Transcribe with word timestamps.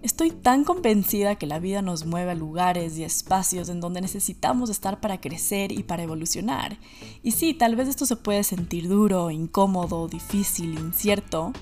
Estoy 0.00 0.30
tan 0.30 0.62
convencida 0.62 1.34
que 1.34 1.46
la 1.46 1.58
vida 1.58 1.82
nos 1.82 2.06
mueve 2.06 2.30
a 2.30 2.34
lugares 2.36 2.96
y 2.96 3.04
espacios 3.04 3.68
en 3.68 3.80
donde 3.80 4.00
necesitamos 4.00 4.70
estar 4.70 5.00
para 5.00 5.20
crecer 5.20 5.72
y 5.72 5.82
para 5.82 6.04
evolucionar. 6.04 6.78
Y 7.24 7.32
sí, 7.32 7.52
tal 7.52 7.74
vez 7.74 7.88
esto 7.88 8.06
se 8.06 8.14
puede 8.14 8.44
sentir 8.44 8.88
duro, 8.88 9.32
incómodo, 9.32 10.06
difícil, 10.06 10.78
incierto, 10.78 11.52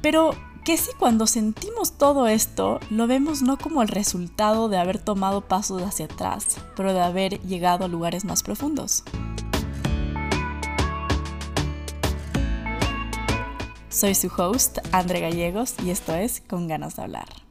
pero 0.00 0.30
que 0.64 0.76
si 0.76 0.92
cuando 0.92 1.26
sentimos 1.26 1.98
todo 1.98 2.28
esto 2.28 2.78
lo 2.88 3.08
vemos 3.08 3.42
no 3.42 3.58
como 3.58 3.82
el 3.82 3.88
resultado 3.88 4.68
de 4.68 4.78
haber 4.78 4.98
tomado 4.98 5.40
pasos 5.40 5.82
hacia 5.82 6.04
atrás, 6.04 6.56
pero 6.76 6.92
de 6.92 7.00
haber 7.00 7.40
llegado 7.40 7.84
a 7.84 7.88
lugares 7.88 8.24
más 8.24 8.44
profundos. 8.44 9.02
Soy 13.90 14.14
su 14.14 14.28
host, 14.28 14.78
Andre 14.92 15.18
Gallegos, 15.18 15.74
y 15.84 15.90
esto 15.90 16.14
es 16.14 16.40
Con 16.42 16.68
ganas 16.68 16.94
de 16.94 17.02
hablar. 17.02 17.49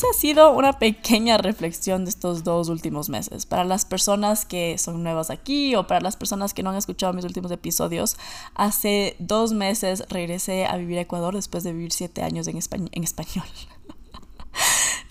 Esa 0.00 0.06
ha 0.12 0.18
sido 0.18 0.52
una 0.52 0.78
pequeña 0.78 1.36
reflexión 1.36 2.06
de 2.06 2.08
estos 2.08 2.42
dos 2.42 2.70
últimos 2.70 3.10
meses. 3.10 3.44
Para 3.44 3.64
las 3.64 3.84
personas 3.84 4.46
que 4.46 4.78
son 4.78 5.02
nuevas 5.02 5.28
aquí 5.28 5.74
o 5.74 5.86
para 5.86 6.00
las 6.00 6.16
personas 6.16 6.54
que 6.54 6.62
no 6.62 6.70
han 6.70 6.76
escuchado 6.76 7.12
mis 7.12 7.26
últimos 7.26 7.52
episodios, 7.52 8.16
hace 8.54 9.14
dos 9.18 9.52
meses 9.52 10.04
regresé 10.08 10.64
a 10.64 10.78
vivir 10.78 10.96
a 10.96 11.02
Ecuador 11.02 11.34
después 11.34 11.64
de 11.64 11.74
vivir 11.74 11.92
siete 11.92 12.22
años 12.22 12.48
en, 12.48 12.58
en 12.92 13.04
español. 13.04 13.44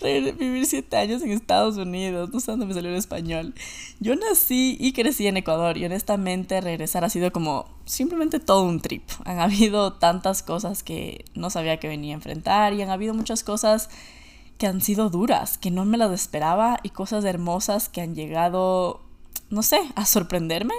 vivir 0.02 0.66
siete 0.66 0.96
años 0.96 1.22
en 1.22 1.30
Estados 1.30 1.76
Unidos, 1.76 2.30
no 2.32 2.40
sé 2.40 2.50
dónde 2.50 2.66
me 2.66 2.74
salió 2.74 2.90
el 2.90 2.96
español. 2.96 3.54
Yo 4.00 4.16
nací 4.16 4.76
y 4.80 4.92
crecí 4.92 5.28
en 5.28 5.36
Ecuador 5.36 5.78
y 5.78 5.84
honestamente 5.84 6.60
regresar 6.60 7.04
ha 7.04 7.10
sido 7.10 7.30
como 7.30 7.78
simplemente 7.84 8.40
todo 8.40 8.64
un 8.64 8.80
trip. 8.80 9.04
Han 9.24 9.38
habido 9.38 9.92
tantas 9.92 10.42
cosas 10.42 10.82
que 10.82 11.26
no 11.36 11.48
sabía 11.48 11.78
que 11.78 11.86
venía 11.86 12.12
a 12.12 12.16
enfrentar 12.16 12.72
y 12.72 12.82
han 12.82 12.90
habido 12.90 13.14
muchas 13.14 13.44
cosas 13.44 13.88
que 14.60 14.66
han 14.66 14.82
sido 14.82 15.08
duras, 15.08 15.56
que 15.56 15.70
no 15.70 15.86
me 15.86 15.96
las 15.96 16.12
esperaba 16.12 16.80
y 16.82 16.90
cosas 16.90 17.24
hermosas 17.24 17.88
que 17.88 18.02
han 18.02 18.14
llegado, 18.14 19.00
no 19.48 19.62
sé, 19.62 19.80
a 19.94 20.04
sorprenderme. 20.04 20.74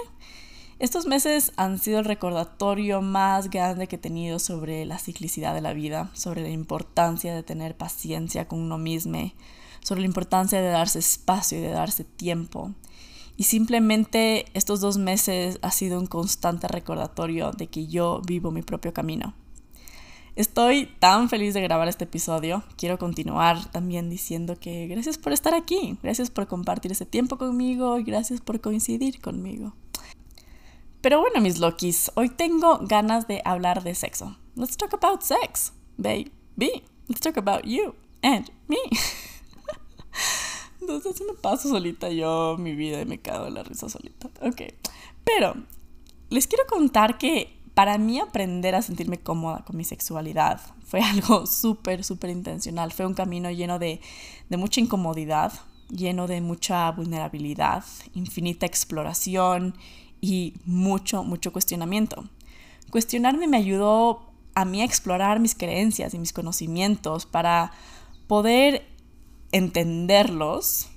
Estos 0.78 1.06
meses 1.06 1.52
han 1.56 1.80
sido 1.80 1.98
el 1.98 2.04
recordatorio 2.04 3.02
más 3.02 3.50
grande 3.50 3.88
que 3.88 3.96
he 3.96 3.98
tenido 3.98 4.38
sobre 4.38 4.84
la 4.84 5.00
ciclicidad 5.00 5.52
de 5.52 5.62
la 5.62 5.72
vida, 5.72 6.10
sobre 6.12 6.42
la 6.42 6.50
importancia 6.50 7.34
de 7.34 7.42
tener 7.42 7.76
paciencia 7.76 8.46
con 8.46 8.60
uno 8.60 8.78
mismo, 8.78 9.32
sobre 9.82 10.02
la 10.02 10.06
importancia 10.06 10.60
de 10.60 10.68
darse 10.68 11.00
espacio 11.00 11.58
y 11.58 11.62
de 11.62 11.70
darse 11.70 12.04
tiempo. 12.04 12.70
Y 13.36 13.42
simplemente 13.42 14.46
estos 14.54 14.80
dos 14.80 14.96
meses 14.96 15.58
ha 15.60 15.72
sido 15.72 15.98
un 15.98 16.06
constante 16.06 16.68
recordatorio 16.68 17.50
de 17.50 17.66
que 17.66 17.88
yo 17.88 18.22
vivo 18.24 18.52
mi 18.52 18.62
propio 18.62 18.94
camino. 18.94 19.34
Estoy 20.34 20.86
tan 20.98 21.28
feliz 21.28 21.52
de 21.52 21.60
grabar 21.60 21.88
este 21.88 22.04
episodio. 22.04 22.62
Quiero 22.78 22.98
continuar 22.98 23.70
también 23.70 24.08
diciendo 24.08 24.56
que 24.58 24.86
gracias 24.86 25.18
por 25.18 25.34
estar 25.34 25.52
aquí, 25.52 25.98
gracias 26.02 26.30
por 26.30 26.46
compartir 26.46 26.90
ese 26.90 27.04
tiempo 27.04 27.36
conmigo 27.36 27.98
y 27.98 28.02
gracias 28.02 28.40
por 28.40 28.62
coincidir 28.62 29.20
conmigo. 29.20 29.74
Pero 31.02 31.20
bueno, 31.20 31.42
mis 31.42 31.58
Lokis, 31.58 32.10
hoy 32.14 32.30
tengo 32.30 32.78
ganas 32.78 33.28
de 33.28 33.42
hablar 33.44 33.82
de 33.82 33.94
sexo. 33.94 34.38
Let's 34.56 34.78
talk 34.78 34.94
about 34.94 35.20
sex, 35.20 35.74
baby. 35.98 36.30
Let's 37.08 37.20
talk 37.20 37.36
about 37.36 37.64
you 37.64 37.94
and 38.22 38.50
me. 38.68 38.78
Entonces 40.80 41.20
me 41.26 41.34
paso 41.34 41.68
solita 41.68 42.08
yo 42.08 42.56
mi 42.58 42.74
vida 42.74 43.02
y 43.02 43.04
me 43.04 43.20
cago 43.20 43.48
en 43.48 43.54
la 43.54 43.64
risa 43.64 43.90
solita. 43.90 44.30
Ok. 44.40 44.62
Pero 45.24 45.56
les 46.30 46.46
quiero 46.46 46.64
contar 46.66 47.18
que 47.18 47.61
para 47.74 47.96
mí 47.98 48.20
aprender 48.20 48.74
a 48.74 48.82
sentirme 48.82 49.18
cómoda 49.18 49.64
con 49.64 49.76
mi 49.76 49.84
sexualidad 49.84 50.60
fue 50.84 51.00
algo 51.00 51.46
súper, 51.46 52.04
súper 52.04 52.30
intencional. 52.30 52.92
Fue 52.92 53.06
un 53.06 53.14
camino 53.14 53.50
lleno 53.50 53.78
de, 53.78 54.00
de, 54.48 54.56
mucha 54.56 54.80
incomodidad, 54.80 55.52
lleno 55.88 56.26
de 56.26 56.40
mucha 56.40 56.90
vulnerabilidad, 56.90 57.84
infinita 58.14 58.66
exploración 58.66 59.74
y 60.20 60.54
mucho, 60.66 61.24
mucho 61.24 61.52
cuestionamiento. 61.52 62.24
Cuestionarme 62.90 63.46
me 63.46 63.56
ayudó 63.56 64.30
a 64.54 64.66
mí 64.66 64.82
a 64.82 64.84
explorar 64.84 65.40
mis 65.40 65.54
creencias 65.54 66.12
y 66.12 66.18
mis 66.18 66.34
conocimientos 66.34 67.24
para 67.24 67.72
poder 68.26 68.86
entenderlos, 69.50 70.88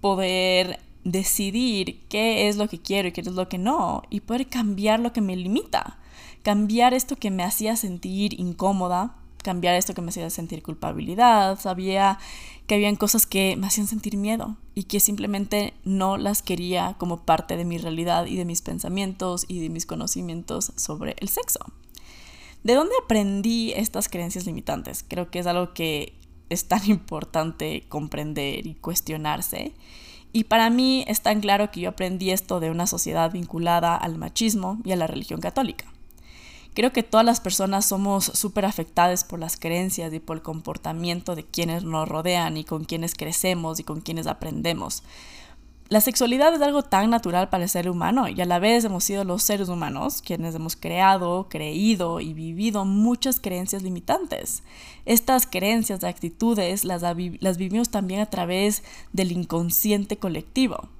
poder 0.00 0.80
decidir 1.04 2.06
qué 2.08 2.48
es 2.48 2.56
lo 2.56 2.68
que 2.68 2.80
quiero 2.80 3.08
y 3.08 3.12
qué 3.12 3.20
es 3.20 3.26
lo 3.26 3.50
que 3.50 3.58
no, 3.58 4.02
y 4.08 4.20
poder 4.20 4.48
cambiar 4.48 4.98
lo 4.98 5.12
que 5.12 5.20
me 5.20 5.36
limita 5.36 5.98
cambiar 6.46 6.94
esto 6.94 7.16
que 7.16 7.32
me 7.32 7.42
hacía 7.42 7.74
sentir 7.74 8.38
incómoda, 8.38 9.16
cambiar 9.42 9.74
esto 9.74 9.94
que 9.94 10.00
me 10.00 10.10
hacía 10.10 10.30
sentir 10.30 10.62
culpabilidad, 10.62 11.58
sabía 11.58 12.20
que 12.68 12.76
habían 12.76 12.94
cosas 12.94 13.26
que 13.26 13.56
me 13.56 13.66
hacían 13.66 13.88
sentir 13.88 14.16
miedo 14.16 14.56
y 14.72 14.84
que 14.84 15.00
simplemente 15.00 15.74
no 15.82 16.16
las 16.16 16.42
quería 16.42 16.94
como 16.98 17.24
parte 17.24 17.56
de 17.56 17.64
mi 17.64 17.78
realidad 17.78 18.26
y 18.26 18.36
de 18.36 18.44
mis 18.44 18.62
pensamientos 18.62 19.44
y 19.48 19.58
de 19.58 19.70
mis 19.70 19.86
conocimientos 19.86 20.72
sobre 20.76 21.16
el 21.18 21.28
sexo. 21.28 21.58
¿De 22.62 22.74
dónde 22.74 22.94
aprendí 23.02 23.72
estas 23.72 24.08
creencias 24.08 24.46
limitantes? 24.46 25.04
Creo 25.08 25.32
que 25.32 25.40
es 25.40 25.48
algo 25.48 25.74
que 25.74 26.16
es 26.48 26.68
tan 26.68 26.88
importante 26.88 27.86
comprender 27.88 28.68
y 28.68 28.74
cuestionarse. 28.74 29.74
Y 30.32 30.44
para 30.44 30.70
mí 30.70 31.04
es 31.08 31.22
tan 31.22 31.40
claro 31.40 31.72
que 31.72 31.80
yo 31.80 31.88
aprendí 31.88 32.30
esto 32.30 32.60
de 32.60 32.70
una 32.70 32.86
sociedad 32.86 33.32
vinculada 33.32 33.96
al 33.96 34.16
machismo 34.16 34.78
y 34.84 34.92
a 34.92 34.96
la 34.96 35.08
religión 35.08 35.40
católica. 35.40 35.86
Creo 36.76 36.92
que 36.92 37.02
todas 37.02 37.24
las 37.24 37.40
personas 37.40 37.86
somos 37.86 38.26
súper 38.26 38.66
afectadas 38.66 39.24
por 39.24 39.38
las 39.38 39.56
creencias 39.56 40.12
y 40.12 40.20
por 40.20 40.36
el 40.36 40.42
comportamiento 40.42 41.34
de 41.34 41.42
quienes 41.42 41.84
nos 41.84 42.06
rodean 42.06 42.58
y 42.58 42.64
con 42.64 42.84
quienes 42.84 43.14
crecemos 43.14 43.80
y 43.80 43.82
con 43.82 44.02
quienes 44.02 44.26
aprendemos. 44.26 45.02
La 45.88 46.02
sexualidad 46.02 46.54
es 46.54 46.60
algo 46.60 46.82
tan 46.82 47.08
natural 47.08 47.48
para 47.48 47.64
el 47.64 47.70
ser 47.70 47.88
humano 47.88 48.28
y 48.28 48.38
a 48.42 48.44
la 48.44 48.58
vez 48.58 48.84
hemos 48.84 49.04
sido 49.04 49.24
los 49.24 49.42
seres 49.42 49.70
humanos 49.70 50.20
quienes 50.20 50.54
hemos 50.54 50.76
creado, 50.76 51.46
creído 51.48 52.20
y 52.20 52.34
vivido 52.34 52.84
muchas 52.84 53.40
creencias 53.40 53.82
limitantes. 53.82 54.62
Estas 55.06 55.46
creencias 55.46 56.00
de 56.00 56.08
actitudes 56.08 56.84
las, 56.84 57.00
las 57.00 57.56
vivimos 57.56 57.88
también 57.88 58.20
a 58.20 58.26
través 58.26 58.82
del 59.14 59.32
inconsciente 59.32 60.18
colectivo. 60.18 60.90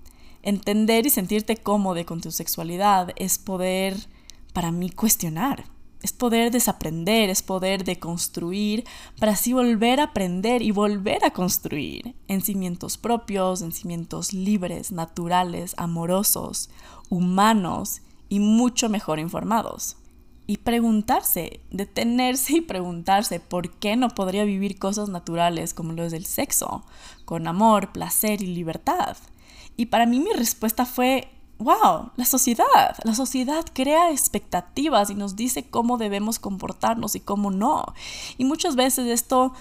Entender 0.42 1.04
y 1.04 1.10
sentirte 1.10 1.58
cómodo 1.58 2.02
con 2.06 2.22
tu 2.22 2.30
sexualidad 2.30 3.10
es 3.16 3.36
poder 3.36 4.15
para 4.56 4.72
mí 4.72 4.88
cuestionar. 4.88 5.66
Es 6.00 6.14
poder 6.14 6.50
desaprender, 6.50 7.28
es 7.28 7.42
poder 7.42 7.84
deconstruir 7.84 8.84
para 9.20 9.32
así 9.32 9.52
volver 9.52 10.00
a 10.00 10.04
aprender 10.04 10.62
y 10.62 10.70
volver 10.70 11.26
a 11.26 11.30
construir 11.30 12.14
en 12.26 12.40
cimientos 12.40 12.96
propios, 12.96 13.60
en 13.60 13.72
cimientos 13.72 14.32
libres, 14.32 14.92
naturales, 14.92 15.74
amorosos, 15.76 16.70
humanos 17.10 18.00
y 18.30 18.40
mucho 18.40 18.88
mejor 18.88 19.18
informados. 19.18 19.98
Y 20.46 20.56
preguntarse, 20.56 21.60
detenerse 21.70 22.56
y 22.56 22.60
preguntarse 22.62 23.40
por 23.40 23.72
qué 23.72 23.96
no 23.96 24.08
podría 24.08 24.44
vivir 24.44 24.78
cosas 24.78 25.10
naturales 25.10 25.74
como 25.74 25.92
lo 25.92 26.02
es 26.02 26.14
el 26.14 26.24
sexo, 26.24 26.82
con 27.26 27.46
amor, 27.46 27.92
placer 27.92 28.40
y 28.40 28.46
libertad. 28.46 29.18
Y 29.76 29.86
para 29.86 30.06
mí 30.06 30.18
mi 30.18 30.32
respuesta 30.32 30.86
fue 30.86 31.28
wow, 31.58 32.10
la 32.16 32.24
sociedad, 32.24 32.96
la 33.02 33.14
sociedad 33.14 33.64
crea 33.72 34.10
expectativas 34.10 35.10
y 35.10 35.14
nos 35.14 35.36
dice 35.36 35.68
cómo 35.68 35.96
debemos 35.96 36.38
comportarnos 36.38 37.14
y 37.14 37.20
cómo 37.20 37.50
no. 37.50 37.84
Y 38.38 38.44
muchas 38.44 38.76
veces 38.76 39.06
esto 39.08 39.52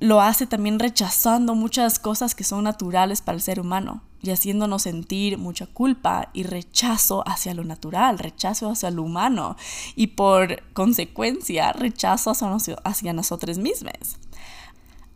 lo 0.00 0.20
hace 0.20 0.46
también 0.46 0.78
rechazando 0.78 1.54
muchas 1.54 1.98
cosas 1.98 2.34
que 2.34 2.44
son 2.44 2.64
naturales 2.64 3.20
para 3.20 3.36
el 3.36 3.42
ser 3.42 3.60
humano 3.60 4.02
y 4.22 4.30
haciéndonos 4.30 4.82
sentir 4.82 5.38
mucha 5.38 5.66
culpa 5.66 6.30
y 6.32 6.42
rechazo 6.42 7.22
hacia 7.26 7.54
lo 7.54 7.64
natural, 7.64 8.18
rechazo 8.18 8.70
hacia 8.70 8.90
lo 8.90 9.02
humano 9.02 9.56
y 9.96 10.08
por 10.08 10.62
consecuencia 10.72 11.72
rechazo 11.72 12.32
hacia, 12.84 13.12
nosotros 13.12 13.58
mismos. 13.58 14.18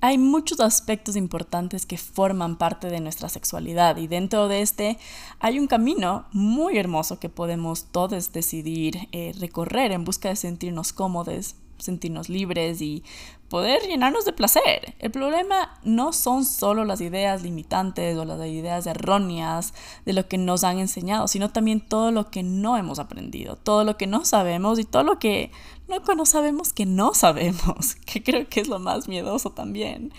Hay 0.07 0.19
muchos 0.19 0.61
aspectos 0.61 1.17
importantes 1.17 1.87
que 1.87 1.97
forman 1.97 2.57
parte 2.57 2.91
de 2.91 3.01
nuestra 3.01 3.31
sexualidad 3.31 3.97
y 3.97 4.07
dentro 4.07 4.49
de 4.49 4.61
este 4.61 4.99
hay 5.41 5.59
un 5.59 5.67
camino 5.67 6.27
muy 6.31 6.77
hermoso 6.77 7.19
que 7.19 7.31
podemos 7.31 7.87
todos 7.87 8.31
decidir 8.31 9.09
eh, 9.13 9.33
recorrer 9.41 9.93
en 9.93 10.05
busca 10.05 10.29
de 10.29 10.37
sentirnos 10.37 10.93
cómodos, 10.93 11.55
sentirnos 11.85 12.29
libres 12.29 12.81
y 12.81 13.05
poder 13.49 13.83
llenarnos 13.83 14.25
de 14.25 14.33
placer. 14.33 14.95
El 14.99 15.11
problema 15.11 15.79
no 15.85 16.13
son 16.13 16.45
solo 16.45 16.85
las 16.85 17.01
ideas 17.01 17.43
limitantes 17.43 18.17
o 18.17 18.25
las 18.25 18.41
ideas 18.49 18.87
erróneas 18.87 19.75
de 20.05 20.13
lo 20.13 20.27
que 20.27 20.39
nos 20.39 20.65
han 20.65 20.79
enseñado, 20.79 21.29
sino 21.29 21.51
también 21.51 21.81
todo 21.81 22.11
lo 22.11 22.31
que 22.31 22.43
no 22.43 22.77
hemos 22.77 22.99
aprendido, 22.99 23.57
todo 23.57 23.85
lo 23.85 23.97
que 23.97 24.07
no 24.07 24.25
sabemos 24.25 24.79
y 24.79 24.85
todo 24.85 25.05
lo 25.05 25.19
que 25.19 25.53
no, 25.89 26.01
no 26.15 26.27
sabemos 26.27 26.73
que 26.73 26.87
no 26.87 27.15
sabemos, 27.15 27.95
que 28.07 28.23
creo 28.23 28.49
que 28.49 28.61
es 28.61 28.69
lo 28.69 28.79
más 28.79 29.07
miedoso 29.09 29.51
también. 29.51 30.13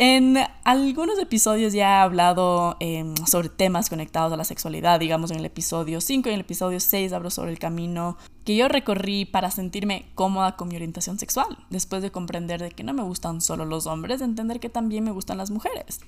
En 0.00 0.36
algunos 0.62 1.18
episodios 1.18 1.72
ya 1.72 1.88
he 1.88 2.00
hablado 2.02 2.76
em, 2.78 3.16
sobre 3.26 3.48
temas 3.48 3.90
conectados 3.90 4.32
a 4.32 4.36
la 4.36 4.44
sexualidad, 4.44 5.00
digamos 5.00 5.32
en 5.32 5.38
el 5.38 5.44
episodio 5.44 6.00
5 6.00 6.28
y 6.28 6.30
en 6.30 6.34
el 6.36 6.42
episodio 6.42 6.78
6 6.78 7.12
hablo 7.12 7.30
sobre 7.30 7.50
el 7.50 7.58
camino 7.58 8.16
que 8.48 8.56
yo 8.56 8.66
recorrí 8.66 9.26
para 9.26 9.50
sentirme 9.50 10.06
cómoda 10.14 10.56
con 10.56 10.68
mi 10.68 10.76
orientación 10.76 11.18
sexual, 11.18 11.58
después 11.68 12.00
de 12.00 12.10
comprender 12.10 12.62
de 12.62 12.70
que 12.70 12.82
no 12.82 12.94
me 12.94 13.02
gustan 13.02 13.42
solo 13.42 13.66
los 13.66 13.86
hombres, 13.86 14.20
de 14.20 14.24
entender 14.24 14.58
que 14.58 14.70
también 14.70 15.04
me 15.04 15.10
gustan 15.10 15.36
las 15.36 15.50
mujeres. 15.50 16.00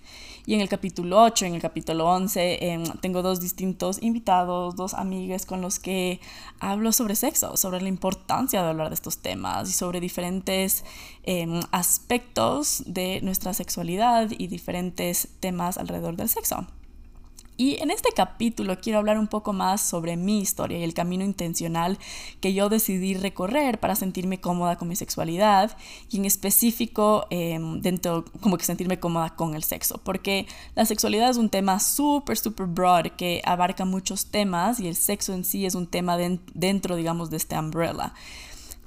Y 0.46 0.54
en 0.54 0.62
el 0.62 0.70
capítulo 0.70 1.22
8, 1.22 1.44
en 1.44 1.54
el 1.56 1.60
capítulo 1.60 2.06
11, 2.06 2.72
em, 2.72 2.84
tengo 3.02 3.20
dos 3.20 3.40
distintos 3.40 4.02
invitados, 4.02 4.74
dos 4.74 4.94
amigas 4.94 5.44
con 5.44 5.60
los 5.60 5.78
que 5.78 6.18
hablo 6.60 6.92
sobre 6.92 7.14
sexo, 7.14 7.58
sobre 7.58 7.82
la 7.82 7.90
importancia 7.90 8.62
de 8.62 8.70
hablar 8.70 8.88
de 8.88 8.94
estos 8.94 9.18
temas 9.18 9.68
y 9.68 9.72
sobre 9.74 10.00
diferentes 10.00 10.82
em, 11.24 11.60
aspectos 11.72 12.84
de 12.86 13.20
nuestra 13.20 13.52
sexualidad 13.52 14.30
y 14.30 14.46
diferentes 14.46 15.28
temas 15.40 15.76
alrededor 15.76 16.16
del 16.16 16.30
sexo. 16.30 16.66
Y 17.60 17.76
en 17.82 17.90
este 17.90 18.08
capítulo 18.12 18.80
quiero 18.80 19.00
hablar 19.00 19.18
un 19.18 19.26
poco 19.26 19.52
más 19.52 19.82
sobre 19.82 20.16
mi 20.16 20.40
historia 20.40 20.78
y 20.78 20.82
el 20.82 20.94
camino 20.94 21.26
intencional 21.26 21.98
que 22.40 22.54
yo 22.54 22.70
decidí 22.70 23.12
recorrer 23.12 23.78
para 23.78 23.96
sentirme 23.96 24.40
cómoda 24.40 24.76
con 24.76 24.88
mi 24.88 24.96
sexualidad 24.96 25.76
y 26.10 26.16
en 26.16 26.24
específico 26.24 27.26
em, 27.28 27.82
dentro, 27.82 28.24
como 28.40 28.56
que 28.56 28.64
sentirme 28.64 28.98
cómoda 28.98 29.36
con 29.36 29.54
el 29.54 29.62
sexo, 29.62 30.00
porque 30.02 30.46
la 30.74 30.86
sexualidad 30.86 31.28
es 31.28 31.36
un 31.36 31.50
tema 31.50 31.80
súper, 31.80 32.38
súper 32.38 32.64
broad 32.64 33.08
que 33.08 33.42
abarca 33.44 33.84
muchos 33.84 34.24
temas 34.24 34.80
y 34.80 34.88
el 34.88 34.96
sexo 34.96 35.34
en 35.34 35.44
sí 35.44 35.66
es 35.66 35.74
un 35.74 35.86
tema 35.86 36.16
dentro, 36.16 36.96
digamos, 36.96 37.28
de 37.28 37.36
este 37.36 37.58
umbrella 37.58 38.14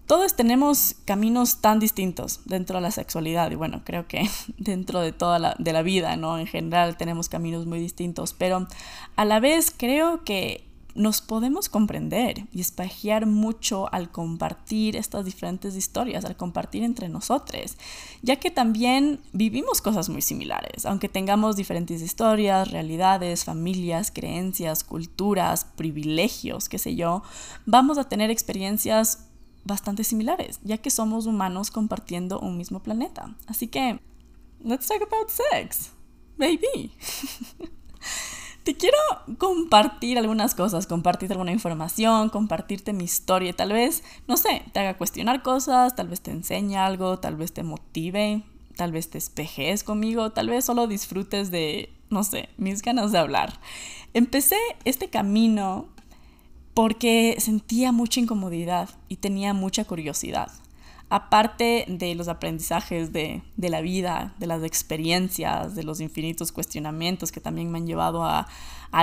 todos 0.07 0.35
tenemos 0.35 0.95
caminos 1.05 1.61
tan 1.61 1.79
distintos 1.79 2.41
dentro 2.45 2.77
de 2.77 2.81
la 2.81 2.91
sexualidad 2.91 3.51
y 3.51 3.55
bueno, 3.55 3.81
creo 3.83 4.07
que 4.07 4.29
dentro 4.57 4.99
de 4.99 5.11
toda 5.11 5.39
la, 5.39 5.55
de 5.59 5.73
la 5.73 5.81
vida, 5.81 6.15
¿no? 6.17 6.37
En 6.37 6.47
general 6.47 6.97
tenemos 6.97 7.29
caminos 7.29 7.65
muy 7.65 7.79
distintos, 7.79 8.33
pero 8.33 8.67
a 9.15 9.25
la 9.25 9.39
vez 9.39 9.73
creo 9.75 10.23
que 10.23 10.65
nos 10.95 11.21
podemos 11.21 11.69
comprender 11.69 12.45
y 12.51 12.61
espajear 12.61 13.25
mucho 13.25 13.91
al 13.91 14.11
compartir 14.11 14.95
estas 14.95 15.25
diferentes 15.25 15.75
historias, 15.75 16.23
al 16.25 16.35
compartir 16.35 16.83
entre 16.83 17.09
nosotros, 17.09 17.77
ya 18.21 18.35
que 18.35 18.51
también 18.51 19.19
vivimos 19.31 19.81
cosas 19.81 20.09
muy 20.09 20.21
similares, 20.21 20.85
aunque 20.85 21.09
tengamos 21.09 21.55
diferentes 21.55 22.01
historias, 22.01 22.69
realidades, 22.69 23.43
familias, 23.43 24.11
creencias, 24.11 24.83
culturas, 24.83 25.65
privilegios, 25.65 26.69
qué 26.69 26.77
sé 26.77 26.95
yo, 26.95 27.23
vamos 27.65 27.97
a 27.97 28.07
tener 28.07 28.29
experiencias 28.29 29.29
bastante 29.63 30.03
similares, 30.03 30.59
ya 30.63 30.77
que 30.77 30.89
somos 30.89 31.25
humanos 31.25 31.71
compartiendo 31.71 32.39
un 32.39 32.57
mismo 32.57 32.81
planeta. 32.81 33.35
Así 33.47 33.67
que, 33.67 33.99
let's 34.63 34.87
talk 34.87 35.01
about 35.01 35.29
sex, 35.29 35.91
baby. 36.37 36.91
Te 38.63 38.77
quiero 38.77 38.97
compartir 39.37 40.17
algunas 40.17 40.55
cosas, 40.55 40.87
compartirte 40.87 41.33
alguna 41.33 41.51
información, 41.51 42.29
compartirte 42.29 42.93
mi 42.93 43.03
historia, 43.03 43.51
tal 43.51 43.73
vez, 43.73 44.03
no 44.25 44.37
sé, 44.37 44.63
te 44.71 44.79
haga 44.79 44.97
cuestionar 44.97 45.43
cosas, 45.43 45.97
tal 45.97 46.07
vez 46.07 46.21
te 46.21 46.31
enseñe 46.31 46.77
algo, 46.77 47.19
tal 47.19 47.35
vez 47.35 47.51
te 47.51 47.63
motive, 47.63 48.41
tal 48.77 48.93
vez 48.93 49.09
te 49.09 49.17
espejes 49.17 49.83
conmigo, 49.83 50.31
tal 50.31 50.47
vez 50.47 50.63
solo 50.63 50.87
disfrutes 50.87 51.51
de, 51.51 51.93
no 52.09 52.23
sé, 52.23 52.47
mis 52.55 52.81
ganas 52.81 53.11
de 53.11 53.17
hablar. 53.17 53.59
Empecé 54.13 54.57
este 54.85 55.09
camino 55.09 55.89
porque 56.73 57.35
sentía 57.39 57.91
mucha 57.91 58.19
incomodidad 58.19 58.89
y 59.07 59.17
tenía 59.17 59.53
mucha 59.53 59.85
curiosidad. 59.85 60.51
Aparte 61.09 61.85
de 61.87 62.15
los 62.15 62.27
aprendizajes 62.27 63.13
de, 63.13 63.43
la 63.57 63.81
vida, 63.81 64.33
de 64.39 64.47
las 64.47 64.63
experiencias, 64.63 65.75
de 65.75 65.83
los 65.83 65.99
infinitos 65.99 66.51
cuestionamientos 66.51 67.31
que 67.31 67.39
también 67.39 67.71
me 67.71 67.77
han 67.77 67.85
llevado 67.85 68.23
a, 68.23 68.47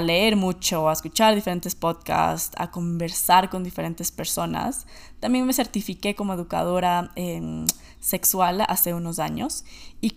leer 0.03 0.35
mucho, 0.35 0.89
a 0.89 0.93
escuchar 0.93 1.37
diferentes 1.37 1.77
podcasts, 1.77 2.57
a 2.59 2.73
conversar 2.73 3.49
con 3.49 3.63
diferentes 3.63 4.11
personas, 4.11 4.87
también 5.21 5.47
me 5.47 5.53
certifiqué 5.53 6.17
como 6.17 6.35
educadora 6.35 7.13
em, 7.15 7.67
sexual 8.01 8.65
hace 8.67 8.93
unos 8.93 9.21
años 9.21 9.65
y 10.01 10.11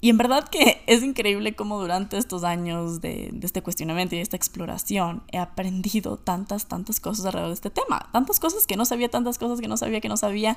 y 0.00 0.08
en 0.08 0.16
verdad 0.16 0.48
que 0.48 0.82
es 0.86 1.02
increíble 1.02 1.54
cómo 1.54 1.78
durante 1.78 2.16
estos 2.16 2.44
años 2.44 3.00
de, 3.00 3.34
este 3.42 3.62
cuestionamiento 3.62 4.16
y 4.16 4.20
esta 4.20 4.36
exploración 4.36 5.22
he 5.30 5.38
aprendido 5.38 6.16
tantas, 6.16 6.66
tantas 6.66 7.00
cosas 7.00 7.26
alrededor 7.26 7.50
de 7.50 7.54
este 7.54 7.70
tema. 7.70 8.08
Tantas 8.12 8.40
cosas 8.40 8.66
que 8.66 8.76
no 8.76 8.84
sabía, 8.84 9.10
tantas 9.10 9.38
cosas 9.38 9.60
que 9.60 9.68
no 9.68 9.76
sabía, 9.76 10.00
que 10.00 10.08
no 10.08 10.16
sabía. 10.16 10.56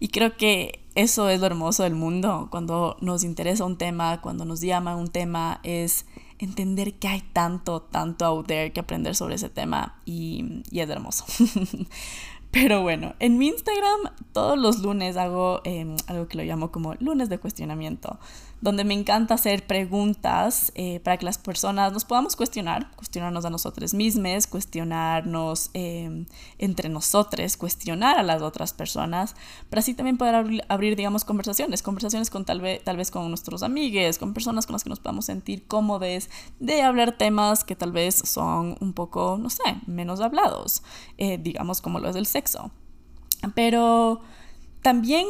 Y 0.00 0.08
creo 0.08 0.36
que 0.36 0.84
eso 0.94 1.28
es 1.28 1.40
lo 1.40 1.46
hermoso 1.46 1.84
del 1.84 1.94
mundo. 1.94 2.48
Cuando 2.50 2.96
nos 3.00 3.22
interesa 3.22 3.64
un 3.64 3.78
tema, 3.78 4.20
cuando 4.20 4.44
nos 4.44 4.60
llama 4.60 4.96
un 4.96 5.08
tema, 5.08 5.60
es 5.62 6.06
entender 6.38 6.94
que 6.94 7.08
hay 7.08 7.20
tanto, 7.20 7.82
tanto 7.82 8.24
out 8.24 8.46
there 8.46 8.72
que 8.72 8.80
aprender 8.80 9.14
sobre 9.14 9.36
ese 9.36 9.50
tema. 9.50 10.00
Y, 10.04 10.62
y 10.70 10.80
es 10.80 10.90
hermoso. 10.90 11.24
Pero 12.50 12.82
bueno, 12.82 13.14
en 13.20 13.38
mi 13.38 13.46
Instagram 13.46 14.12
todos 14.32 14.58
los 14.58 14.80
lunes 14.80 15.16
hago 15.16 15.60
em, 15.64 15.96
algo 16.08 16.26
que 16.26 16.36
lo 16.36 16.44
llamo 16.44 16.72
como 16.72 16.94
lunes 16.94 17.28
de 17.28 17.38
cuestionamiento, 17.38 18.18
donde 18.60 18.84
me 18.84 18.94
encanta 18.94 19.34
hacer 19.34 19.66
preguntas 19.66 20.72
eh, 20.74 21.00
para 21.00 21.16
que 21.16 21.24
las 21.24 21.38
personas 21.38 21.92
nos 21.92 22.04
podamos 22.04 22.36
cuestionar, 22.36 22.90
cuestionarnos 22.96 23.44
a 23.44 23.50
nosotros 23.50 23.94
mismos, 23.94 24.46
cuestionarnos 24.46 25.70
em, 25.74 26.26
entre 26.58 26.88
nosotros, 26.88 27.56
cuestionar 27.56 28.18
a 28.18 28.22
las 28.22 28.42
otras 28.42 28.72
personas, 28.72 29.36
para 29.68 29.80
así 29.80 29.94
también 29.94 30.18
poder 30.18 30.64
abrir, 30.68 30.96
digamos, 30.96 31.24
conversaciones, 31.24 31.82
conversaciones 31.82 32.30
con 32.30 32.44
tal 32.44 32.60
vez, 32.60 32.82
tal 32.82 32.96
vez 32.96 33.10
con 33.10 33.28
nuestros 33.28 33.62
amigos, 33.62 34.18
con 34.18 34.34
personas 34.34 34.66
con 34.66 34.74
las 34.74 34.82
que 34.82 34.90
nos 34.90 35.00
podamos 35.00 35.24
sentir 35.24 35.66
cómodos 35.66 36.28
de 36.58 36.82
hablar 36.82 37.16
temas 37.16 37.64
que 37.64 37.76
tal 37.76 37.92
vez 37.92 38.16
son 38.16 38.76
un 38.80 38.92
poco, 38.92 39.38
no 39.40 39.50
sé, 39.50 39.62
menos 39.86 40.20
hablados, 40.20 40.82
eh, 41.16 41.38
digamos 41.38 41.80
como 41.80 42.00
lo 42.00 42.08
es 42.08 42.16
el 42.16 42.26
sexo 42.26 42.39
pero 43.54 44.20
también, 44.82 45.26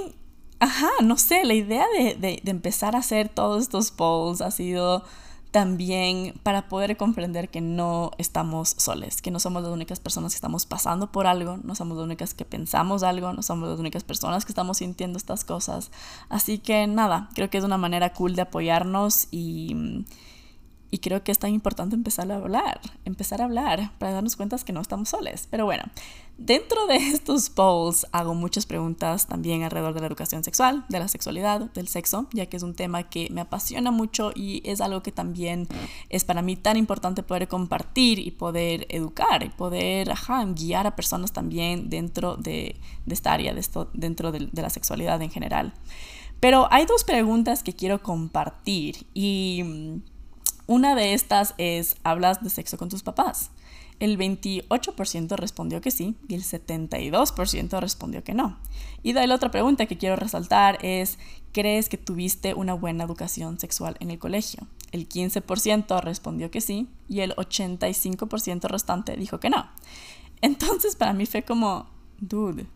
ajá, 0.59 0.91
no 1.03 1.17
sé, 1.17 1.45
la 1.45 1.55
idea 1.55 1.87
de, 1.95 2.41
empezar 2.47 2.97
a 2.97 3.01
hacer 3.01 3.29
todos 3.29 3.63
estos 3.63 3.91
polls 3.91 4.41
ha 4.41 4.51
sido 4.51 5.05
también 5.51 6.35
para 6.45 6.69
poder 6.69 6.97
comprender 6.97 7.49
que 7.49 7.61
no 7.61 8.13
estamos 8.19 8.69
soles, 8.79 9.21
que 9.21 9.33
no 9.33 9.41
somos 9.41 9.65
las 9.65 9.73
únicas 9.73 9.99
personas 9.99 10.33
que 10.33 10.37
estamos 10.37 10.65
pasando 10.65 11.11
por 11.11 11.27
algo, 11.27 11.59
no 11.65 11.75
somos 11.75 11.97
las 11.97 12.05
únicas 12.05 12.35
que 12.35 12.45
pensamos 12.45 13.03
algo, 13.03 13.33
no 13.33 13.43
somos 13.43 13.69
las 13.69 13.81
únicas 13.81 14.05
personas 14.05 14.45
que 14.45 14.53
estamos 14.53 14.79
sintiendo 14.79 15.17
estas 15.19 15.45
cosas. 15.45 15.91
Así 16.29 16.59
que 16.59 16.87
nada, 16.87 17.31
creo 17.35 17.51
que 17.51 17.59
es 17.59 17.65
una 17.65 17.79
manera 17.79 18.13
cool 18.13 18.37
de 18.37 18.43
apoyarnos 18.43 19.27
y 19.33 20.05
y 20.91 20.99
creo 20.99 21.23
que 21.23 21.33
es 21.33 21.39
tan 21.39 21.53
importante 21.53 21.95
empezar 21.95 22.31
a 22.33 22.37
hablar, 22.37 22.81
empezar 23.05 23.41
a 23.41 23.45
hablar 23.45 23.93
para 23.99 24.13
darnos 24.13 24.37
cuenta 24.37 24.51
que 24.59 24.73
no 24.73 24.81
estamos 24.81 25.09
soles. 25.11 25.47
Pero 25.51 25.65
bueno, 25.65 25.85
dentro 26.37 26.87
de 26.87 26.97
estos 26.97 27.51
polls 27.51 28.07
hago 28.13 28.35
muchas 28.35 28.67
preguntas 28.67 29.29
también 29.29 29.63
alrededor 29.63 29.95
de 29.95 30.01
la 30.01 30.07
educación 30.09 30.43
sexual, 30.43 30.85
de 30.89 30.99
la 30.99 31.09
sexualidad, 31.09 31.71
del 31.73 31.87
sexo, 31.87 32.27
ya 32.33 32.47
que 32.47 32.57
es 32.57 32.63
un 32.63 32.75
tema 32.75 33.05
que 33.09 33.29
me 33.31 33.41
apasiona 33.41 33.91
mucho 33.91 34.33
y 34.35 34.63
es 34.65 34.81
algo 34.81 35.03
que 35.03 35.13
también 35.13 35.69
es 36.09 36.25
para 36.25 36.43
mí 36.43 36.57
tan 36.57 36.77
importante 36.77 37.23
poder 37.23 37.47
compartir 37.47 38.19
y 38.19 38.33
poder 38.33 38.87
educar 38.89 39.45
y 39.45 39.51
poder 39.51 40.13
guiar 40.55 40.87
a 40.87 40.97
personas 40.97 41.33
también 41.33 41.89
dentro 41.91 42.37
de, 42.37 42.77
esta 43.07 43.33
área, 43.33 43.55
de 43.55 43.61
esto, 43.61 43.91
dentro 43.95 44.33
de 44.33 44.49
la 44.53 44.71
sexualidad 44.71 45.23
en 45.23 45.31
general. 45.31 45.73
Pero 46.41 46.67
hay 46.73 46.87
dos 46.87 47.05
preguntas 47.05 47.63
que 47.63 47.75
quiero 47.75 48.03
compartir 48.03 49.07
y 49.13 49.63
una 50.71 50.95
de 50.95 51.15
estas 51.15 51.55
es, 51.59 51.97
¿hablas 52.05 52.45
de 52.45 52.49
sexo 52.49 52.79
con 52.79 52.89
tus 52.89 53.03
papás? 53.03 53.51
El 53.99 54.17
28% 54.17 55.37
respondió 55.37 55.81
que 55.81 55.91
sí 55.91 56.15
y 56.29 56.37
el 56.37 56.45
72% 56.45 57.81
respondió 57.81 58.23
que 58.23 58.35
no. 58.35 58.57
Y 59.03 59.13
de 59.13 59.27
la 59.27 59.35
otra 59.35 59.51
pregunta 59.51 59.87
que 59.87 59.99
quiero 59.99 60.15
resaltar 60.15 60.79
es, 60.81 61.19
¿crees 61.51 61.89
que 61.89 61.99
tuviste 61.99 62.55
una 62.55 62.75
buena 62.75 63.03
educación 63.03 63.59
sexual 63.59 63.97
en 63.99 64.13
el 64.13 64.21
colegio? 64.21 64.69
El 64.93 65.09
15% 65.09 66.03
respondió 66.03 66.53
que 66.53 66.61
sí 66.61 66.89
y 67.09 67.19
el 67.19 67.35
85% 67.35 68.69
restante 68.69 69.17
dijo 69.17 69.41
que 69.41 69.51
no. 69.51 69.69
Entonces 70.41 70.95
para 70.95 71.15
mí 71.15 71.27
fue 71.27 71.43
como, 71.43 71.91
dude, 72.21 72.69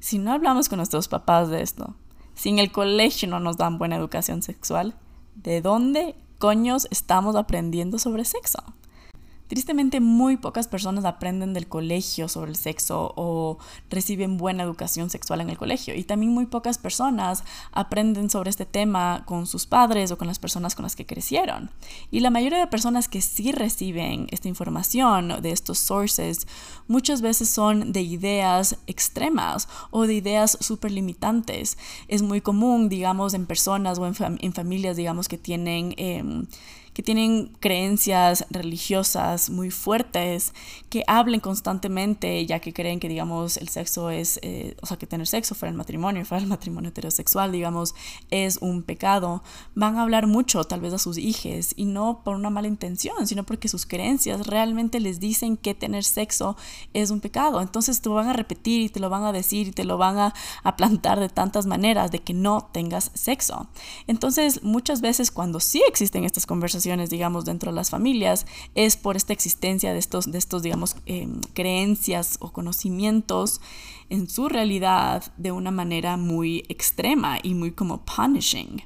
si 0.00 0.18
no 0.18 0.32
hablamos 0.32 0.70
con 0.70 0.78
nuestros 0.78 1.08
papás 1.08 1.50
de 1.50 1.60
esto, 1.60 1.94
si 2.34 2.48
en 2.48 2.58
el 2.58 2.72
colegio 2.72 3.28
no 3.28 3.38
nos 3.38 3.58
dan 3.58 3.76
buena 3.76 3.96
educación 3.96 4.40
sexual, 4.40 4.94
¿de 5.34 5.60
dónde 5.60 6.16
coños 6.38 6.86
estamos 6.90 7.36
aprendiendo 7.36 7.98
sobre 7.98 8.24
sexo? 8.24 8.62
Tristemente 9.48 10.00
muy 10.00 10.38
pocas 10.38 10.68
personas 10.68 11.04
aprenden 11.04 11.52
del 11.52 11.68
colegio 11.68 12.28
sobre 12.28 12.50
el 12.50 12.56
sexo 12.56 13.12
o 13.16 13.58
reciben 13.90 14.38
buena 14.38 14.62
educación 14.62 15.10
sexual 15.10 15.42
en 15.42 15.50
el 15.50 15.58
colegio 15.58 15.94
y 15.94 16.04
también 16.04 16.32
muy 16.32 16.46
pocas 16.46 16.78
personas 16.78 17.44
aprenden 17.70 18.30
sobre 18.30 18.48
este 18.48 18.64
tema 18.64 19.24
con 19.26 19.46
sus 19.46 19.66
padres 19.66 20.10
o 20.10 20.18
con 20.18 20.28
las 20.28 20.38
personas 20.38 20.74
con 20.74 20.84
las 20.84 20.96
que 20.96 21.04
crecieron. 21.04 21.70
Y 22.10 22.20
la 22.20 22.30
mayoría 22.30 22.58
de 22.58 22.66
personas 22.66 23.06
que 23.06 23.20
sí 23.20 23.52
reciben 23.52 24.28
esta 24.30 24.48
información 24.48 25.42
de 25.42 25.50
estos 25.50 25.78
sources 25.78 26.46
muchas 26.88 27.20
veces 27.20 27.50
son 27.50 27.92
de 27.92 28.00
ideas 28.00 28.78
extremas 28.86 29.68
o 29.90 30.06
de 30.06 30.14
ideas 30.14 30.56
súper 30.60 30.90
limitantes. 30.90 31.76
Es 32.08 32.22
muy 32.22 32.40
común, 32.40 32.88
digamos, 32.88 33.34
en 33.34 33.44
personas 33.44 33.98
o 33.98 34.06
en, 34.06 34.52
familias, 34.54 34.96
digamos, 34.96 35.28
que 35.28 35.36
tienen... 35.36 35.94
Em, 35.98 36.46
que 36.94 37.02
tienen 37.02 37.52
creencias 37.58 38.46
religiosas 38.50 39.50
muy 39.50 39.70
fuertes, 39.72 40.54
que 40.88 41.02
hablen 41.08 41.40
constantemente, 41.40 42.46
ya 42.46 42.60
que 42.60 42.72
creen 42.72 43.00
que, 43.00 43.08
digamos, 43.08 43.56
el 43.56 43.68
sexo 43.68 44.10
es, 44.10 44.38
eh, 44.42 44.76
o 44.80 44.86
sea, 44.86 44.96
que 44.96 45.08
tener 45.08 45.26
sexo 45.26 45.56
fuera 45.56 45.70
el 45.70 45.76
matrimonio, 45.76 46.24
fuera 46.24 46.42
el 46.42 46.48
matrimonio 46.48 46.90
heterosexual, 46.90 47.50
digamos, 47.50 47.96
es 48.30 48.58
un 48.58 48.84
pecado, 48.84 49.42
van 49.74 49.96
a 49.96 50.02
hablar 50.02 50.28
mucho 50.28 50.62
tal 50.62 50.80
vez 50.80 50.94
a 50.94 50.98
sus 50.98 51.18
hijos 51.18 51.74
y 51.74 51.84
no 51.84 52.22
por 52.24 52.36
una 52.36 52.48
mala 52.48 52.68
intención, 52.68 53.26
sino 53.26 53.42
porque 53.42 53.66
sus 53.66 53.86
creencias 53.86 54.46
realmente 54.46 55.00
les 55.00 55.18
dicen 55.18 55.56
que 55.56 55.74
tener 55.74 56.04
sexo 56.04 56.56
es 56.92 57.10
un 57.10 57.20
pecado. 57.20 57.60
Entonces 57.60 58.00
te 58.00 58.08
lo 58.08 58.14
van 58.14 58.28
a 58.28 58.32
repetir 58.32 58.82
y 58.82 58.88
te 58.88 59.00
lo 59.00 59.10
van 59.10 59.24
a 59.24 59.32
decir 59.32 59.66
y 59.66 59.72
te 59.72 59.82
lo 59.82 59.98
van 59.98 60.18
a, 60.18 60.34
a 60.62 60.76
plantar 60.76 61.18
de 61.18 61.28
tantas 61.28 61.66
maneras 61.66 62.12
de 62.12 62.20
que 62.20 62.34
no 62.34 62.68
tengas 62.72 63.10
sexo. 63.14 63.66
Entonces, 64.06 64.62
muchas 64.62 65.00
veces 65.00 65.32
cuando 65.32 65.58
sí 65.58 65.82
existen 65.88 66.24
estas 66.24 66.46
conversaciones, 66.46 66.83
digamos, 67.10 67.44
dentro 67.44 67.70
de 67.70 67.76
las 67.76 67.90
familias, 67.90 68.46
es 68.74 68.96
por 68.96 69.16
esta 69.16 69.32
existencia 69.32 69.92
de 69.92 69.98
estos, 69.98 70.30
de 70.30 70.38
estos 70.38 70.62
digamos, 70.62 70.96
em, 71.06 71.40
creencias 71.54 72.36
o 72.40 72.52
conocimientos 72.52 73.60
en 74.10 74.28
su 74.28 74.48
realidad 74.48 75.32
de 75.36 75.52
una 75.52 75.70
manera 75.70 76.16
muy 76.16 76.64
extrema 76.68 77.38
y 77.42 77.54
muy 77.54 77.72
como 77.72 78.04
punishing. 78.04 78.82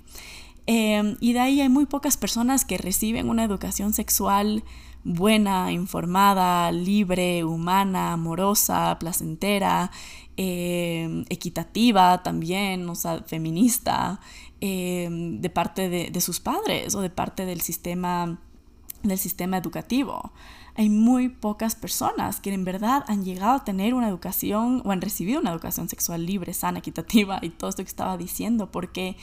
Em, 0.67 1.17
y 1.21 1.33
de 1.33 1.41
ahí 1.41 1.61
hay 1.61 1.69
muy 1.69 1.87
pocas 1.87 2.17
personas 2.17 2.65
que 2.65 2.79
reciben 2.79 3.29
una 3.29 3.45
educación 3.45 3.95
sexual 3.95 4.63
buena, 5.05 5.73
informada, 5.73 6.71
libre, 6.73 7.45
humana, 7.45 8.13
amorosa, 8.13 8.99
placentera, 8.99 9.91
em, 10.37 11.25
equitativa 11.29 12.23
también, 12.23 12.89
o 12.89 12.95
sea, 12.95 13.23
feminista, 13.27 14.21
Em, 14.61 15.41
de 15.41 15.51
parte 15.51 15.89
de, 15.89 16.21
sus 16.21 16.41
padres 16.41 16.97
o 16.97 17.01
de 17.01 17.11
parte 17.11 17.47
del 17.47 17.61
sistema, 17.61 18.41
del 19.05 19.19
sistema 19.19 19.57
educativo. 19.57 20.33
Hay 20.79 20.91
muy 20.91 21.29
pocas 21.29 21.75
personas 21.75 22.39
que 22.39 22.55
en 22.55 22.65
verdad 22.65 23.05
han 23.09 23.25
llegado 23.25 23.57
a 23.57 23.65
tener 23.65 23.95
una 23.95 24.09
educación 24.09 24.81
o 24.85 24.93
han 24.93 25.01
recibido 25.01 25.41
una 25.41 25.51
educación 25.51 25.89
sexual 25.89 26.25
libre, 26.25 26.55
sana, 26.55 26.79
equitativa 26.79 27.41
y 27.43 27.51
todo 27.51 27.69
esto 27.69 27.83
que 27.83 27.89
estaba 27.89 28.17
diciendo, 28.17 28.71
porque 28.71 29.17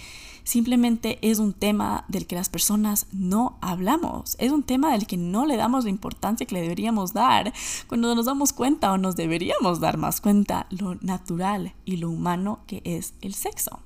simplemente 0.44 1.18
es 1.22 1.40
un 1.40 1.54
tema 1.54 2.04
del 2.10 2.28
que 2.28 2.36
las 2.36 2.50
personas 2.50 3.08
no 3.14 3.58
hablamos, 3.62 4.36
es 4.38 4.52
un 4.52 4.64
tema 4.64 4.92
del 4.92 5.08
que 5.08 5.16
no 5.16 5.46
le 5.46 5.56
damos 5.56 5.86
la 5.86 5.92
importancia 5.92 6.46
que 6.46 6.56
le 6.56 6.62
deberíamos 6.62 7.14
dar 7.14 7.54
cuando 7.88 8.14
nos 8.14 8.26
damos 8.26 8.52
cuenta 8.52 8.92
o 8.92 8.98
nos 8.98 9.16
deberíamos 9.16 9.80
dar 9.80 9.96
más 9.96 10.20
cuenta 10.20 10.68
lo 10.72 10.96
natural 10.96 11.74
y 11.86 11.96
lo 11.96 12.10
humano 12.10 12.60
que 12.68 12.82
es 12.84 13.14
el 13.22 13.34
sexo. 13.34 13.80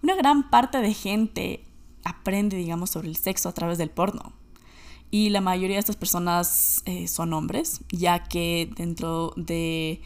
Una 0.00 0.14
gran 0.14 0.48
parte 0.48 0.78
de 0.80 0.94
gente 0.94 1.64
aprende, 2.04 2.56
digamos, 2.56 2.90
sobre 2.90 3.08
el 3.08 3.16
sexo 3.16 3.48
a 3.48 3.52
través 3.52 3.78
del 3.78 3.90
porno. 3.90 4.32
Y 5.10 5.30
la 5.30 5.40
mayoría 5.40 5.76
de 5.76 5.80
estas 5.80 5.96
personas 5.96 6.82
eh, 6.86 7.08
son 7.08 7.32
hombres, 7.32 7.80
ya 7.90 8.22
que 8.22 8.70
dentro 8.76 9.32
de, 9.36 10.00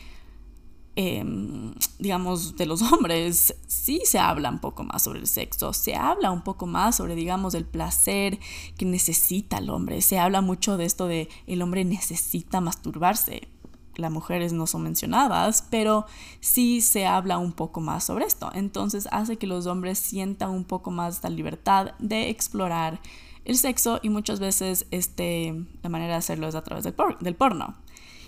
em, 0.96 1.74
digamos, 1.98 2.56
de 2.56 2.64
los 2.64 2.80
hombres 2.92 3.54
sí 3.66 4.00
se 4.04 4.18
habla 4.18 4.48
un 4.48 4.60
poco 4.60 4.82
más 4.84 5.02
sobre 5.02 5.20
el 5.20 5.26
sexo, 5.26 5.74
se 5.74 5.94
habla 5.94 6.30
un 6.30 6.42
poco 6.42 6.66
más 6.66 6.96
sobre, 6.96 7.14
digamos, 7.14 7.54
el 7.54 7.66
placer 7.66 8.38
que 8.78 8.86
necesita 8.86 9.58
el 9.58 9.68
hombre, 9.68 10.00
se 10.00 10.18
habla 10.18 10.40
mucho 10.40 10.78
de 10.78 10.86
esto 10.86 11.06
de 11.06 11.28
el 11.46 11.60
hombre 11.60 11.84
necesita 11.84 12.62
masturbarse, 12.62 13.48
las 13.96 14.10
mujeres 14.10 14.52
no 14.52 14.66
son 14.66 14.82
mencionadas, 14.82 15.66
pero 15.70 16.06
sí 16.40 16.80
se 16.80 17.06
habla 17.06 17.38
un 17.38 17.52
poco 17.52 17.80
más 17.80 18.04
sobre 18.04 18.24
esto. 18.24 18.50
Entonces 18.54 19.08
hace 19.12 19.36
que 19.36 19.46
los 19.46 19.66
hombres 19.66 19.98
sientan 19.98 20.50
un 20.50 20.64
poco 20.64 20.90
más 20.90 21.22
la 21.22 21.30
libertad 21.30 21.92
de 21.98 22.28
explorar 22.28 23.00
el 23.44 23.56
sexo 23.56 24.00
y 24.02 24.08
muchas 24.08 24.40
veces 24.40 24.86
este, 24.90 25.54
la 25.82 25.90
manera 25.90 26.12
de 26.12 26.18
hacerlo 26.18 26.48
es 26.48 26.54
a 26.54 26.62
través 26.62 26.84
del, 26.84 27.34
porno. 27.34 27.74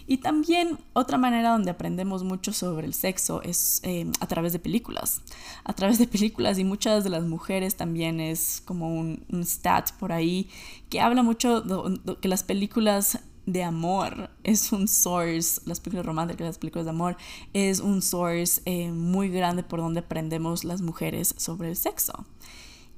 Y 0.09 0.19
también 0.19 0.79
otra 0.93 1.19
manera 1.19 1.51
donde 1.51 1.71
aprendemos 1.71 2.23
mucho 2.23 2.53
sobre 2.53 2.87
el 2.87 2.95
sexo 2.95 3.43
es 3.43 3.81
eh, 3.83 4.07
a 4.21 4.27
través 4.29 4.53
de 4.53 4.61
películas. 4.61 5.23
A 5.65 5.73
través 5.73 5.99
de 5.99 6.07
películas 6.07 6.59
y 6.59 6.65
muchas 6.65 7.03
de 7.03 7.11
las 7.11 7.25
mujeres 7.25 7.77
también 7.77 8.21
es 8.21 8.63
como 8.65 8.95
un, 8.95 9.25
stat 9.43 9.93
por 9.93 10.13
ahí 10.13 10.49
que 10.91 11.01
habla 11.01 11.23
mucho 11.23 11.61
de 11.61 12.17
que 12.21 12.29
las 12.29 12.45
películas 12.45 13.19
de 13.47 13.63
amor 13.63 14.31
es 14.43 14.73
un 14.73 14.89
source, 14.89 15.61
las 15.65 15.81
películas 15.81 16.07
románticas, 16.07 16.47
las 16.47 16.59
películas 16.59 16.85
de 16.85 16.91
amor, 16.91 17.17
es 17.53 17.81
un 17.81 18.03
source 18.03 18.61
eh, 18.65 18.91
muy 18.91 19.29
grande 19.29 19.63
por 19.63 19.81
donde 19.81 20.01
aprendemos 20.01 20.65
las 20.65 20.83
mujeres 20.83 21.35
sobre 21.37 21.69
el 21.69 21.77
sexo. 21.77 22.27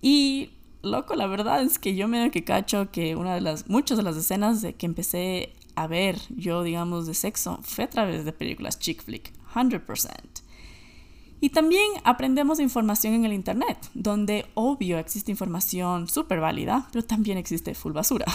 Y 0.01 0.51
loco, 0.83 1.15
la 1.15 1.27
verdad 1.27 1.63
es 1.63 1.79
que 1.79 1.95
yo 1.95 2.09
me 2.09 2.31
que 2.31 2.45
cacho 2.45 2.91
que 2.91 3.17
una 3.17 3.35
de 3.35 3.41
las, 3.41 3.69
muchas 3.69 3.97
de 3.97 4.03
las 4.03 4.17
escenas 4.17 4.63
de 4.63 4.75
que 4.75 4.87
empecé 4.87 5.53
a 5.75 5.87
ver 5.87 6.19
yo, 6.31 6.63
digamos, 6.63 7.07
de 7.07 7.15
sexo 7.15 7.59
fue 7.63 7.85
a 7.85 7.91
través 7.91 8.25
de 8.25 8.33
películas 8.33 8.79
chick 8.79 9.03
flick, 9.03 9.33
100%. 9.55 10.43
Y 11.41 11.51
también 11.51 11.89
aprendemos 12.03 12.59
información 12.59 13.15
en 13.15 13.25
el 13.25 13.33
Internet, 13.33 13.79
donde 13.95 14.47
obvio 14.55 14.99
existe 14.99 15.31
información 15.31 16.09
súper 16.09 16.41
válida, 16.41 16.89
pero 16.93 17.05
también 17.05 17.39
existe 17.39 17.75
full 17.75 17.93
basura. 17.93 18.27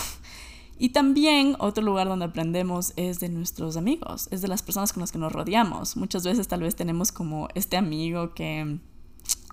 Y 0.80 0.90
también 0.90 1.56
otro 1.60 1.84
lugar 1.84 2.08
donde 2.08 2.26
aprendemos 2.26 2.94
es 2.96 3.20
de 3.20 3.30
nuestros 3.30 3.78
amigos, 3.78 4.28
es 4.32 4.42
de 4.42 4.48
las 4.48 4.64
personas 4.64 4.92
con 4.92 5.02
las 5.02 5.12
que 5.12 5.20
nos 5.20 5.32
rodeamos. 5.32 5.96
Muchas 5.96 6.24
veces 6.24 6.48
tal 6.48 6.62
vez 6.62 6.76
tenemos 6.76 7.12
como 7.12 7.48
este 7.54 7.78
amigo 7.78 8.34
que 8.34 8.80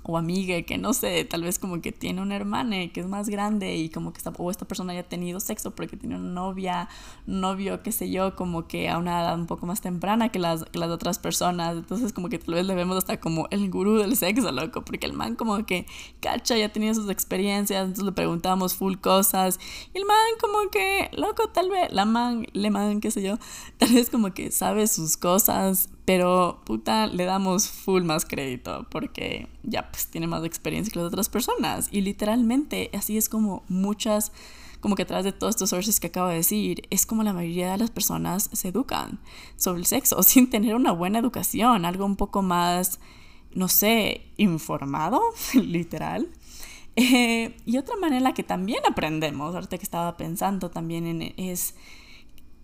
o 0.02 0.18
amiga 0.18 0.60
que 0.62 0.78
no 0.78 0.92
sé, 0.92 1.24
tal 1.24 1.42
vez 1.42 1.58
como 1.58 1.80
que 1.80 1.92
tiene 1.92 2.22
una 2.22 2.36
hermana 2.36 2.88
que 2.92 3.00
es 3.00 3.06
más 3.06 3.28
grande 3.28 3.76
y 3.76 3.88
como 3.90 4.12
que 4.12 4.20
o 4.36 4.50
esta 4.50 4.66
persona 4.66 4.94
ya 4.94 5.00
ha 5.00 5.08
tenido 5.08 5.40
sexo 5.40 5.72
porque 5.72 5.96
tiene 5.96 6.16
una 6.16 6.30
novia, 6.30 6.88
novio, 7.26 7.82
qué 7.82 7.92
sé 7.92 8.10
yo, 8.10 8.36
como 8.36 8.66
que 8.66 8.88
a 8.88 8.98
una 8.98 9.20
edad 9.20 9.38
un 9.38 9.46
poco 9.46 9.66
más 9.66 9.80
temprana 9.80 10.30
que 10.30 10.38
las, 10.38 10.64
las 10.72 10.90
otras 10.90 11.18
personas. 11.18 11.76
Entonces 11.76 12.12
como 12.12 12.28
que 12.28 12.38
tal 12.38 12.54
vez 12.54 12.66
le 12.66 12.74
vemos 12.74 12.96
hasta 12.96 13.20
como 13.20 13.48
el 13.50 13.70
gurú 13.70 13.96
del 13.96 14.16
sexo, 14.16 14.52
loco, 14.52 14.82
porque 14.84 15.06
el 15.06 15.12
man 15.12 15.36
como 15.36 15.64
que 15.66 15.86
cacha, 16.20 16.56
ya 16.56 16.70
tenido 16.70 16.94
sus 16.94 17.10
experiencias, 17.10 17.82
entonces 17.82 18.04
le 18.04 18.12
preguntamos 18.12 18.74
full 18.74 18.96
cosas 18.96 19.58
y 19.92 19.98
el 19.98 20.04
man 20.04 20.16
como 20.40 20.70
que, 20.70 21.10
loco, 21.12 21.48
tal 21.48 21.70
vez, 21.70 21.92
la 21.92 22.04
man, 22.04 22.46
le 22.52 22.70
man, 22.70 23.00
qué 23.00 23.10
sé 23.10 23.22
yo, 23.22 23.38
tal 23.78 23.92
vez 23.92 24.10
como 24.10 24.32
que 24.32 24.50
sabe 24.50 24.86
sus 24.86 25.16
cosas, 25.16 25.88
pero 26.10 26.60
puta, 26.64 27.06
le 27.06 27.24
damos 27.24 27.68
full 27.68 28.02
más 28.02 28.24
crédito 28.24 28.84
porque 28.90 29.46
ya 29.62 29.92
pues 29.92 30.08
tiene 30.08 30.26
más 30.26 30.44
experiencia 30.44 30.92
que 30.92 30.98
las 30.98 31.06
otras 31.06 31.28
personas. 31.28 31.88
Y 31.92 32.00
literalmente 32.00 32.90
así 32.94 33.16
es 33.16 33.28
como 33.28 33.62
muchas, 33.68 34.32
como 34.80 34.96
que 34.96 35.02
atrás 35.02 35.22
de 35.22 35.30
todos 35.30 35.54
estos 35.54 35.70
sources 35.70 36.00
que 36.00 36.08
acabo 36.08 36.26
de 36.26 36.34
decir, 36.34 36.82
es 36.90 37.06
como 37.06 37.22
la 37.22 37.32
mayoría 37.32 37.70
de 37.70 37.78
las 37.78 37.92
personas 37.92 38.50
se 38.52 38.70
educan 38.70 39.20
sobre 39.54 39.78
el 39.78 39.86
sexo 39.86 40.20
sin 40.24 40.50
tener 40.50 40.74
una 40.74 40.90
buena 40.90 41.20
educación, 41.20 41.84
algo 41.84 42.06
un 42.06 42.16
poco 42.16 42.42
más, 42.42 42.98
no 43.54 43.68
sé, 43.68 44.32
informado, 44.36 45.22
literal. 45.54 46.28
Eh, 46.96 47.56
y 47.66 47.78
otra 47.78 47.94
manera 47.98 48.34
que 48.34 48.42
también 48.42 48.80
aprendemos, 48.84 49.54
ahorita 49.54 49.78
que 49.78 49.84
estaba 49.84 50.16
pensando 50.16 50.72
también 50.72 51.06
en, 51.06 51.22
es, 51.36 51.76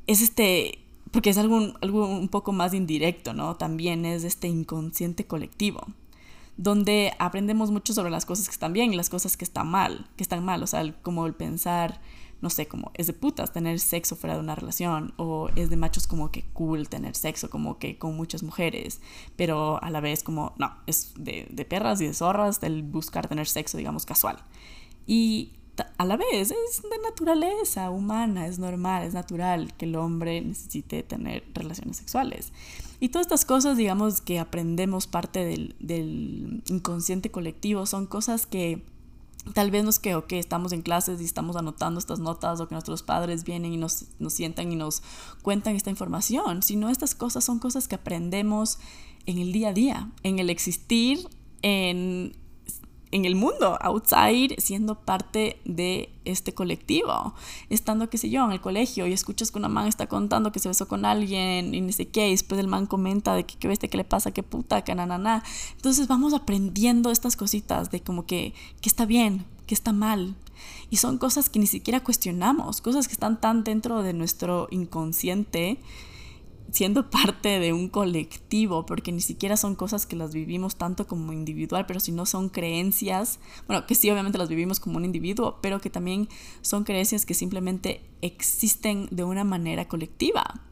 es 0.08 0.20
este 0.20 0.85
porque 1.10 1.30
es 1.30 1.38
algo, 1.38 1.74
algo 1.80 2.06
un 2.06 2.28
poco 2.28 2.52
más 2.52 2.74
indirecto, 2.74 3.32
¿no? 3.32 3.56
También 3.56 4.04
es 4.04 4.24
este 4.24 4.48
inconsciente 4.48 5.26
colectivo, 5.26 5.86
donde 6.56 7.12
aprendemos 7.18 7.70
mucho 7.70 7.92
sobre 7.92 8.10
las 8.10 8.26
cosas 8.26 8.46
que 8.46 8.52
están 8.52 8.72
bien 8.72 8.92
y 8.92 8.96
las 8.96 9.10
cosas 9.10 9.36
que 9.36 9.44
están 9.44 9.68
mal, 9.68 10.08
que 10.16 10.22
están 10.22 10.44
mal, 10.44 10.62
o 10.62 10.66
sea, 10.66 10.94
como 11.02 11.26
el 11.26 11.34
pensar, 11.34 12.00
no 12.40 12.50
sé, 12.50 12.66
como 12.66 12.90
es 12.94 13.06
de 13.06 13.12
putas 13.12 13.52
tener 13.52 13.78
sexo 13.80 14.16
fuera 14.16 14.34
de 14.34 14.40
una 14.40 14.54
relación, 14.54 15.14
o 15.16 15.48
es 15.54 15.70
de 15.70 15.76
machos 15.76 16.06
como 16.06 16.30
que 16.30 16.44
cool 16.52 16.88
tener 16.88 17.14
sexo, 17.14 17.50
como 17.50 17.78
que 17.78 17.98
con 17.98 18.16
muchas 18.16 18.42
mujeres, 18.42 19.00
pero 19.36 19.82
a 19.82 19.90
la 19.90 20.00
vez 20.00 20.22
como, 20.22 20.54
no, 20.58 20.74
es 20.86 21.12
de, 21.16 21.46
de 21.50 21.64
perras 21.64 22.00
y 22.00 22.06
de 22.06 22.14
zorras 22.14 22.62
el 22.62 22.82
buscar 22.82 23.28
tener 23.28 23.46
sexo, 23.46 23.78
digamos, 23.78 24.06
casual. 24.06 24.38
Y 25.06 25.52
a 25.98 26.04
la 26.04 26.16
vez 26.16 26.50
es 26.50 26.82
de 26.82 26.98
naturaleza 27.02 27.90
humana, 27.90 28.46
es 28.46 28.58
normal, 28.58 29.04
es 29.04 29.14
natural 29.14 29.74
que 29.76 29.86
el 29.86 29.96
hombre 29.96 30.40
necesite 30.40 31.02
tener 31.02 31.44
relaciones 31.54 31.96
sexuales. 31.96 32.52
Y 33.00 33.10
todas 33.10 33.26
estas 33.26 33.44
cosas, 33.44 33.76
digamos, 33.76 34.20
que 34.20 34.38
aprendemos 34.38 35.06
parte 35.06 35.44
del, 35.44 36.62
inconsciente 36.68 37.30
colectivo, 37.30 37.86
son 37.86 38.06
cosas 38.06 38.46
que 38.46 38.84
Tal 39.54 39.70
vez 39.70 39.84
no 39.84 39.90
es 39.90 40.00
que, 40.00 40.16
ok, 40.16 40.32
estamos 40.32 40.72
en 40.72 40.82
clases 40.82 41.20
y 41.20 41.24
estamos 41.24 41.54
anotando 41.54 42.00
estas 42.00 42.18
notas 42.18 42.58
o 42.58 42.66
que 42.66 42.74
nuestros 42.74 43.04
padres 43.04 43.44
vienen 43.44 43.72
y 43.72 43.76
nos, 43.76 44.06
nos 44.18 44.32
sientan 44.32 44.72
y 44.72 44.74
nos 44.74 45.04
cuentan 45.40 45.76
esta 45.76 45.88
información, 45.88 46.64
sino 46.64 46.90
estas 46.90 47.14
cosas 47.14 47.44
son 47.44 47.60
cosas 47.60 47.86
que 47.86 47.94
aprendemos 47.94 48.80
en 49.24 49.38
el 49.38 49.52
día 49.52 49.68
a 49.68 49.72
día, 49.72 50.10
en 50.24 50.40
el 50.40 50.50
existir, 50.50 51.28
en 51.62 52.34
en 53.12 53.24
el 53.24 53.36
mundo, 53.36 53.78
outside, 53.80 54.54
siendo 54.58 54.96
parte 54.96 55.60
de 55.64 56.10
este 56.24 56.52
colectivo. 56.52 57.34
Estando, 57.70 58.10
qué 58.10 58.18
sé 58.18 58.30
yo, 58.30 58.44
en 58.44 58.52
el 58.52 58.60
colegio 58.60 59.06
y 59.06 59.12
escuchas 59.12 59.50
que 59.50 59.58
una 59.58 59.68
man 59.68 59.86
está 59.86 60.08
contando 60.08 60.52
que 60.52 60.58
se 60.58 60.68
besó 60.68 60.88
con 60.88 61.04
alguien 61.04 61.74
y 61.74 61.80
ni 61.80 61.92
sé 61.92 62.08
qué, 62.08 62.28
y 62.28 62.32
después 62.32 62.60
el 62.60 62.66
man 62.66 62.86
comenta 62.86 63.34
de 63.34 63.44
que 63.44 63.56
qué 63.56 63.68
viste, 63.68 63.88
qué 63.88 63.96
le 63.96 64.04
pasa, 64.04 64.32
qué 64.32 64.42
puta, 64.42 64.82
que 64.82 64.94
na, 64.94 65.06
na, 65.06 65.42
Entonces 65.76 66.08
vamos 66.08 66.34
aprendiendo 66.34 67.10
estas 67.10 67.36
cositas 67.36 67.90
de 67.90 68.00
como 68.00 68.26
que, 68.26 68.54
que 68.80 68.88
está 68.88 69.06
bien, 69.06 69.44
que 69.66 69.74
está 69.74 69.92
mal. 69.92 70.34
Y 70.90 70.96
son 70.96 71.18
cosas 71.18 71.48
que 71.48 71.58
ni 71.58 71.66
siquiera 71.66 72.02
cuestionamos, 72.02 72.80
cosas 72.80 73.06
que 73.06 73.12
están 73.12 73.40
tan 73.40 73.62
dentro 73.62 74.02
de 74.02 74.12
nuestro 74.12 74.68
inconsciente 74.70 75.78
siendo 76.70 77.10
parte 77.10 77.60
de 77.60 77.72
un 77.72 77.88
colectivo, 77.88 78.86
porque 78.86 79.12
ni 79.12 79.20
siquiera 79.20 79.56
son 79.56 79.74
cosas 79.74 80.06
que 80.06 80.16
las 80.16 80.34
vivimos 80.34 80.76
tanto 80.76 81.06
como 81.06 81.32
individual, 81.32 81.86
pero 81.86 82.00
si 82.00 82.12
no 82.12 82.26
son 82.26 82.48
creencias, 82.48 83.38
bueno, 83.66 83.86
que 83.86 83.94
sí 83.94 84.10
obviamente 84.10 84.38
las 84.38 84.48
vivimos 84.48 84.80
como 84.80 84.96
un 84.96 85.04
individuo, 85.04 85.58
pero 85.62 85.80
que 85.80 85.90
también 85.90 86.28
son 86.60 86.84
creencias 86.84 87.26
que 87.26 87.34
simplemente 87.34 88.02
existen 88.22 89.08
de 89.10 89.24
una 89.24 89.44
manera 89.44 89.88
colectiva. 89.88 90.62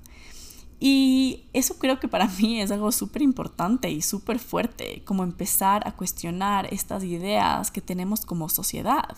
Y 0.81 1.45
eso 1.53 1.79
creo 1.79 1.99
que 2.01 2.09
para 2.09 2.29
mí 2.41 2.61
es 2.61 2.71
algo 2.71 2.93
súper 2.93 3.23
importante 3.23 3.91
y 3.91 4.03
súper 4.03 4.39
fuerte, 4.39 5.03
como 5.05 5.23
empezar 5.23 5.87
a 5.87 5.97
cuestionar 5.97 6.73
estas 6.73 7.05
ideas 7.05 7.71
que 7.71 7.81
tenemos 7.81 8.27
como 8.27 8.49
sociedad. 8.49 9.17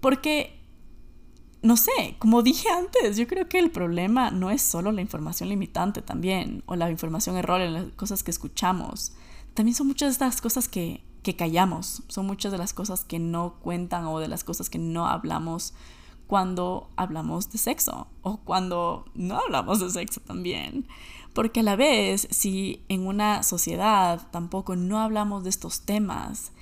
Porque 0.00 0.59
no 1.62 1.76
sé, 1.76 2.16
como 2.18 2.42
dije 2.42 2.68
antes, 2.70 3.16
yo 3.16 3.26
creo 3.26 3.48
que 3.48 3.58
el 3.58 3.70
problema 3.70 4.30
no 4.30 4.50
es 4.50 4.62
solo 4.62 4.92
la 4.92 5.02
información 5.02 5.48
limitante 5.48 6.00
también, 6.00 6.62
o 6.66 6.76
la 6.76 6.90
información 6.90 7.36
errónea, 7.36 7.68
las 7.68 7.92
cosas 7.92 8.22
que 8.22 8.30
escuchamos. 8.30 9.12
También 9.54 9.74
son 9.74 9.86
muchas 9.86 10.08
de 10.08 10.12
estas 10.12 10.40
cosas 10.40 10.68
que, 10.68 11.04
que 11.22 11.36
callamos, 11.36 12.02
son 12.08 12.26
muchas 12.26 12.52
de 12.52 12.58
las 12.58 12.72
cosas 12.72 13.04
que 13.04 13.18
no 13.18 13.56
cuentan 13.60 14.06
o 14.06 14.20
de 14.20 14.28
las 14.28 14.42
cosas 14.44 14.70
que 14.70 14.78
no 14.78 15.06
hablamos 15.06 15.74
cuando 16.26 16.88
hablamos 16.96 17.50
de 17.50 17.58
sexo 17.58 18.06
o 18.22 18.38
cuando 18.38 19.04
no 19.14 19.36
hablamos 19.36 19.80
de 19.80 19.90
sexo 19.90 20.20
también. 20.20 20.86
Porque 21.34 21.60
a 21.60 21.62
la 21.64 21.76
vez, 21.76 22.26
si 22.30 22.84
en 22.88 23.06
una 23.06 23.42
sociedad 23.42 24.28
tampoco 24.30 24.76
no 24.76 25.00
hablamos 25.00 25.44
de 25.44 25.50
estos 25.50 25.82
temas, 25.82 26.52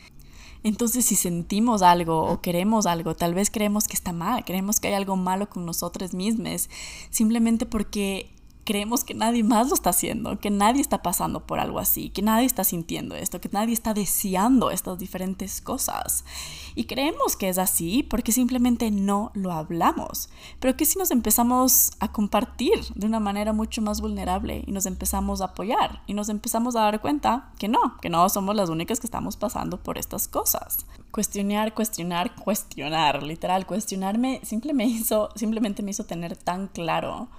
entonces, 0.65 1.05
si 1.05 1.15
sentimos 1.15 1.83
algo 1.83 2.25
o 2.25 2.41
queremos 2.41 2.87
algo, 2.87 3.15
tal 3.15 3.35
vez 3.35 3.51
creemos 3.51 3.87
que 3.87 3.95
está 3.95 4.13
mal, 4.13 4.45
creemos 4.45 4.81
que 4.81 4.89
hay 4.89 4.95
algo 4.95 5.17
malo 5.17 5.49
con 5.49 5.65
nosotros 5.65 6.15
mismos, 6.15 6.69
simplemente 7.11 7.67
porque 7.67 8.31
creemos 8.69 9.03
que 9.03 9.15
nadie 9.15 9.43
más 9.43 9.69
lo 9.69 9.75
está 9.75 9.89
haciendo, 9.89 10.39
que 10.41 10.51
nadie 10.51 10.83
está 10.83 11.01
pasando 11.01 11.47
por 11.47 11.59
algo 11.59 11.79
así, 11.79 12.11
que 12.11 12.21
nadie 12.21 12.45
está 12.45 12.65
sintiendo 12.65 13.15
esto, 13.15 13.41
que 13.41 13.49
nadie 13.51 13.73
está 13.73 13.95
deseando 13.95 14.71
estas 14.71 14.99
diferentes 14.99 15.63
cosas. 15.63 16.27
Y 16.75 16.85
creemos 16.85 17.35
que 17.35 17.49
es 17.49 17.57
así 17.57 18.03
porque 18.03 18.31
simplemente 18.31 18.91
no 18.91 19.31
lo 19.33 19.53
hablamos. 19.53 20.29
Pero 20.61 20.77
que 20.77 20.85
si 20.85 20.99
nos 20.99 21.11
empezamos 21.11 21.93
a 21.99 22.13
compartir 22.13 22.79
de 22.95 23.07
una 23.07 23.21
manera 23.21 23.55
mucho 23.55 23.81
más 23.81 24.03
vulnerable 24.03 24.65
y 24.67 24.73
nos 24.73 24.85
empezamos 24.85 25.41
a 25.41 25.47
apoyar 25.47 26.03
y 26.07 26.13
nos 26.13 26.29
empezamos 26.29 26.77
a 26.77 26.83
dar 26.83 27.01
cuenta 27.01 27.51
que 27.59 27.69
no, 27.69 27.97
que 28.03 28.11
no 28.11 28.29
somos 28.29 28.55
las 28.55 28.69
únicas 28.69 29.01
que 29.01 29.07
estamos 29.07 29.39
pasando 29.39 29.83
por 29.83 29.97
estas 29.97 30.29
cosas. 30.29 30.85
Cuestionar, 31.11 31.73
cuestionar, 31.73 32.35
cuestionar, 32.35 33.23
literal, 33.23 33.65
cuestionarme 33.65 34.43
simplemente 34.43 34.75
me 34.75 34.85
hizo, 34.85 35.31
simplemente 35.37 35.83
me 35.83 35.93
hizo 35.93 36.05
tener 36.05 36.37
tan 36.37 36.67
claro 36.67 37.31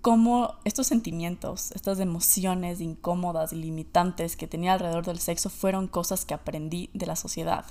cómo 0.00 0.54
estos 0.64 0.86
sentimientos, 0.86 1.72
estas 1.72 2.00
emociones 2.00 2.80
incómodas 2.80 3.52
y 3.52 3.56
limitantes 3.56 4.36
que 4.36 4.46
tenía 4.46 4.72
alrededor 4.72 5.04
del 5.04 5.18
sexo 5.18 5.50
fueron 5.50 5.88
cosas 5.88 6.24
que 6.24 6.34
aprendí 6.34 6.90
de 6.94 7.06
la 7.06 7.16
sociedad, 7.16 7.64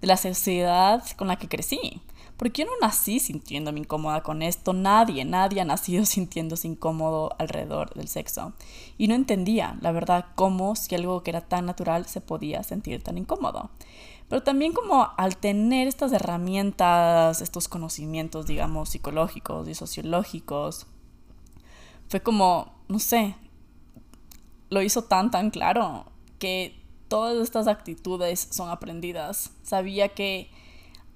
de 0.00 0.06
la 0.06 0.16
sociedad 0.16 1.04
con 1.16 1.28
la 1.28 1.36
que 1.36 1.48
crecí. 1.48 2.02
Porque 2.36 2.62
yo 2.62 2.68
no 2.68 2.72
nací 2.80 3.20
sintiéndome 3.20 3.80
incómoda 3.80 4.22
con 4.22 4.40
esto, 4.40 4.72
nadie, 4.72 5.26
nadie 5.26 5.60
ha 5.60 5.64
nacido 5.66 6.04
sintiéndose 6.06 6.68
incómodo 6.68 7.34
alrededor 7.38 7.92
del 7.92 8.08
sexo. 8.08 8.54
Y 8.96 9.08
no 9.08 9.14
entendía, 9.14 9.76
la 9.82 9.92
verdad, 9.92 10.26
cómo 10.36 10.74
si 10.74 10.94
algo 10.94 11.22
que 11.22 11.30
era 11.30 11.42
tan 11.42 11.66
natural 11.66 12.06
se 12.06 12.22
podía 12.22 12.62
sentir 12.62 13.02
tan 13.02 13.18
incómodo. 13.18 13.68
Pero 14.30 14.42
también 14.42 14.72
como 14.72 15.08
al 15.18 15.36
tener 15.36 15.86
estas 15.88 16.12
herramientas, 16.12 17.42
estos 17.42 17.68
conocimientos, 17.68 18.46
digamos, 18.46 18.88
psicológicos 18.88 19.68
y 19.68 19.74
sociológicos, 19.74 20.86
fue 22.10 22.20
como, 22.20 22.74
no 22.88 22.98
sé, 22.98 23.36
lo 24.68 24.82
hizo 24.82 25.04
tan, 25.04 25.30
tan 25.30 25.50
claro 25.50 26.06
que 26.40 26.82
todas 27.06 27.40
estas 27.40 27.68
actitudes 27.68 28.48
son 28.50 28.68
aprendidas. 28.68 29.52
Sabía 29.62 30.08
que 30.08 30.50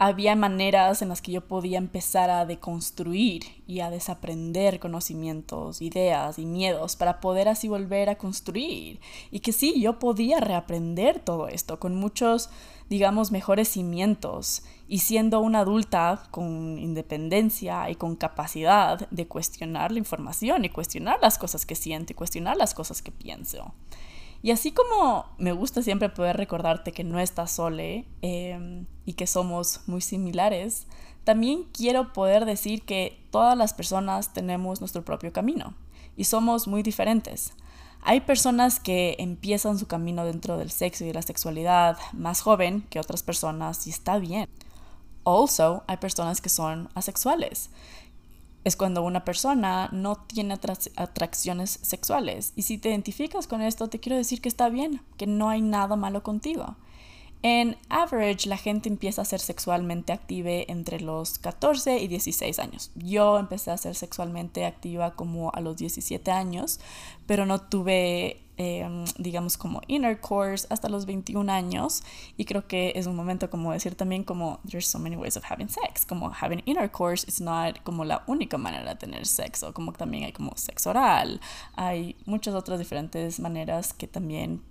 había 0.07 0.37
maneras 0.37 1.01
en 1.01 1.09
las 1.09 1.23
que 1.23 1.33
yo 1.33 1.47
podía 1.47 1.79
empezar 1.79 2.29
a 2.29 2.45
deconstruir 2.45 3.43
y 3.67 3.81
a 3.81 3.89
desaprender 3.89 4.79
conocimientos, 4.79 5.81
ideas 5.81 6.39
y 6.39 6.45
miedos 6.45 6.95
para 6.95 7.21
poder 7.21 7.49
así 7.49 7.69
volver 7.69 8.11
a 8.11 8.19
construir. 8.19 9.01
Y 9.31 9.41
que 9.41 9.53
sí, 9.53 9.81
yo 9.81 9.99
podía 9.99 10.41
reaprender 10.41 11.21
todo 11.21 11.49
esto 11.49 11.81
con 11.81 11.95
muchos, 11.97 12.51
digamos, 12.91 13.33
mejores 13.33 13.69
cimientos 13.69 14.65
y 14.89 14.99
siendo 14.99 15.41
una 15.41 15.61
adulta 15.61 16.25
con 16.31 16.79
independencia 16.79 17.89
y 17.89 17.95
con 17.95 18.15
capacidad 18.15 19.09
de 19.09 19.27
cuestionar 19.27 19.91
la 19.91 20.01
información 20.01 20.67
y 20.67 20.69
cuestionar 20.69 21.19
las 21.23 21.39
cosas 21.39 21.65
que 21.65 21.77
siento 21.77 22.13
y 22.13 22.17
cuestionar 22.17 22.59
las 22.59 22.75
cosas 22.75 23.01
que 23.01 23.11
pienso. 23.11 23.73
Y 24.45 24.51
así 24.51 24.73
como 24.73 25.25
me 25.39 25.53
gusta 25.53 25.81
siempre 25.81 26.11
poder 26.11 26.37
recordarte 26.37 26.93
que 26.93 27.03
no 27.03 27.19
estás 27.19 27.53
sole 27.53 28.05
em, 28.21 28.85
y 29.07 29.15
que 29.15 29.27
somos 29.27 29.81
muy 29.87 30.03
similares, 30.03 30.87
también 31.25 31.65
quiero 31.73 32.13
poder 32.13 32.45
decir 32.45 32.83
que 32.83 33.25
todas 33.31 33.57
las 33.57 33.73
personas 33.73 34.35
tenemos 34.35 34.81
nuestro 34.81 35.03
propio 35.03 35.33
camino 35.33 35.73
y 36.15 36.25
somos 36.25 36.69
muy 36.69 36.83
diferentes. 36.83 37.55
Hay 38.03 38.21
personas 38.21 38.81
que 38.81 39.17
empiezan 39.19 39.79
su 39.79 39.87
camino 39.87 40.27
dentro 40.27 40.59
del 40.59 40.71
sexo 40.71 41.05
y 41.05 41.07
de 41.07 41.15
la 41.15 41.23
sexualidad 41.23 41.97
más 42.13 42.43
joven 42.43 42.83
que 42.91 43.01
otras 43.01 43.23
personas 43.23 43.87
y 43.87 43.91
está 43.91 44.19
bien. 44.19 44.51
Also, 45.25 45.85
hay 45.87 45.97
personas 45.97 46.43
que 46.43 46.51
son 46.51 46.91
asexuales 46.95 47.71
es 48.65 48.77
cuando 48.77 49.03
una 49.03 49.25
persona 49.25 49.89
no 49.93 50.17
tiene 50.17 50.59
atracciones 50.97 51.79
sexuales. 51.83 52.53
Y 52.57 52.63
si 52.63 52.79
te 52.79 52.89
identificas 52.89 53.47
con 53.47 53.61
esto, 53.61 53.89
te 53.89 54.01
quiero 54.01 54.17
decir 54.17 54.41
que 54.41 54.49
está 54.49 54.71
bien, 54.71 55.03
que 55.17 55.27
no 55.27 55.51
hay 55.51 55.61
nada 55.61 55.97
malo 55.97 56.23
contigo. 56.23 56.77
En 57.43 57.77
average, 57.91 58.49
la 58.49 58.57
gente 58.57 58.89
empieza 58.89 59.21
a 59.21 59.27
ser 59.27 59.39
sexualmente 59.39 60.15
activa 60.15 60.49
entre 60.67 60.99
los 60.99 61.39
14 61.39 61.99
y 61.99 62.09
16 62.09 62.59
años. 62.59 62.91
Yo 62.95 63.39
empecé 63.39 63.71
a 63.71 63.77
ser 63.77 63.95
sexualmente 63.95 64.65
activa 64.65 65.15
como 65.15 65.53
a 65.53 65.61
los 65.61 65.77
17 65.77 66.31
años, 66.31 66.81
pero 67.27 67.45
no 67.45 67.61
tuve, 67.61 68.44
em, 68.57 69.05
digamos, 69.19 69.57
como 69.57 69.81
intercourse 69.89 70.67
hasta 70.71 70.89
los 70.89 71.07
21 71.07 71.51
años. 71.51 72.03
Y 72.37 72.45
creo 72.45 72.67
que 72.67 72.93
es 72.95 73.07
un 73.07 73.17
momento 73.17 73.51
como 73.51 73.73
decir 73.73 73.95
también 73.95 74.25
como, 74.25 74.61
there's 74.69 74.87
so 74.87 74.99
many 74.99 75.17
ways 75.17 75.37
of 75.37 75.45
having 75.51 75.69
sex. 75.69 76.05
Como 76.07 76.31
having 76.31 76.63
intercourse 76.65 77.27
is 77.29 77.41
not 77.41 77.83
como 77.83 78.05
la 78.05 78.23
única 78.27 78.59
manera 78.59 78.91
de 78.91 78.97
tener 78.97 79.27
sexo, 79.27 79.73
como 79.73 79.93
también 79.93 80.25
hay 80.25 80.33
como 80.33 80.53
sexo 80.57 80.91
oral. 80.91 81.41
Hay 81.77 82.17
muchas 82.27 82.55
otras 82.55 82.79
diferentes 82.79 83.41
maneras 83.41 83.93
que 83.93 84.07
también 84.07 84.63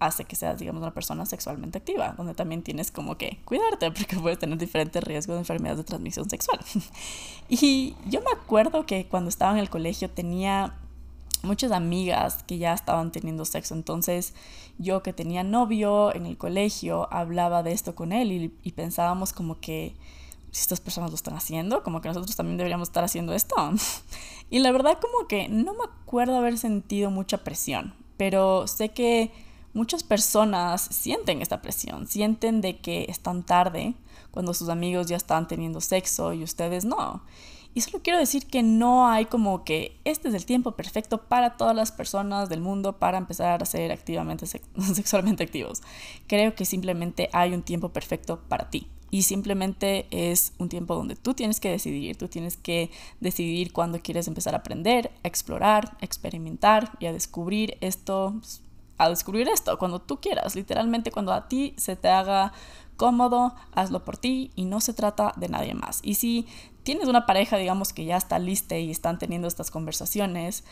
hace 0.00 0.24
que 0.24 0.34
seas, 0.34 0.58
digamos, 0.58 0.82
una 0.82 0.94
persona 0.94 1.26
sexualmente 1.26 1.78
activa, 1.78 2.14
donde 2.16 2.34
también 2.34 2.62
tienes 2.62 2.90
como 2.90 3.16
que 3.16 3.38
cuidarte 3.44 3.90
porque 3.92 4.16
puedes 4.16 4.38
tener 4.38 4.58
diferentes 4.58 5.04
riesgos 5.04 5.34
de 5.34 5.40
enfermedades 5.40 5.78
de 5.78 5.84
transmisión 5.84 6.28
sexual. 6.28 6.58
y 7.48 7.94
yo 8.06 8.20
me 8.22 8.32
acuerdo 8.32 8.86
que 8.86 9.06
cuando 9.06 9.28
estaba 9.28 9.52
en 9.52 9.58
el 9.58 9.70
colegio 9.70 10.10
tenía 10.10 10.74
muchas 11.42 11.72
amigas 11.72 12.42
que 12.44 12.58
ya 12.58 12.72
estaban 12.72 13.12
teniendo 13.12 13.44
sexo, 13.44 13.74
entonces 13.74 14.34
yo 14.78 15.02
que 15.02 15.12
tenía 15.12 15.42
novio 15.42 16.14
en 16.14 16.26
el 16.26 16.36
colegio 16.36 17.12
hablaba 17.12 17.62
de 17.62 17.72
esto 17.72 17.94
con 17.94 18.12
él 18.12 18.52
y, 18.62 18.72
pensábamos 18.72 19.32
como 19.32 19.60
que 19.60 19.94
si 20.50 20.62
estas 20.62 20.80
personas 20.80 21.10
lo 21.10 21.16
están 21.16 21.34
haciendo, 21.34 21.82
como 21.82 22.00
que 22.00 22.08
nosotros 22.08 22.34
también 22.34 22.56
deberíamos 22.56 22.88
estar 22.88 23.04
haciendo 23.04 23.34
esto. 23.34 23.54
y 24.50 24.58
la 24.58 24.72
verdad 24.72 24.98
como 25.00 25.28
que 25.28 25.48
no 25.48 25.74
me 25.74 25.84
acuerdo 25.84 26.36
haber 26.36 26.58
sentido 26.58 27.10
mucha 27.10 27.38
presión, 27.38 27.94
pero 28.16 28.66
sé 28.66 28.90
que 28.90 29.30
muchas 29.72 30.02
personas 30.02 30.82
sienten 30.90 31.42
esta 31.42 31.62
presión, 31.62 32.06
sienten 32.06 32.60
de 32.60 32.78
que 32.78 33.06
están 33.08 33.44
tarde 33.44 33.94
cuando 34.30 34.54
sus 34.54 34.68
amigos 34.68 35.06
ya 35.06 35.16
están 35.16 35.48
teniendo 35.48 35.80
sexo 35.80 36.32
y 36.32 36.42
ustedes 36.42 36.84
no. 36.84 37.22
Y 37.72 37.82
solo 37.82 38.02
quiero 38.02 38.18
decir 38.18 38.46
que 38.46 38.62
no 38.62 39.08
hay 39.08 39.26
como 39.26 39.64
que 39.64 39.96
este 40.04 40.28
es 40.28 40.34
el 40.34 40.44
tiempo 40.44 40.72
perfecto 40.72 41.18
para 41.18 41.56
todas 41.56 41.76
las 41.76 41.92
personas 41.92 42.48
del 42.48 42.60
mundo 42.60 42.98
para 42.98 43.18
empezar 43.18 43.62
a 43.62 43.66
ser 43.66 43.92
activamente 43.92 44.46
sexualmente 44.94 45.44
activos. 45.44 45.82
Creo 46.26 46.54
que 46.54 46.64
simplemente 46.64 47.30
hay 47.32 47.54
un 47.54 47.62
tiempo 47.62 47.90
perfecto 47.90 48.40
para 48.48 48.70
ti. 48.70 48.88
Y 49.12 49.22
simplemente 49.22 50.06
es 50.10 50.52
un 50.58 50.68
tiempo 50.68 50.94
donde 50.94 51.16
tú 51.16 51.34
tienes 51.34 51.58
que 51.58 51.68
decidir, 51.68 52.16
tú 52.16 52.28
tienes 52.28 52.56
que 52.56 52.90
decidir 53.18 53.72
cuándo 53.72 54.00
quieres 54.00 54.28
empezar 54.28 54.54
a 54.54 54.58
aprender, 54.58 55.10
a 55.24 55.28
explorar, 55.28 55.96
a 56.00 56.04
experimentar 56.04 56.92
y 57.00 57.06
a 57.06 57.12
descubrir 57.12 57.76
esto, 57.80 58.40
a 58.98 59.08
descubrir 59.08 59.48
esto 59.48 59.78
cuando 59.78 60.00
tú 60.00 60.20
quieras, 60.20 60.54
literalmente 60.54 61.10
cuando 61.10 61.32
a 61.32 61.48
ti 61.48 61.74
se 61.76 61.96
te 61.96 62.08
haga 62.08 62.52
cómodo, 62.96 63.54
hazlo 63.72 64.04
por 64.04 64.16
ti 64.16 64.52
y 64.54 64.66
no 64.66 64.80
se 64.80 64.94
trata 64.94 65.32
de 65.36 65.48
nadie 65.48 65.74
más. 65.74 66.00
Y 66.04 66.14
si 66.14 66.46
tienes 66.90 67.06
una 67.06 67.24
pareja, 67.24 67.56
digamos, 67.56 67.92
que 67.92 68.04
ya 68.04 68.16
está 68.16 68.40
lista 68.40 68.76
y 68.76 68.90
están 68.90 69.16
teniendo 69.16 69.46
estas 69.46 69.70
conversaciones 69.70 70.64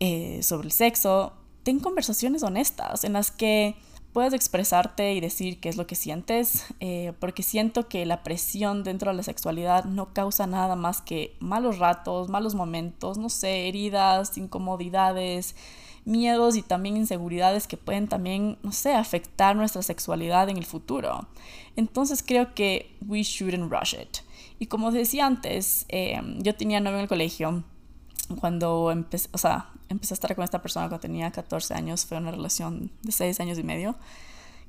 eh, 0.00 0.42
sobre 0.42 0.68
el 0.68 0.72
sexo, 0.72 1.34
ten 1.62 1.78
conversaciones 1.78 2.42
honestas 2.42 3.04
en 3.04 3.12
las 3.12 3.30
que 3.30 3.76
puedes 4.14 4.32
expresarte 4.32 5.12
y 5.12 5.20
decir 5.20 5.60
qué 5.60 5.68
es 5.68 5.76
lo 5.76 5.86
que 5.86 5.94
sientes, 5.94 6.64
eh, 6.80 7.12
porque 7.20 7.42
siento 7.42 7.86
que 7.86 8.06
la 8.06 8.22
presión 8.22 8.82
dentro 8.82 9.10
de 9.10 9.18
la 9.18 9.22
sexualidad 9.22 9.84
no 9.84 10.14
causa 10.14 10.46
nada 10.46 10.74
más 10.74 11.02
que 11.02 11.36
malos 11.38 11.78
ratos, 11.78 12.30
malos 12.30 12.54
momentos, 12.54 13.18
no 13.18 13.28
sé, 13.28 13.68
heridas, 13.68 14.38
incomodidades, 14.38 15.54
miedos 16.06 16.56
y 16.56 16.62
también 16.62 16.96
inseguridades 16.96 17.66
que 17.66 17.76
pueden 17.76 18.08
también, 18.08 18.56
no 18.62 18.72
sé, 18.72 18.94
afectar 18.94 19.54
nuestra 19.54 19.82
sexualidad 19.82 20.48
en 20.48 20.56
el 20.56 20.64
futuro. 20.64 21.28
Entonces 21.76 22.22
creo 22.26 22.54
que 22.54 22.96
we 23.06 23.22
shouldn't 23.22 23.70
rush 23.70 23.92
it. 23.92 24.20
Y 24.62 24.66
como 24.66 24.92
decía 24.92 25.26
antes, 25.26 25.86
eh, 25.88 26.20
yo 26.38 26.54
tenía 26.54 26.78
novio 26.78 26.98
en 26.98 27.02
el 27.02 27.08
colegio 27.08 27.64
cuando 28.38 28.92
empecé, 28.92 29.28
o 29.32 29.38
sea, 29.38 29.70
empecé 29.88 30.14
a 30.14 30.16
estar 30.16 30.36
con 30.36 30.44
esta 30.44 30.62
persona 30.62 30.86
cuando 30.86 31.00
tenía 31.00 31.32
14 31.32 31.74
años, 31.74 32.06
fue 32.06 32.18
una 32.18 32.30
relación 32.30 32.92
de 33.02 33.10
6 33.10 33.40
años 33.40 33.58
y 33.58 33.64
medio, 33.64 33.96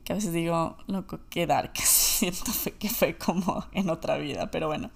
que 0.04 0.14
a 0.14 0.16
veces 0.16 0.34
digo, 0.34 0.78
loco, 0.88 1.20
qué 1.30 1.46
dark, 1.46 1.74
siento 1.84 2.52
que 2.80 2.90
fue 2.90 3.20
como 3.20 3.68
en 3.72 3.92
otra 3.92 4.18
vida, 4.18 4.50
pero 4.50 4.66
bueno. 4.66 4.90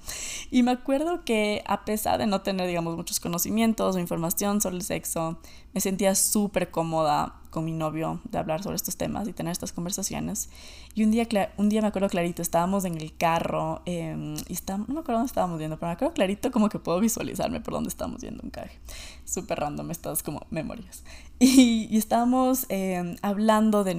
Y 0.50 0.64
me 0.64 0.72
acuerdo 0.72 1.24
que 1.24 1.64
a 1.68 1.86
pesar 1.86 2.18
de 2.18 2.26
no 2.26 2.42
tener, 2.42 2.66
digamos, 2.66 2.98
muchos 2.98 3.20
conocimientos 3.20 3.96
o 3.96 4.00
información 4.00 4.62
sobre 4.62 4.78
el 4.78 4.82
sexo, 4.82 5.40
me 5.76 5.80
sentía 5.80 6.16
súper 6.16 6.72
cómoda 6.72 7.36
con 7.50 7.66
mi 7.66 7.72
novio 7.72 8.20
de 8.26 8.38
hablar 8.38 8.64
sobre 8.64 8.76
estos 8.76 8.98
temas 8.98 9.28
y 9.28 9.34
tener 9.34 9.52
estas 9.52 9.74
conversaciones. 9.74 10.50
Y 10.94 11.04
un 11.04 11.12
día, 11.12 11.28
un 11.58 11.70
día 11.70 11.82
me 11.82 11.88
acuerdo 11.88 12.10
clarito, 12.10 12.42
estábamos 12.42 12.86
en 12.86 12.98
el 12.98 13.16
carro 13.16 13.82
em, 13.86 14.36
y 14.48 14.54
estábamos, 14.54 14.88
no 14.88 14.96
me 14.96 15.00
acuerdo 15.02 15.20
dónde 15.20 15.30
estábamos 15.30 15.60
yendo, 15.60 15.78
pero 15.78 15.88
me 15.90 15.94
acuerdo 15.94 16.14
clarito 16.14 16.52
como 16.52 16.70
que 16.70 16.80
puedo 16.80 17.00
visualizarme 17.00 17.62
por 17.62 17.74
dónde 17.74 17.90
estábamos 17.90 18.22
yendo 18.22 18.42
un 18.44 18.50
caje. 18.50 18.80
Súper 19.26 19.60
random 19.60 19.92
estas 19.92 20.24
como 20.24 20.46
memorias. 20.50 21.04
Y, 21.40 21.88
y 21.92 21.98
estábamos 21.98 22.66
em, 22.70 23.16
hablando 23.22 23.84
de 23.84 23.94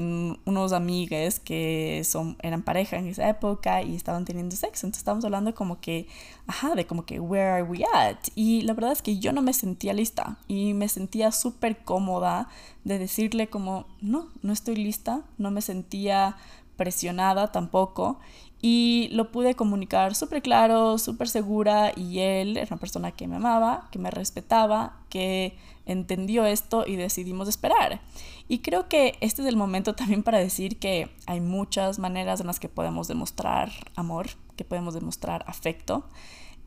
unos 0.45 0.73
amigues 0.73 1.39
que 1.39 2.03
son, 2.05 2.37
eran 2.43 2.63
pareja 2.63 2.97
en 2.97 3.07
esa 3.07 3.29
época 3.29 3.81
y 3.81 3.95
estaban 3.95 4.25
teniendo 4.25 4.57
sexo. 4.57 4.87
Entonces 4.87 5.03
estábamos 5.03 5.25
hablando 5.25 5.55
como 5.55 5.81
que, 5.81 6.09
ajá, 6.49 6.75
de 6.75 6.87
como 6.87 7.05
que, 7.05 7.21
where 7.21 7.51
are 7.51 7.63
we 7.63 7.85
at? 7.95 8.17
Y 8.35 8.63
la 8.63 8.73
verdad 8.73 8.93
es 8.93 9.03
que 9.03 9.19
yo 9.19 9.33
no 9.33 9.43
me 9.43 9.53
sentía 9.53 9.93
lista 9.93 10.39
y 10.49 10.73
me 10.75 10.89
sentía 10.89 11.31
súper 11.31 11.85
cómoda 11.85 12.49
de 12.85 12.99
decirle 12.99 13.49
como, 13.49 13.87
no, 14.01 14.29
no 14.43 14.53
estoy 14.53 14.75
lista, 14.77 15.23
no 15.37 15.51
me 15.51 15.61
sentía 15.61 16.37
presionada 16.77 17.53
tampoco 17.53 18.19
y 18.63 19.09
lo 19.13 19.31
pude 19.31 19.55
comunicar 19.55 20.15
súper 20.15 20.41
claro, 20.43 20.97
súper 20.97 21.29
segura 21.29 21.93
y 21.95 22.21
él 22.21 22.57
era 22.57 22.69
una 22.71 22.81
persona 22.81 23.13
que 23.13 23.29
me 23.29 23.37
amaba, 23.37 23.89
que 23.93 23.99
me 23.99 24.11
respetaba, 24.11 24.97
que 25.11 25.55
entendió 25.85 26.47
esto 26.47 26.85
y 26.87 26.97
decidimos 26.97 27.49
esperar. 27.49 28.01
Y 28.49 28.61
creo 28.61 28.89
que 28.89 29.19
este 29.21 29.43
es 29.43 29.49
el 29.49 29.57
momento 29.57 29.95
también 29.95 30.23
para 30.23 30.39
decir 30.39 30.79
que 30.79 31.11
hay 31.27 31.41
muchas 31.41 31.99
maneras 31.99 32.41
en 32.41 32.47
las 32.47 32.59
que 32.59 32.71
podemos 32.71 33.07
demostrar 33.07 33.71
amor, 33.97 34.29
que 34.59 34.65
podemos 34.65 34.93
demostrar 34.93 35.43
afecto 35.47 36.05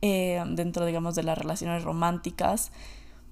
eh, 0.00 0.42
dentro, 0.48 0.84
digamos, 0.84 1.14
de 1.14 1.22
las 1.22 1.38
relaciones 1.38 1.84
románticas. 1.84 2.72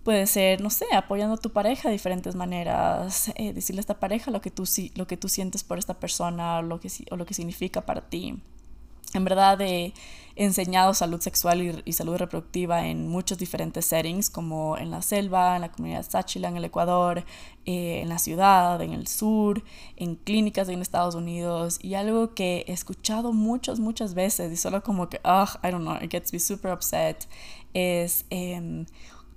Puede 0.05 0.27
ser, 0.27 0.61
no 0.61 0.71
sé, 0.71 0.87
apoyando 0.95 1.35
a 1.35 1.39
tu 1.39 1.51
pareja 1.51 1.89
de 1.89 1.95
diferentes 1.95 2.37
maneras, 2.37 3.33
eh, 3.35 3.53
decirle 3.53 3.81
a 3.81 3.83
esta 3.83 3.99
pareja 3.99 4.31
lo 4.31 4.41
que, 4.41 4.53
tú, 4.53 4.63
lo 4.95 5.07
que 5.09 5.17
tú 5.17 5.29
sientes 5.29 5.65
por 5.65 5.79
esta 5.79 5.95
persona 5.95 6.63
lo 6.63 6.79
que, 6.79 6.89
o 7.11 7.17
lo 7.17 7.27
que 7.27 7.35
significa 7.35 7.85
para 7.85 8.09
ti. 8.09 8.41
En 9.13 9.25
verdad 9.25 9.61
he 9.61 9.93
enseñado 10.37 10.95
salud 10.95 11.21
sexual 11.21 11.83
y, 11.85 11.93
salud 11.93 12.17
reproductiva 12.17 12.87
en 12.87 13.09
muchos 13.09 13.39
diferentes 13.39 13.87
settings, 13.87 14.31
como 14.31 14.79
en 14.79 14.91
la 14.91 15.03
selva, 15.03 15.57
en 15.57 15.63
la 15.63 15.73
comunidad 15.73 16.07
Sáchila, 16.09 16.49
en 16.49 16.57
el 16.57 16.65
Ecuador, 16.65 17.25
eh, 17.67 18.01
en 18.03 18.09
la 18.09 18.19
ciudad, 18.19 18.81
en 18.83 18.93
el 18.93 19.07
sur, 19.07 19.63
en 19.97 20.17
clínicas 20.17 20.69
en 20.69 20.81
Estados 20.81 21.15
Unidos. 21.15 21.79
Y 21.83 21.95
algo 21.95 22.35
que 22.35 22.65
he 22.67 22.73
escuchado 22.73 23.33
muchas, 23.33 23.81
muchas 23.81 24.15
veces 24.15 24.53
y 24.53 24.57
solo 24.57 24.83
como 24.83 25.09
que, 25.09 25.21
ah, 25.25 25.59
I 25.63 25.71
don't 25.71 25.85
know, 25.85 25.97
it 26.03 26.11
gets 26.11 26.33
me 26.33 26.39
super 26.39 26.73
upset, 26.73 27.29
es... 27.75 28.25
Em, 28.31 28.87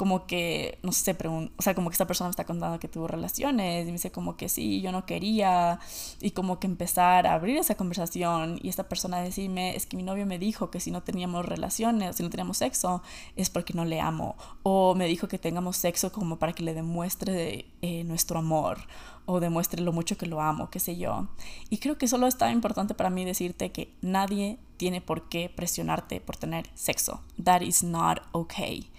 como 0.04 0.28
que, 0.28 0.80
no 0.84 0.92
sé, 0.92 1.16
o 1.26 1.62
sea, 1.62 1.74
como 1.76 1.90
que 1.90 1.94
esta 1.94 2.06
persona 2.06 2.28
me 2.28 2.32
está 2.32 2.44
contando 2.44 2.78
que 2.78 2.90
tuvo 2.90 3.08
relaciones 3.08 3.84
y 3.84 3.86
me 3.86 3.94
dice 3.94 4.12
como 4.12 4.36
que 4.36 4.50
sí, 4.50 4.82
yo 4.82 4.92
no 4.92 5.06
quería 5.06 5.80
y 6.20 6.32
como 6.32 6.60
que 6.60 6.68
empezar 6.68 7.26
a 7.26 7.36
abrir 7.36 7.56
esa 7.56 7.76
conversación 7.76 8.60
y 8.62 8.68
esta 8.68 8.90
persona 8.90 9.22
decirme, 9.22 9.78
es 9.78 9.86
que 9.86 9.96
mi 9.96 10.04
novio 10.04 10.26
me 10.26 10.40
dijo 10.40 10.70
que 10.70 10.82
si 10.82 10.92
no 10.92 11.04
teníamos 11.04 11.46
relaciones, 11.46 12.18
si 12.18 12.24
no 12.24 12.30
teníamos 12.30 12.58
sexo, 12.58 13.02
es 13.38 13.50
porque 13.50 13.74
no 13.74 13.86
le 13.86 14.02
amo 14.02 14.36
o 14.64 14.94
me 14.94 15.08
dijo 15.08 15.30
que 15.30 15.40
tengamos 15.40 15.78
sexo 15.78 16.12
como 16.12 16.38
para 16.38 16.52
que 16.52 16.64
le 16.64 16.74
demuestre 16.74 17.68
eh, 17.82 18.04
nuestro 18.04 18.40
amor 18.40 18.80
o 19.26 19.40
demuestre 19.40 19.82
lo 19.82 19.94
mucho 19.94 20.18
que 20.18 20.26
lo 20.26 20.42
amo, 20.42 20.70
qué 20.70 20.82
sé 20.82 20.98
yo. 20.98 21.30
Y 21.70 21.78
creo 21.78 21.98
que 21.98 22.10
solo 22.10 22.28
está 22.28 22.52
importante 22.52 22.94
para 22.94 23.10
mí 23.10 23.24
decirte 23.24 23.72
que 23.72 23.94
nadie 24.02 24.60
tiene 24.76 25.00
por 25.00 25.30
qué 25.30 25.48
presionarte 25.48 26.20
por 26.20 26.36
tener 26.36 26.70
sexo. 26.76 27.22
That 27.42 27.62
is 27.62 27.84
not 27.84 28.20
okay. 28.34 28.90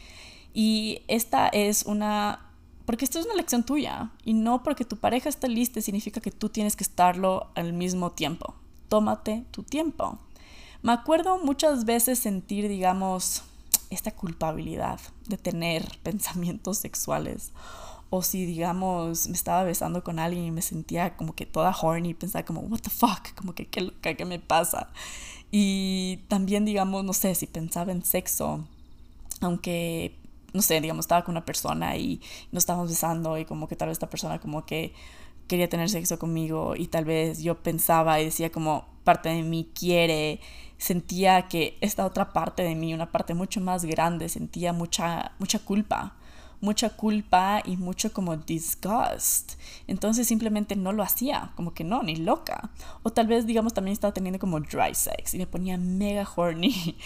Y 0.54 1.02
esta 1.08 1.48
es 1.48 1.82
una... 1.82 2.40
Porque 2.86 3.04
esto 3.04 3.18
es 3.18 3.26
una 3.26 3.34
lección 3.34 3.64
tuya 3.64 4.10
y 4.24 4.34
no 4.34 4.62
porque 4.62 4.84
tu 4.84 4.98
pareja 4.98 5.30
esté 5.30 5.48
lista 5.48 5.80
significa 5.80 6.20
que 6.20 6.30
tú 6.30 6.50
tienes 6.50 6.76
que 6.76 6.84
estarlo 6.84 7.48
al 7.54 7.72
mismo 7.72 8.12
tiempo. 8.12 8.54
Tómate 8.88 9.44
tu 9.50 9.62
tiempo. 9.62 10.18
Me 10.82 10.92
acuerdo 10.92 11.38
muchas 11.38 11.86
veces 11.86 12.18
sentir, 12.18 12.68
digamos, 12.68 13.42
esta 13.88 14.10
culpabilidad 14.10 15.00
de 15.26 15.38
tener 15.38 15.98
pensamientos 16.02 16.78
sexuales. 16.78 17.52
O 18.10 18.22
si, 18.22 18.44
digamos, 18.44 19.26
me 19.28 19.34
estaba 19.34 19.64
besando 19.64 20.04
con 20.04 20.18
alguien 20.18 20.44
y 20.44 20.50
me 20.50 20.62
sentía 20.62 21.16
como 21.16 21.34
que 21.34 21.46
toda 21.46 21.74
horny 21.74 22.12
pensaba 22.12 22.44
como, 22.44 22.60
what 22.60 22.80
the 22.80 22.90
fuck, 22.90 23.34
como 23.34 23.54
que 23.54 23.66
qué, 23.66 23.92
qué 24.02 24.24
me 24.26 24.38
pasa. 24.38 24.90
Y 25.50 26.20
también, 26.28 26.66
digamos, 26.66 27.02
no 27.02 27.14
sé, 27.14 27.34
si 27.34 27.46
pensaba 27.46 27.90
en 27.92 28.04
sexo, 28.04 28.64
aunque 29.40 30.16
no 30.54 30.62
sé, 30.62 30.80
digamos, 30.80 31.04
estaba 31.04 31.24
con 31.24 31.32
una 31.32 31.44
persona 31.44 31.96
y 31.96 32.20
nos 32.52 32.62
estábamos 32.62 32.88
besando 32.88 33.36
y 33.36 33.44
como 33.44 33.68
que 33.68 33.76
tal 33.76 33.88
vez 33.88 33.96
esta 33.96 34.08
persona 34.08 34.38
como 34.38 34.64
que 34.64 34.94
quería 35.48 35.68
tener 35.68 35.90
sexo 35.90 36.18
conmigo 36.18 36.74
y 36.76 36.86
tal 36.86 37.04
vez 37.04 37.42
yo 37.42 37.62
pensaba 37.62 38.20
y 38.20 38.26
decía 38.26 38.50
como 38.50 38.86
parte 39.04 39.28
de 39.28 39.42
mí 39.42 39.68
quiere, 39.78 40.40
sentía 40.78 41.48
que 41.48 41.76
esta 41.80 42.06
otra 42.06 42.32
parte 42.32 42.62
de 42.62 42.74
mí, 42.74 42.94
una 42.94 43.10
parte 43.12 43.34
mucho 43.34 43.60
más 43.60 43.84
grande, 43.84 44.28
sentía 44.28 44.72
mucha, 44.72 45.32
mucha 45.38 45.58
culpa 45.58 46.14
mucha 46.64 46.90
culpa 46.90 47.62
y 47.64 47.76
mucho 47.76 48.12
como 48.12 48.36
disgust. 48.36 49.52
Entonces 49.86 50.26
simplemente 50.26 50.74
no 50.74 50.92
lo 50.92 51.02
hacía, 51.02 51.52
como 51.54 51.74
que 51.74 51.84
no, 51.84 52.02
ni 52.02 52.16
loca. 52.16 52.70
O 53.02 53.10
tal 53.10 53.26
vez, 53.26 53.46
digamos, 53.46 53.74
también 53.74 53.92
estaba 53.92 54.14
teniendo 54.14 54.38
como 54.38 54.58
dry 54.58 54.94
sex 54.94 55.34
y 55.34 55.38
me 55.38 55.46
ponía 55.46 55.76
mega 55.76 56.26
horny. 56.34 56.96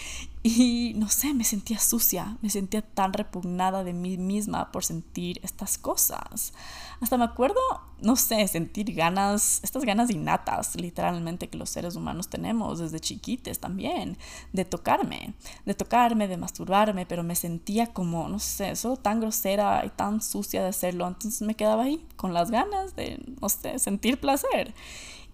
Y 0.51 0.93
no 0.95 1.09
sé, 1.09 1.35
me 1.35 1.43
sentía 1.43 1.77
sucia, 1.77 2.35
me 2.41 2.49
sentía 2.49 2.81
tan 2.81 3.13
repugnada 3.13 3.83
de 3.83 3.93
mí 3.93 4.17
misma 4.17 4.71
por 4.71 4.83
sentir 4.83 5.39
estas 5.43 5.77
cosas. 5.77 6.53
Hasta 7.01 7.17
me 7.17 7.25
acuerdo, 7.25 7.59
no 8.01 8.15
sé, 8.15 8.47
sentir 8.47 8.95
ganas, 8.95 9.59
estas 9.61 9.85
ganas 9.85 10.09
innatas, 10.09 10.75
literalmente, 10.75 11.49
que 11.49 11.57
los 11.59 11.69
seres 11.69 11.95
humanos 11.95 12.29
tenemos 12.29 12.79
desde 12.79 12.99
chiquites 12.99 13.59
también, 13.59 14.17
de 14.51 14.65
tocarme, 14.65 15.35
de 15.67 15.75
tocarme, 15.75 16.27
de 16.27 16.37
masturbarme, 16.37 17.05
pero 17.05 17.21
me 17.21 17.35
sentía 17.35 17.93
como, 17.93 18.27
no 18.27 18.39
sé, 18.39 18.75
solo 18.75 18.97
tan 18.97 19.19
grosera 19.19 19.85
y 19.85 19.89
tan 19.89 20.19
sucia 20.19 20.63
de 20.63 20.69
hacerlo. 20.69 21.07
Entonces 21.07 21.43
me 21.43 21.53
quedaba 21.53 21.83
ahí 21.83 22.03
con 22.15 22.33
las 22.33 22.49
ganas 22.49 22.95
de, 22.95 23.23
no 23.39 23.49
sé, 23.49 23.77
sentir 23.77 24.19
placer. 24.19 24.73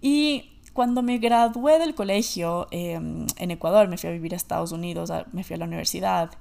Y 0.02 0.55
cuando 0.76 1.02
me 1.02 1.20
gradué 1.20 1.80
del 1.80 1.96
colegio 1.96 2.68
em, 2.70 3.26
en 3.38 3.52
Ecuador, 3.52 3.88
me 3.88 3.98
fui 3.98 4.10
a 4.10 4.12
vivir 4.12 4.34
a 4.34 4.36
Estados 4.36 4.74
Unidos, 4.74 5.10
me 5.32 5.46
fui 5.46 5.54
a 5.54 5.58
la 5.58 5.64
universidad 5.64 6.32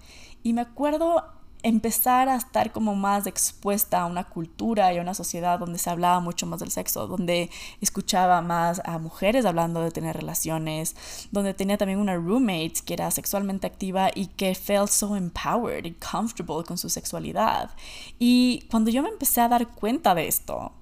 y 0.43 0.55
me 0.55 0.63
acuerdo 0.63 1.23
empezar 1.63 2.29
a 2.29 2.35
estar 2.35 2.73
como 2.73 2.97
más 2.97 3.29
expuesta 3.29 4.01
a 4.01 4.07
una 4.07 4.25
cultura 4.25 4.93
y 4.93 4.99
a 4.99 5.03
una 5.03 5.15
sociedad 5.15 5.61
donde 5.61 5.79
se 5.79 5.89
hablaba 5.89 6.19
mucho 6.19 6.47
más 6.47 6.59
del 6.59 6.73
sexo, 6.73 7.07
donde 7.07 7.49
escuchaba 7.81 8.43
más 8.43 8.83
a 8.85 8.99
mujeres 8.99 9.45
hablando 9.45 9.81
de 9.83 9.93
tener 9.93 10.17
relaciones, 10.17 10.97
donde 11.31 11.55
tenía 11.55 11.79
también 11.79 12.01
una 12.01 12.17
roommate 12.17 12.75
que 12.85 12.95
era 12.95 13.13
sexualmente 13.13 13.69
activa 13.69 14.11
y 14.13 14.27
que 14.27 14.57
felt 14.57 14.89
so 14.89 15.15
empowered 15.15 15.85
y 15.85 15.93
comfortable 15.93 16.65
con 16.65 16.77
su 16.77 16.91
sexualidad. 16.91 17.71
Y 18.19 18.67
cuando 18.69 18.91
yo 18.91 19.01
me 19.05 19.11
empecé 19.11 19.43
a 19.43 19.49
dar 19.49 19.69
cuenta 19.69 20.13
de 20.17 20.27
esto, 20.27 20.73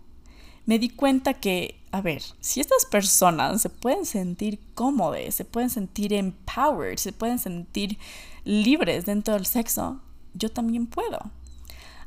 me 0.64 0.78
di 0.78 0.88
cuenta 0.88 1.34
que, 1.34 1.81
a 1.92 2.00
ver, 2.00 2.22
si 2.40 2.60
estas 2.60 2.86
personas 2.86 3.60
se 3.60 3.68
pueden 3.68 4.06
sentir 4.06 4.58
cómodas, 4.74 5.34
se 5.34 5.44
pueden 5.44 5.68
sentir 5.68 6.14
empowered, 6.14 6.96
se 6.96 7.12
pueden 7.12 7.38
sentir 7.38 7.98
libres 8.44 9.04
dentro 9.04 9.34
del 9.34 9.44
sexo, 9.44 10.00
yo 10.32 10.48
también 10.50 10.86
puedo. 10.86 11.30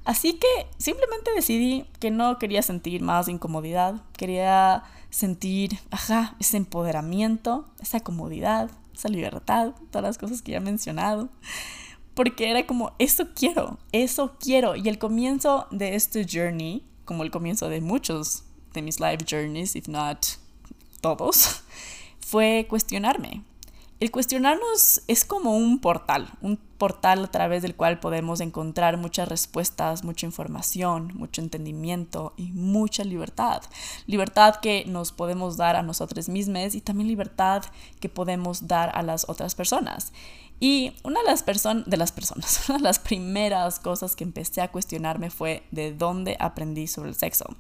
Así 0.04 0.34
que 0.34 0.48
simplemente 0.80 1.32
decidí 1.36 1.86
que 2.00 2.10
no 2.10 2.40
quería 2.40 2.64
sentir 2.64 3.04
más 3.04 3.28
incomodidad, 3.28 4.02
quería 4.18 4.84
sentir, 5.12 5.80
ajá, 5.92 6.36
ese 6.40 6.58
empoderamiento, 6.58 7.66
esa 7.80 8.00
comodidad, 8.00 8.72
esa 8.94 9.10
libertad, 9.10 9.74
todas 9.92 10.04
las 10.04 10.18
cosas 10.18 10.42
que 10.42 10.54
ya 10.54 10.58
he 10.58 10.62
mencionado. 10.62 11.30
Porque 12.16 12.50
era 12.50 12.66
como, 12.66 12.94
eso 12.98 13.28
quiero, 13.36 13.78
eso 13.92 14.36
quiero. 14.40 14.76
Y 14.76 14.90
el 14.90 14.98
comienzo 14.98 15.68
de 15.70 15.96
este 15.96 16.26
journey, 16.26 16.84
como 17.04 17.24
el 17.24 17.30
comienzo 17.30 17.70
de 17.70 17.82
muchos 17.82 18.45
de 18.76 18.82
mis 18.84 19.00
life 19.00 19.26
journeys, 19.28 19.76
if 19.76 19.88
not 19.88 20.26
todos, 21.02 21.64
fue 22.20 22.68
cuestionarme. 22.70 23.44
El 24.02 24.12
cuestionarnos 24.12 25.02
es 25.08 25.24
como 25.24 25.56
un 25.56 25.80
portal, 25.80 26.28
un 26.42 26.58
portal 26.58 27.24
a 27.24 27.32
través 27.32 27.62
del 27.62 27.76
cual 27.76 28.02
podemos 28.02 28.42
encontrar 28.42 28.98
muchas 28.98 29.30
respuestas, 29.30 30.04
mucha 30.04 30.26
información, 30.26 31.14
mucho 31.16 31.42
entendimiento 31.42 32.34
y 32.36 32.52
mucha 32.52 33.06
libertad. 33.06 33.62
Libertad 34.06 34.56
que 34.58 34.84
nos 34.86 35.14
podemos 35.14 35.56
dar 35.56 35.78
a 35.78 35.82
nosotros 35.82 36.28
mismos 36.28 36.76
y 36.76 36.82
también 36.82 37.08
libertad 37.08 37.64
que 38.02 38.10
podemos 38.10 38.68
dar 38.68 38.92
a 38.94 39.02
las 39.02 39.30
otras 39.30 39.56
personas. 39.56 40.12
Y 40.60 40.94
una 41.04 41.22
de 41.22 41.28
las, 41.28 41.44
personas 41.44 41.86
de 41.86 41.96
las 41.98 42.12
personas, 42.12 42.66
una 42.70 42.78
de 42.78 42.84
las 42.84 43.00
primeras 43.00 43.80
cosas 43.80 44.18
que 44.18 44.26
empecé 44.26 44.60
a 44.60 44.72
cuestionarme 44.72 45.30
fue 45.30 45.64
de 45.72 45.94
dónde 45.94 46.36
aprendí 46.40 46.88
sobre 46.88 47.10
el 47.10 47.16
sexo. 47.16 47.56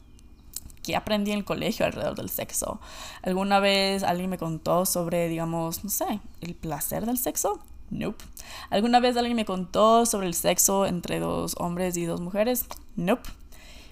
¿Qué 0.86 0.95
aprendí 0.95 1.32
en 1.32 1.39
el 1.39 1.45
colegio 1.45 1.84
alrededor 1.84 2.13
del 2.13 2.30
sexo? 2.30 2.80
¿Alguna 3.24 3.60
vez 3.60 4.04
alguien 4.04 4.30
me 4.30 4.38
contó 4.38 4.86
sobre, 4.86 5.28
digamos, 5.30 5.84
no 5.84 5.89
sé, 5.89 6.19
el 6.41 6.54
placer 6.54 7.08
del 7.08 7.17
sexo? 7.17 7.60
Nope. 7.89 8.24
¿Alguna 8.69 9.00
vez 9.00 9.17
alguien 9.17 9.36
me 9.36 9.45
contó 9.45 10.06
sobre 10.06 10.28
el 10.28 10.36
sexo 10.36 10.86
entre 10.86 11.17
dos 11.17 11.56
hombres 11.58 11.98
y 11.98 12.06
dos 12.06 12.21
mujeres? 12.21 12.67
Nope. 12.95 13.28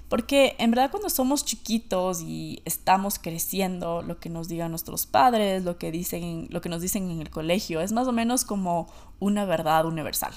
Porque 0.08 0.56
en 0.60 0.70
verdad 0.70 0.92
cuando 0.92 1.10
somos 1.10 1.44
chiquitos 1.46 2.22
y 2.22 2.62
estamos 2.64 3.18
creciendo, 3.18 4.04
lo 4.04 4.20
que 4.20 4.30
nos 4.30 4.48
digan 4.48 4.70
nuestros 4.70 5.08
padres, 5.08 5.64
lo 5.64 5.80
que, 5.80 5.90
dicen, 5.90 6.48
lo 6.52 6.62
que 6.62 6.70
nos 6.70 6.84
dicen 6.84 7.10
en 7.10 7.22
el 7.22 7.32
colegio, 7.32 7.82
es 7.82 7.92
más 7.92 8.08
o 8.08 8.12
menos 8.12 8.46
como 8.46 8.88
una 9.20 9.46
verdad 9.46 9.88
universal 9.88 10.34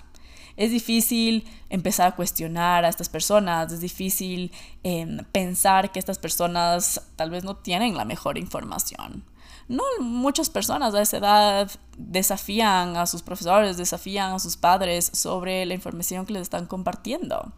es 0.57 0.71
difícil 0.71 1.47
empezar 1.69 2.09
a 2.09 2.17
cuestionar 2.17 2.85
a 2.85 2.89
estas 2.89 3.09
personas, 3.09 3.73
es 3.73 3.81
difícil 3.81 4.53
em, 4.83 5.19
pensar 5.33 5.93
que 5.93 5.99
estas 5.99 6.19
personas 6.19 7.03
tal 7.17 7.31
vez 7.31 7.45
no 7.45 7.57
tienen 7.57 7.97
la 7.97 8.05
mejor 8.05 8.39
información. 8.39 9.25
No 9.69 9.83
muchas 10.01 10.49
personas 10.49 10.95
a 10.95 11.03
esa 11.03 11.17
edad 11.17 11.71
desafían 11.99 12.97
a 12.97 13.07
sus 13.07 13.23
profesores, 13.23 13.77
desafían 13.77 14.33
a 14.33 14.39
sus 14.39 14.57
padres 14.57 15.11
sobre 15.13 15.67
la 15.67 15.75
información 15.75 16.25
que 16.25 16.35
les 16.35 16.43
están 16.43 16.67
compartiendo. 16.67 17.53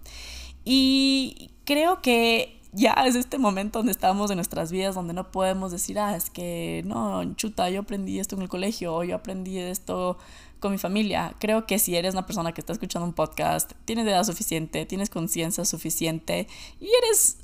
Y 0.64 1.50
creo 1.64 2.00
que 2.00 2.58
ya 2.72 2.92
es 3.06 3.14
este 3.14 3.38
momento 3.38 3.78
donde 3.78 3.92
estamos 3.92 4.30
en 4.30 4.36
nuestras 4.36 4.70
vidas 4.70 4.94
donde 4.94 5.14
no 5.14 5.30
podemos 5.30 5.72
decir, 5.72 5.98
ah, 5.98 6.16
es 6.16 6.30
que 6.30 6.82
no, 6.84 7.22
chuta, 7.34 7.70
yo 7.70 7.80
aprendí 7.80 8.18
esto 8.20 8.36
en 8.36 8.42
el 8.42 8.48
colegio 8.48 8.94
o 8.94 9.04
yo 9.04 9.16
aprendí 9.16 9.58
esto 9.58 10.18
con 10.60 10.72
mi 10.72 10.78
familia. 10.78 11.34
Creo 11.38 11.66
que 11.66 11.78
si 11.78 11.96
eres 11.96 12.14
una 12.14 12.26
persona 12.26 12.52
que 12.52 12.60
está 12.60 12.72
escuchando 12.72 13.06
un 13.06 13.14
podcast, 13.14 13.72
tienes 13.84 14.06
edad 14.06 14.24
suficiente, 14.24 14.86
tienes 14.86 15.10
conciencia 15.10 15.64
suficiente 15.64 16.48
y 16.80 16.88
eres 17.02 17.38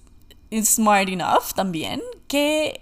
smart 0.62 1.08
enough 1.08 1.54
también, 1.54 2.02
que 2.28 2.80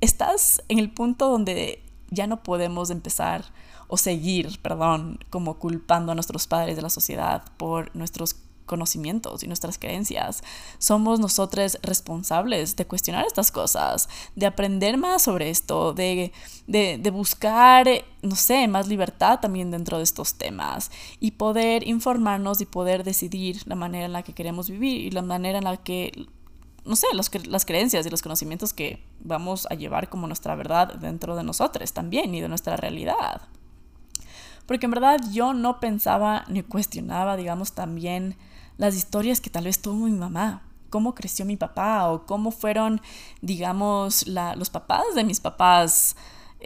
estás 0.00 0.62
en 0.68 0.78
el 0.78 0.90
punto 0.90 1.30
donde 1.30 1.82
ya 2.10 2.26
no 2.26 2.42
podemos 2.42 2.90
empezar 2.90 3.44
o 3.88 3.96
seguir, 3.96 4.60
perdón, 4.60 5.18
como 5.30 5.58
culpando 5.58 6.12
a 6.12 6.14
nuestros 6.14 6.46
padres 6.46 6.76
de 6.76 6.82
la 6.82 6.90
sociedad 6.90 7.44
por 7.56 7.94
nuestros 7.94 8.34
conocimientos 8.66 9.42
y 9.42 9.46
nuestras 9.46 9.78
creencias. 9.78 10.42
Somos 10.78 11.20
nosotros 11.20 11.78
responsables 11.82 12.76
de 12.76 12.86
cuestionar 12.86 13.26
estas 13.26 13.50
cosas, 13.50 14.08
de 14.34 14.46
aprender 14.46 14.96
más 14.96 15.22
sobre 15.22 15.50
esto, 15.50 15.92
de, 15.92 16.32
de, 16.66 17.10
buscar, 17.10 17.86
no 18.22 18.36
sé, 18.36 18.66
más 18.68 18.88
libertad 18.88 19.40
también 19.40 19.70
dentro 19.70 19.98
de 19.98 20.04
estos 20.04 20.34
temas 20.34 20.90
y 21.20 21.32
poder 21.32 21.86
informarnos 21.86 22.60
y 22.60 22.66
poder 22.66 23.04
decidir 23.04 23.62
la 23.66 23.74
manera 23.74 24.06
en 24.06 24.12
la 24.12 24.22
que 24.22 24.32
queremos 24.32 24.70
vivir 24.70 25.02
y 25.02 25.10
la 25.10 25.22
manera 25.22 25.58
en 25.58 25.64
la 25.64 25.76
que 25.76 26.26
no 26.84 26.96
sé, 26.96 27.06
las, 27.14 27.30
las, 27.46 27.64
creencias 27.64 28.04
y 28.04 28.10
los 28.10 28.20
conocimientos 28.20 28.74
que 28.74 29.02
vamos 29.20 29.66
a 29.70 29.74
llevar 29.74 30.10
como 30.10 30.26
nuestra 30.26 30.54
verdad 30.54 30.94
dentro 30.94 31.34
de 31.34 31.42
nosotros 31.42 31.94
también 31.94 32.34
y 32.34 32.42
de 32.42 32.48
nuestra 32.48 32.76
realidad. 32.76 33.40
Porque 34.66 34.86
en 34.86 34.92
verdad 34.92 35.20
yo 35.32 35.52
no 35.52 35.80
pensaba 35.80 36.44
ni 36.48 36.62
cuestionaba, 36.62 37.36
digamos, 37.36 37.72
también 37.72 38.36
las 38.76 38.96
historias 38.96 39.40
que 39.40 39.50
tal 39.50 39.64
vez 39.64 39.80
tuvo 39.80 40.06
mi 40.06 40.12
mamá, 40.12 40.62
cómo 40.90 41.14
creció 41.14 41.44
mi 41.44 41.56
papá 41.56 42.10
o 42.10 42.26
cómo 42.26 42.50
fueron, 42.50 43.00
digamos, 43.40 44.26
los 44.26 44.70
papás 44.70 45.04
de 45.14 45.24
mis 45.24 45.40
papás 45.40 46.16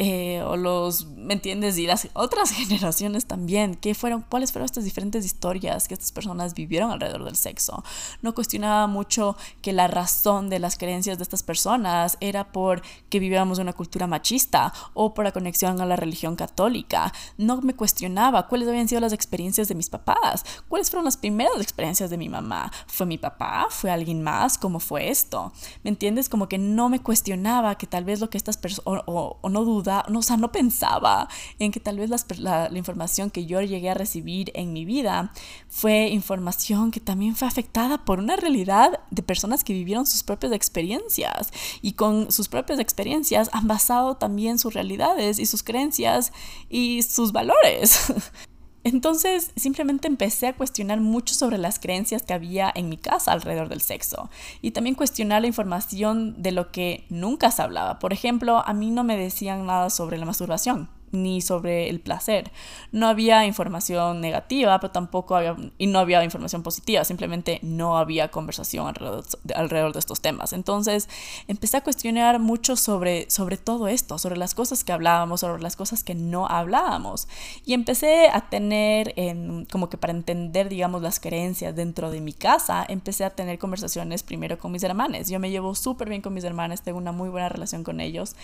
eh, 0.00 0.42
o 0.42 0.56
los, 0.56 1.06
¿me 1.06 1.34
entiendes? 1.34 1.76
Y 1.76 1.88
las 1.88 2.08
otras 2.12 2.50
generaciones 2.52 3.26
también, 3.26 3.74
¿qué 3.74 3.96
fueron, 3.96 4.22
cuáles 4.22 4.52
fueron 4.52 4.66
estas 4.66 4.84
diferentes 4.84 5.24
historias 5.24 5.88
que 5.88 5.94
estas 5.94 6.12
personas 6.12 6.54
vivieron 6.54 6.92
alrededor 6.92 7.24
del 7.24 7.34
sexo. 7.34 7.82
No 8.22 8.32
cuestionaba 8.32 8.86
mucho 8.86 9.36
que 9.60 9.72
la 9.72 9.88
razón 9.88 10.50
de 10.50 10.60
las 10.60 10.78
creencias 10.78 11.18
de 11.18 11.24
estas 11.24 11.42
personas 11.42 12.16
era 12.20 12.52
por 12.52 12.80
que 13.10 13.18
vivíamos 13.18 13.58
una 13.58 13.72
cultura 13.72 14.06
machista 14.06 14.72
o 14.94 15.14
por 15.14 15.24
la 15.24 15.32
conexión 15.32 15.80
a 15.80 15.86
la 15.86 15.96
religión 15.96 16.36
católica. 16.36 17.12
No 17.36 17.60
me 17.60 17.74
cuestionaba 17.74 18.46
cuáles 18.46 18.68
habían 18.68 18.86
sido 18.86 19.00
las 19.00 19.12
experiencias 19.12 19.66
de 19.66 19.74
mis 19.74 19.90
papás, 19.90 20.44
cuáles 20.68 20.90
fueron 20.90 21.06
las 21.06 21.16
primeras 21.16 21.60
experiencias 21.60 22.08
de 22.08 22.18
mi 22.18 22.28
mamá. 22.28 22.70
¿Fue 22.86 23.04
mi 23.04 23.18
papá? 23.18 23.66
¿Fue 23.68 23.90
alguien 23.90 24.22
más? 24.22 24.58
¿Cómo 24.58 24.78
fue 24.78 25.08
esto? 25.08 25.52
¿Me 25.82 25.90
entiendes? 25.90 26.28
Como 26.28 26.48
que 26.48 26.58
no 26.58 26.88
me 26.88 27.00
cuestionaba 27.00 27.74
que 27.74 27.88
tal 27.88 28.04
vez 28.04 28.20
lo 28.20 28.30
que 28.30 28.38
estas 28.38 28.56
personas, 28.56 29.02
o, 29.06 29.38
o 29.40 29.48
no 29.48 29.64
dudaba, 29.64 29.87
no, 30.08 30.18
o 30.18 30.22
sea, 30.22 30.36
no 30.36 30.52
pensaba 30.52 31.28
en 31.58 31.72
que 31.72 31.80
tal 31.80 31.98
vez 31.98 32.10
la, 32.10 32.68
la, 32.68 32.78
información 32.78 33.30
que 33.30 33.46
yo 33.46 33.60
llegué 33.60 33.90
a 33.90 33.94
recibir 33.94 34.50
en 34.54 34.72
mi 34.72 34.84
vida 34.84 35.32
fue 35.68 36.08
información 36.08 36.90
que 36.90 37.00
también 37.00 37.34
fue 37.34 37.48
afectada 37.48 38.04
por 38.04 38.18
una 38.18 38.36
realidad 38.36 39.00
de 39.10 39.22
personas 39.22 39.64
que 39.64 39.72
vivieron 39.72 40.06
sus 40.06 40.22
propias 40.22 40.52
experiencias 40.52 41.50
y 41.82 41.92
con 41.92 42.30
sus 42.30 42.48
propias 42.48 42.78
experiencias 42.78 43.50
han 43.52 43.66
basado 43.66 44.16
también 44.16 44.58
sus 44.58 44.74
realidades 44.74 45.38
y 45.38 45.46
sus 45.46 45.62
creencias 45.62 46.32
y 46.68 47.02
sus 47.02 47.32
valores. 47.32 48.12
Entonces 48.88 49.52
simplemente 49.54 50.08
empecé 50.08 50.46
a 50.46 50.56
cuestionar 50.56 50.98
mucho 51.00 51.34
sobre 51.34 51.58
las 51.58 51.78
creencias 51.78 52.22
que 52.22 52.32
había 52.32 52.72
en 52.74 52.88
mi 52.88 52.96
casa 52.96 53.32
alrededor 53.32 53.68
del 53.68 53.82
sexo 53.82 54.30
y 54.62 54.70
también 54.70 54.94
cuestionar 54.94 55.42
la 55.42 55.46
información 55.46 56.42
de 56.42 56.52
lo 56.52 56.72
que 56.72 57.04
nunca 57.10 57.50
se 57.50 57.60
hablaba. 57.60 57.98
Por 57.98 58.14
ejemplo, 58.14 58.66
a 58.66 58.72
mí 58.72 58.90
no 58.90 59.04
me 59.04 59.18
decían 59.18 59.66
nada 59.66 59.90
sobre 59.90 60.16
la 60.16 60.24
masturbación 60.24 60.88
ni 61.12 61.40
sobre 61.40 61.88
el 61.88 62.00
placer. 62.00 62.50
No 62.92 63.08
había 63.08 63.46
información 63.46 64.20
negativa, 64.20 64.78
pero 64.80 64.90
tampoco 64.90 65.36
había, 65.36 65.56
y 65.78 65.86
no 65.86 65.98
había 65.98 66.22
información 66.24 66.62
positiva, 66.62 67.04
simplemente 67.04 67.58
no 67.62 67.98
había 67.98 68.30
conversación 68.30 68.86
alrededor 68.86 69.24
de, 69.42 69.54
alrededor 69.54 69.92
de 69.92 69.98
estos 69.98 70.20
temas. 70.20 70.52
Entonces 70.52 71.08
empecé 71.46 71.76
a 71.76 71.82
cuestionar 71.82 72.38
mucho 72.38 72.76
sobre, 72.76 73.28
sobre 73.30 73.56
todo 73.56 73.88
esto, 73.88 74.18
sobre 74.18 74.36
las 74.36 74.54
cosas 74.54 74.84
que 74.84 74.92
hablábamos, 74.92 75.40
sobre 75.40 75.62
las 75.62 75.76
cosas 75.76 76.04
que 76.04 76.14
no 76.14 76.46
hablábamos. 76.46 77.28
Y 77.64 77.74
empecé 77.74 78.28
a 78.32 78.48
tener, 78.48 79.12
en, 79.16 79.66
como 79.66 79.88
que 79.88 79.96
para 79.96 80.12
entender, 80.12 80.68
digamos, 80.68 81.02
las 81.02 81.20
creencias 81.20 81.74
dentro 81.74 82.10
de 82.10 82.20
mi 82.20 82.32
casa, 82.32 82.84
empecé 82.88 83.24
a 83.24 83.30
tener 83.30 83.58
conversaciones 83.58 84.22
primero 84.22 84.58
con 84.58 84.72
mis 84.72 84.82
hermanos. 84.82 85.28
Yo 85.28 85.38
me 85.40 85.50
llevo 85.50 85.74
súper 85.74 86.08
bien 86.08 86.22
con 86.22 86.34
mis 86.34 86.44
hermanos, 86.44 86.82
tengo 86.82 86.98
una 86.98 87.12
muy 87.12 87.28
buena 87.28 87.48
relación 87.48 87.84
con 87.84 88.00
ellos. 88.00 88.36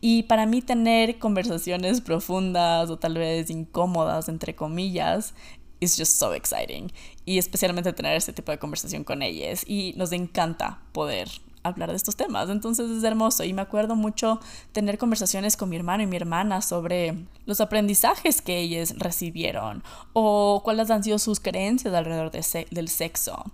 Y 0.00 0.24
para 0.24 0.46
mí 0.46 0.62
tener 0.62 1.18
conversaciones 1.18 2.00
profundas 2.08 2.88
o 2.90 2.98
tal 2.98 3.14
vez 3.14 3.50
incómodas, 3.50 4.28
entre 4.28 4.54
comillas, 4.54 5.34
es 5.80 5.96
just 5.96 6.18
so 6.18 6.32
exciting. 6.32 6.90
Y 7.26 7.38
especialmente 7.38 7.92
tener 7.92 8.16
este 8.16 8.32
tipo 8.32 8.50
de 8.50 8.58
conversación 8.58 9.04
con 9.04 9.22
ellas. 9.22 9.62
Y 9.66 9.92
nos 9.96 10.12
encanta 10.12 10.80
poder 10.92 11.28
hablar 11.62 11.90
de 11.90 11.96
estos 11.96 12.16
temas. 12.16 12.48
Entonces 12.50 12.90
es 12.90 13.04
hermoso 13.04 13.44
y 13.44 13.52
me 13.52 13.62
acuerdo 13.62 13.96
mucho 13.96 14.40
tener 14.72 14.98
conversaciones 14.98 15.56
con 15.56 15.68
mi 15.68 15.76
hermano 15.76 16.02
y 16.02 16.06
mi 16.06 16.16
hermana 16.16 16.62
sobre 16.62 17.26
los 17.46 17.60
aprendizajes 17.60 18.42
que 18.42 18.58
ellos 18.58 18.94
recibieron 18.96 19.82
o 20.12 20.62
cuáles 20.64 20.90
han 20.90 21.02
sido 21.02 21.18
sus 21.18 21.40
creencias 21.40 21.94
alrededor 21.94 22.30
de 22.30 22.38
del 22.70 22.88
sexo. 22.88 23.44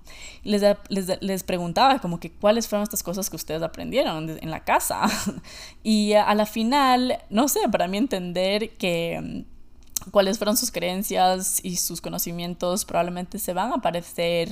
Les, 0.42 0.62
les, 0.88 1.22
les, 1.22 1.42
preguntaba 1.42 1.98
como 1.98 2.20
que 2.20 2.30
cuáles 2.30 2.68
fueron 2.68 2.84
estas 2.84 3.02
cosas 3.02 3.28
que 3.28 3.36
ustedes 3.36 3.62
aprendieron 3.62 4.30
en 4.40 4.50
la 4.50 4.64
casa. 4.64 5.02
y 5.82 6.12
a 6.12 6.34
la 6.34 6.46
final, 6.46 7.18
no 7.30 7.48
sé, 7.48 7.60
para 7.70 7.88
mí 7.88 7.98
entender 7.98 8.76
que 8.76 9.44
mm, 9.46 10.10
cuáles 10.10 10.38
fueron 10.38 10.56
sus 10.56 10.70
creencias 10.70 11.60
y 11.62 11.76
sus 11.76 12.00
conocimientos 12.00 12.84
probablemente 12.84 13.38
se 13.38 13.52
van 13.52 13.72
a 13.72 13.78
parecer 13.78 14.50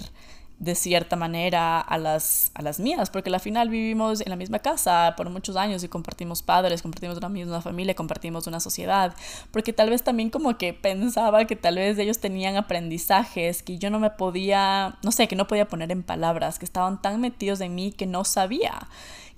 de 0.59 0.75
cierta 0.77 1.17
manera 1.17 1.81
a 1.81 1.99
las, 1.99 2.53
a 2.55 2.63
las 2.63 2.79
mías, 2.79 3.11
porque 3.11 3.31
al 3.31 3.41
final 3.41 3.69
vivimos 3.69 4.21
en 4.21 4.31
la 4.31 4.37
misma 4.37 4.61
casa 4.61 5.15
por 5.17 5.29
muchos 5.29 5.57
años 5.57 5.83
y 5.83 5.89
compartimos 5.89 6.43
padres, 6.43 6.83
compartimos 6.83 7.19
una 7.19 7.29
misma 7.29 7.61
familia, 7.61 7.95
compartimos 7.95 8.47
una 8.47 8.61
sociedad, 8.61 9.15
porque 9.51 9.73
tal 9.73 9.91
vez 9.91 10.05
también 10.05 10.31
como 10.31 10.57
que 10.59 10.73
pensaba 10.73 11.47
que 11.47 11.57
tal 11.57 11.77
vez 11.77 11.99
ellos 11.99 12.21
tenían 12.21 12.57
aprendizajes 12.57 13.63
que 13.63 13.79
yo 13.79 13.91
no 13.91 13.99
me 13.99 14.11
podía, 14.11 14.99
no 15.03 15.11
sé, 15.11 15.27
que 15.27 15.35
no 15.35 15.49
podía 15.49 15.67
poner 15.67 15.91
en 15.91 16.05
palabras, 16.05 16.59
que 16.61 16.65
estaban 16.65 17.03
tan 17.03 17.21
metidos 17.21 17.61
en 17.61 17.75
mí 17.75 17.93
que 17.93 18.07
no 18.07 18.25
sabía 18.25 18.89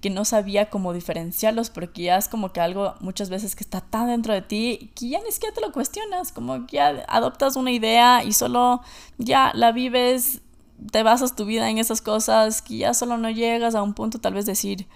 que 0.04 0.10
no 0.10 0.26
sabía 0.26 0.68
cómo 0.68 0.92
diferenciarlos 0.92 1.70
porque 1.70 2.02
ya 2.02 2.18
es 2.18 2.28
como 2.28 2.52
que 2.52 2.60
algo 2.60 2.94
muchas 3.00 3.30
veces 3.30 3.56
que 3.56 3.64
está 3.64 3.80
tan 3.80 4.08
dentro 4.08 4.34
de 4.34 4.42
ti 4.42 4.90
que 4.94 5.08
ya 5.08 5.18
ni 5.22 5.32
siquiera 5.32 5.54
te 5.54 5.62
lo 5.62 5.72
cuestionas, 5.72 6.30
como 6.30 6.66
que 6.66 6.76
ya 6.76 7.06
adoptas 7.08 7.56
una 7.56 7.70
idea 7.70 8.22
y 8.22 8.34
solo 8.34 8.82
ya 9.16 9.50
la 9.54 9.72
vives 9.72 10.42
te 10.90 11.02
basas 11.02 11.36
tu 11.36 11.44
vida 11.44 11.70
en 11.70 11.78
esas 11.78 12.00
cosas 12.00 12.62
que 12.62 12.78
ya 12.78 12.94
solo 12.94 13.16
no 13.16 13.30
llegas 13.30 13.74
a 13.74 13.82
un 13.82 13.94
punto 13.94 14.18
tal 14.18 14.34
vez 14.34 14.46
decir, 14.46 14.86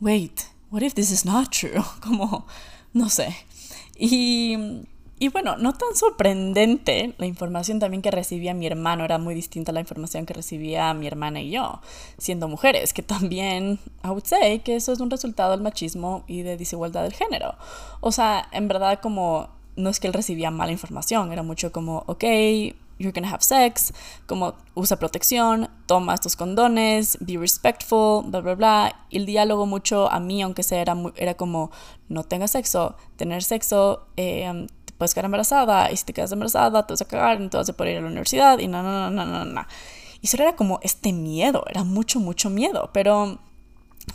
wait, 0.00 0.40
what 0.70 0.82
if 0.82 0.94
this 0.94 1.10
is 1.10 1.24
not 1.24 1.50
true? 1.50 1.82
Como, 2.02 2.46
no 2.92 3.08
sé. 3.08 3.34
Y, 3.96 4.84
y 5.18 5.28
bueno, 5.28 5.56
no 5.56 5.72
tan 5.74 5.94
sorprendente, 5.94 7.14
la 7.18 7.26
información 7.26 7.78
también 7.78 8.02
que 8.02 8.10
recibía 8.10 8.54
mi 8.54 8.66
hermano 8.66 9.04
era 9.04 9.18
muy 9.18 9.34
distinta 9.34 9.70
a 9.70 9.74
la 9.74 9.80
información 9.80 10.26
que 10.26 10.34
recibía 10.34 10.92
mi 10.94 11.06
hermana 11.06 11.40
y 11.40 11.50
yo, 11.50 11.80
siendo 12.18 12.48
mujeres, 12.48 12.92
que 12.92 13.02
también, 13.02 13.78
I 14.04 14.08
would 14.08 14.24
say, 14.24 14.58
que 14.60 14.74
eso 14.74 14.92
es 14.92 15.00
un 15.00 15.10
resultado 15.10 15.52
del 15.52 15.60
machismo 15.60 16.24
y 16.26 16.42
de 16.42 16.56
desigualdad 16.56 17.04
del 17.04 17.12
género. 17.12 17.54
O 18.00 18.10
sea, 18.10 18.48
en 18.50 18.66
verdad 18.66 18.98
como 19.00 19.48
no 19.76 19.90
es 19.90 20.00
que 20.00 20.06
él 20.06 20.12
recibía 20.12 20.50
mala 20.50 20.72
información, 20.72 21.32
era 21.32 21.42
mucho 21.42 21.72
como, 21.72 22.04
ok, 22.06 22.24
you're 23.02 23.12
gonna 23.12 23.28
have 23.28 23.42
sex, 23.42 23.92
como 24.26 24.54
usa 24.74 24.96
protección, 24.98 25.68
toma 25.86 26.14
estos 26.14 26.36
condones, 26.36 27.18
be 27.20 27.36
respectful, 27.36 28.24
bla, 28.24 28.40
bla, 28.40 28.54
bla. 28.54 29.06
Y 29.10 29.18
el 29.18 29.26
diálogo 29.26 29.66
mucho 29.66 30.10
a 30.10 30.20
mí, 30.20 30.42
aunque 30.42 30.62
sea, 30.62 30.80
era, 30.80 30.96
era 31.16 31.34
como, 31.34 31.70
no 32.08 32.24
tengas 32.24 32.52
sexo, 32.52 32.96
tener 33.16 33.42
sexo, 33.42 34.06
eh, 34.16 34.66
te 34.84 34.92
puedes 34.94 35.14
quedar 35.14 35.26
embarazada, 35.26 35.90
y 35.90 35.96
si 35.96 36.04
te 36.04 36.12
quedas 36.12 36.32
embarazada, 36.32 36.86
te 36.86 36.92
vas 36.92 37.02
a 37.02 37.04
cagar, 37.06 37.40
a 37.42 37.72
poder 37.72 37.92
ir 37.92 37.98
a 37.98 38.02
la 38.02 38.06
universidad, 38.06 38.58
y 38.58 38.68
no, 38.68 38.82
no, 38.82 39.10
no, 39.10 39.10
no, 39.10 39.26
no, 39.26 39.44
no. 39.44 39.66
Y 40.20 40.26
eso 40.26 40.36
era 40.40 40.54
como 40.54 40.78
este 40.82 41.12
miedo, 41.12 41.64
era 41.68 41.82
mucho, 41.82 42.20
mucho 42.20 42.48
miedo, 42.48 42.90
pero 42.92 43.40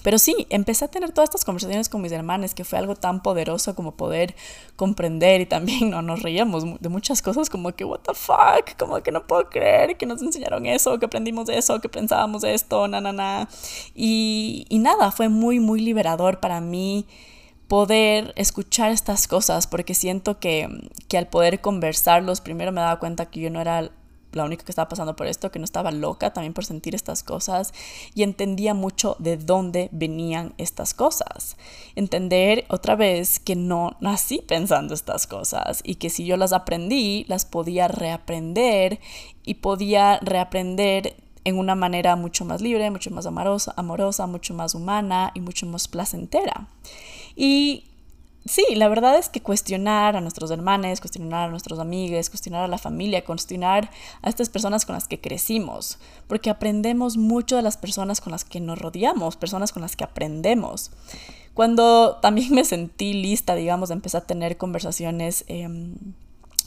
pero 0.04 0.19
sí, 0.19 0.47
empecé 0.50 0.86
a 0.86 0.88
tener 0.89 1.12
todas 1.12 1.30
estas 1.30 1.45
conversaciones 1.45 1.89
con 1.89 2.02
mis 2.02 2.12
hermanos, 2.12 2.54
que 2.54 2.63
fue 2.63 2.78
algo 2.78 2.95
tan 2.95 3.21
poderoso 3.21 3.76
como 3.76 3.95
poder 3.95 4.36
comprender 4.76 5.41
y 5.41 5.45
también 5.45 5.89
no 5.91 6.02
nos 6.02 6.23
reíamos 6.23 6.63
de 6.80 6.89
muchas 6.89 7.21
cosas 7.21 7.50
como 7.50 7.71
que, 7.73 7.86
what 7.86 8.00
the 8.02 8.13
fuck, 8.13 8.78
como 8.78 9.02
que 9.02 9.12
no 9.12 9.26
puedo 9.26 9.50
creer 9.50 9.97
que 9.97 10.06
nos 10.06 10.21
enseñaron 10.21 10.65
eso, 10.65 11.00
que 11.00 11.06
aprendimos 11.06 11.50
eso, 11.50 11.80
que 11.80 11.89
pensábamos 11.89 12.43
esto, 12.43 12.88
na, 12.88 13.02
na, 13.02 13.13
na. 13.13 13.50
Y, 13.95 14.65
y 14.69 14.80
nada, 14.80 15.12
fue 15.12 15.30
muy, 15.30 15.60
muy 15.60 15.80
liberador 15.80 16.39
para 16.39 16.62
mí 16.62 17.06
poder 17.67 18.34
escuchar 18.38 18.91
estas 18.91 19.28
cosas 19.28 19.67
porque 19.67 19.93
siento 19.93 20.39
que, 20.39 20.69
que 21.08 21.17
al 21.17 21.28
poder 21.28 21.60
conversarlos, 21.62 22.41
primero 22.41 22.71
me 22.71 22.82
daba 22.82 23.00
cuenta 23.00 23.26
que 23.26 23.41
yo 23.41 23.50
no 23.50 23.60
era 23.60 23.91
la 24.38 24.45
única 24.45 24.63
que 24.63 24.71
estaba 24.71 24.88
pasando 24.88 25.15
por 25.15 25.28
esto, 25.28 25.52
que 25.52 25.60
no 25.60 25.65
estaba 25.65 25.91
loca 25.91 26.32
también 26.32 26.54
por 26.54 26.63
sentir 26.63 26.95
estas 26.95 27.23
cosas 27.23 27.73
y 28.15 28.23
entendía 28.23 28.73
mucho 28.73 29.15
de 29.19 29.38
dónde 29.38 29.89
venían 29.91 30.54
estas 30.58 30.93
cosas. 30.93 31.58
Entender 31.95 32.65
otra 32.69 32.95
vez 32.95 33.39
que 33.39 33.56
no 33.56 33.97
nací 34.00 34.41
pensando 34.47 34.93
estas 34.93 35.28
cosas 35.28 35.82
y 35.84 35.95
que 35.95 36.10
si 36.10 36.26
yo 36.26 36.38
las 36.38 36.54
aprendí, 36.54 37.26
las 37.28 37.45
podía 37.45 37.88
reaprender 37.88 39.00
y 39.43 39.56
podía 39.56 40.19
reaprender 40.21 41.15
en 41.43 41.58
una 41.58 41.76
manera 41.76 42.17
mucho 42.17 42.43
más 42.43 42.62
libre, 42.62 42.91
mucho 42.91 43.10
más 43.10 43.26
amorosa, 43.26 43.73
amorosa 43.78 44.28
mucho 44.28 44.54
más 44.54 44.76
humana 44.76 45.32
y 45.34 45.39
mucho 45.39 45.65
más 45.65 45.88
placentera. 45.88 46.67
Y 47.38 47.86
sí, 48.48 48.64
la 48.76 48.88
verdad 48.88 49.18
es 49.18 49.30
que 49.30 49.42
cuestionar 49.42 50.16
a 50.16 50.22
nuestros 50.22 50.52
hermanos, 50.52 51.00
cuestionar 51.00 51.48
a 51.48 51.52
nuestros 51.52 51.80
amigos, 51.80 52.30
cuestionar 52.30 52.64
a 52.64 52.68
la 52.68 52.78
familia, 52.78 53.24
cuestionar 53.24 53.90
a 54.22 54.30
estas 54.30 54.50
personas 54.50 54.86
con 54.86 54.94
las 54.96 55.08
que 55.08 55.20
crecimos, 55.20 56.00
porque 56.28 56.50
aprendemos 56.50 57.18
mucho 57.18 57.56
de 57.56 57.62
las 57.62 57.78
personas 57.78 58.22
con 58.22 58.32
las 58.32 58.46
que 58.46 58.60
nos 58.60 58.80
rodeamos, 58.80 59.36
personas 59.36 59.72
con 59.72 59.82
las 59.82 59.96
que 59.96 60.04
aprendemos. 60.04 60.92
Cuando 61.54 62.18
también 62.22 62.54
me 62.54 62.64
sentí 62.64 63.14
lista, 63.14 63.56
digamos, 63.56 63.90
de 63.90 63.96
empezar 63.96 64.24
a 64.24 64.26
tener 64.26 64.58
conversaciones 64.58 65.44
em, 65.48 65.96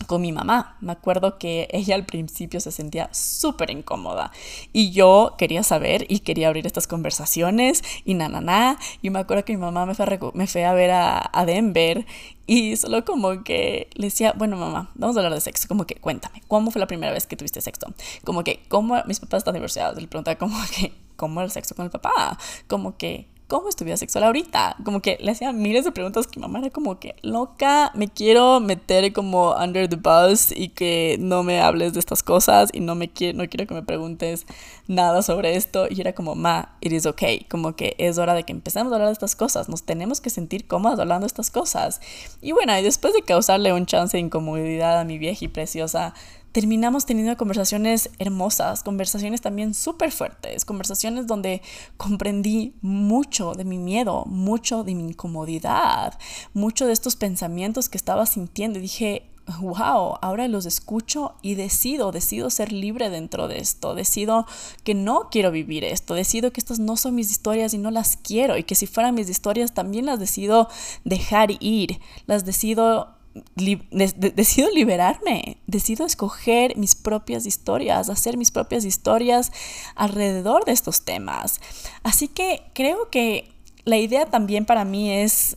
con 0.06 0.22
mi 0.22 0.32
mamá. 0.32 0.76
Me 0.80 0.92
acuerdo 0.92 1.38
que 1.38 1.68
ella 1.72 1.94
al 1.94 2.04
principio 2.04 2.60
se 2.60 2.72
sentía 2.72 3.08
súper 3.12 3.70
incómoda 3.70 4.32
y 4.72 4.90
yo 4.90 5.34
quería 5.38 5.62
saber 5.62 6.06
y 6.08 6.20
quería 6.20 6.48
abrir 6.48 6.66
estas 6.66 6.86
conversaciones 6.86 7.82
y 8.04 8.14
na, 8.14 8.28
na, 8.28 8.40
na. 8.40 8.78
Y 9.02 9.10
me 9.10 9.18
acuerdo 9.18 9.44
que 9.44 9.52
mi 9.52 9.60
mamá 9.60 9.86
me 9.86 9.94
fue 9.94 10.64
a, 10.64 10.70
a 10.70 10.74
ver 10.74 10.90
a, 10.90 11.30
a, 11.32 11.44
Denver 11.44 12.06
y 12.46 12.76
solo 12.76 13.04
como 13.04 13.44
que 13.44 13.88
le 13.94 14.06
decía, 14.06 14.34
bueno 14.36 14.56
mamá, 14.56 14.90
vamos 14.94 15.16
a 15.16 15.20
hablar 15.20 15.34
de 15.34 15.40
sexo, 15.40 15.68
como 15.68 15.86
que 15.86 15.96
cuéntame, 15.96 16.42
¿cómo 16.48 16.70
fue 16.70 16.80
la 16.80 16.86
primera 16.86 17.12
vez 17.12 17.26
que 17.26 17.36
tuviste 17.36 17.60
sexo? 17.60 17.86
Como 18.24 18.42
que, 18.44 18.62
¿cómo 18.68 18.96
mis 19.06 19.20
papás 19.20 19.38
están 19.38 19.54
divorciados? 19.54 20.00
Le 20.00 20.08
preguntaba 20.08 20.36
como 20.36 20.56
que, 20.76 20.92
¿cómo 21.16 21.40
era 21.40 21.46
el 21.46 21.52
sexo 21.52 21.74
con 21.74 21.84
el 21.84 21.90
papá? 21.90 22.38
Como 22.66 22.96
que, 22.96 23.28
¿cómo 23.50 23.68
es 23.68 23.74
tu 23.74 23.84
vida 23.84 23.96
sexual 23.96 24.24
ahorita? 24.24 24.76
Como 24.84 25.02
que 25.02 25.18
le 25.20 25.32
hacía 25.32 25.52
miles 25.52 25.84
de 25.84 25.90
preguntas 25.90 26.28
que 26.28 26.38
mi 26.38 26.42
mamá 26.42 26.60
era 26.60 26.70
como 26.70 27.00
que, 27.00 27.16
loca, 27.22 27.90
me 27.94 28.06
quiero 28.06 28.60
meter 28.60 29.12
como 29.12 29.54
under 29.56 29.88
the 29.88 29.96
bus 29.96 30.52
y 30.52 30.68
que 30.68 31.16
no 31.18 31.42
me 31.42 31.60
hables 31.60 31.92
de 31.92 31.98
estas 31.98 32.22
cosas 32.22 32.70
y 32.72 32.78
no, 32.78 32.94
me 32.94 33.10
quiero, 33.10 33.36
no 33.36 33.48
quiero 33.48 33.66
que 33.66 33.74
me 33.74 33.82
preguntes 33.82 34.46
nada 34.86 35.20
sobre 35.22 35.56
esto. 35.56 35.88
Y 35.90 36.00
era 36.00 36.14
como, 36.14 36.36
ma, 36.36 36.76
it 36.80 36.92
is 36.92 37.06
okay, 37.06 37.44
como 37.50 37.74
que 37.74 37.96
es 37.98 38.18
hora 38.18 38.34
de 38.34 38.44
que 38.44 38.52
empecemos 38.52 38.92
a 38.92 38.94
hablar 38.94 39.08
de 39.08 39.14
estas 39.14 39.34
cosas, 39.34 39.68
nos 39.68 39.82
tenemos 39.82 40.20
que 40.20 40.30
sentir 40.30 40.68
cómodas 40.68 41.00
hablando 41.00 41.24
de 41.24 41.28
estas 41.28 41.50
cosas. 41.50 42.00
Y 42.40 42.52
bueno, 42.52 42.78
y 42.78 42.82
después 42.82 43.12
de 43.14 43.22
causarle 43.22 43.72
un 43.72 43.84
chance 43.84 44.16
de 44.16 44.20
incomodidad 44.20 45.00
a 45.00 45.04
mi 45.04 45.18
vieja 45.18 45.44
y 45.44 45.48
preciosa, 45.48 46.14
terminamos 46.52 47.06
teniendo 47.06 47.36
conversaciones 47.36 48.10
hermosas, 48.18 48.82
conversaciones 48.82 49.40
también 49.40 49.74
súper 49.74 50.10
fuertes, 50.12 50.64
conversaciones 50.64 51.26
donde 51.26 51.62
comprendí 51.96 52.74
mucho 52.82 53.52
de 53.54 53.64
mi 53.64 53.78
miedo, 53.78 54.24
mucho 54.26 54.84
de 54.84 54.94
mi 54.94 55.04
incomodidad, 55.04 56.18
mucho 56.52 56.86
de 56.86 56.92
estos 56.92 57.16
pensamientos 57.16 57.88
que 57.88 57.96
estaba 57.96 58.26
sintiendo. 58.26 58.78
Y 58.78 58.82
dije, 58.82 59.30
wow, 59.58 60.18
ahora 60.20 60.48
los 60.48 60.66
escucho 60.66 61.34
y 61.42 61.54
decido, 61.54 62.12
decido 62.12 62.50
ser 62.50 62.72
libre 62.72 63.10
dentro 63.10 63.48
de 63.48 63.58
esto, 63.58 63.94
decido 63.94 64.46
que 64.84 64.94
no 64.94 65.28
quiero 65.30 65.50
vivir 65.50 65.84
esto, 65.84 66.14
decido 66.14 66.52
que 66.52 66.60
estas 66.60 66.78
no 66.78 66.96
son 66.96 67.14
mis 67.14 67.30
historias 67.30 67.74
y 67.74 67.78
no 67.78 67.90
las 67.90 68.16
quiero. 68.16 68.56
Y 68.56 68.64
que 68.64 68.74
si 68.74 68.86
fueran 68.86 69.14
mis 69.14 69.28
historias 69.28 69.72
también 69.72 70.06
las 70.06 70.18
decido 70.18 70.68
dejar 71.04 71.50
ir, 71.60 72.00
las 72.26 72.44
decido 72.44 73.19
decido 73.54 74.70
liberarme, 74.70 75.58
decido 75.66 76.04
escoger 76.04 76.76
mis 76.76 76.94
propias 76.94 77.46
historias, 77.46 78.08
hacer 78.08 78.36
mis 78.36 78.50
propias 78.50 78.84
historias 78.84 79.52
alrededor 79.94 80.64
de 80.64 80.72
estos 80.72 81.04
temas. 81.04 81.60
Así 82.02 82.28
que 82.28 82.62
creo 82.74 83.08
que 83.10 83.52
la 83.84 83.98
idea 83.98 84.26
también 84.26 84.64
para 84.64 84.84
mí 84.84 85.12
es 85.12 85.56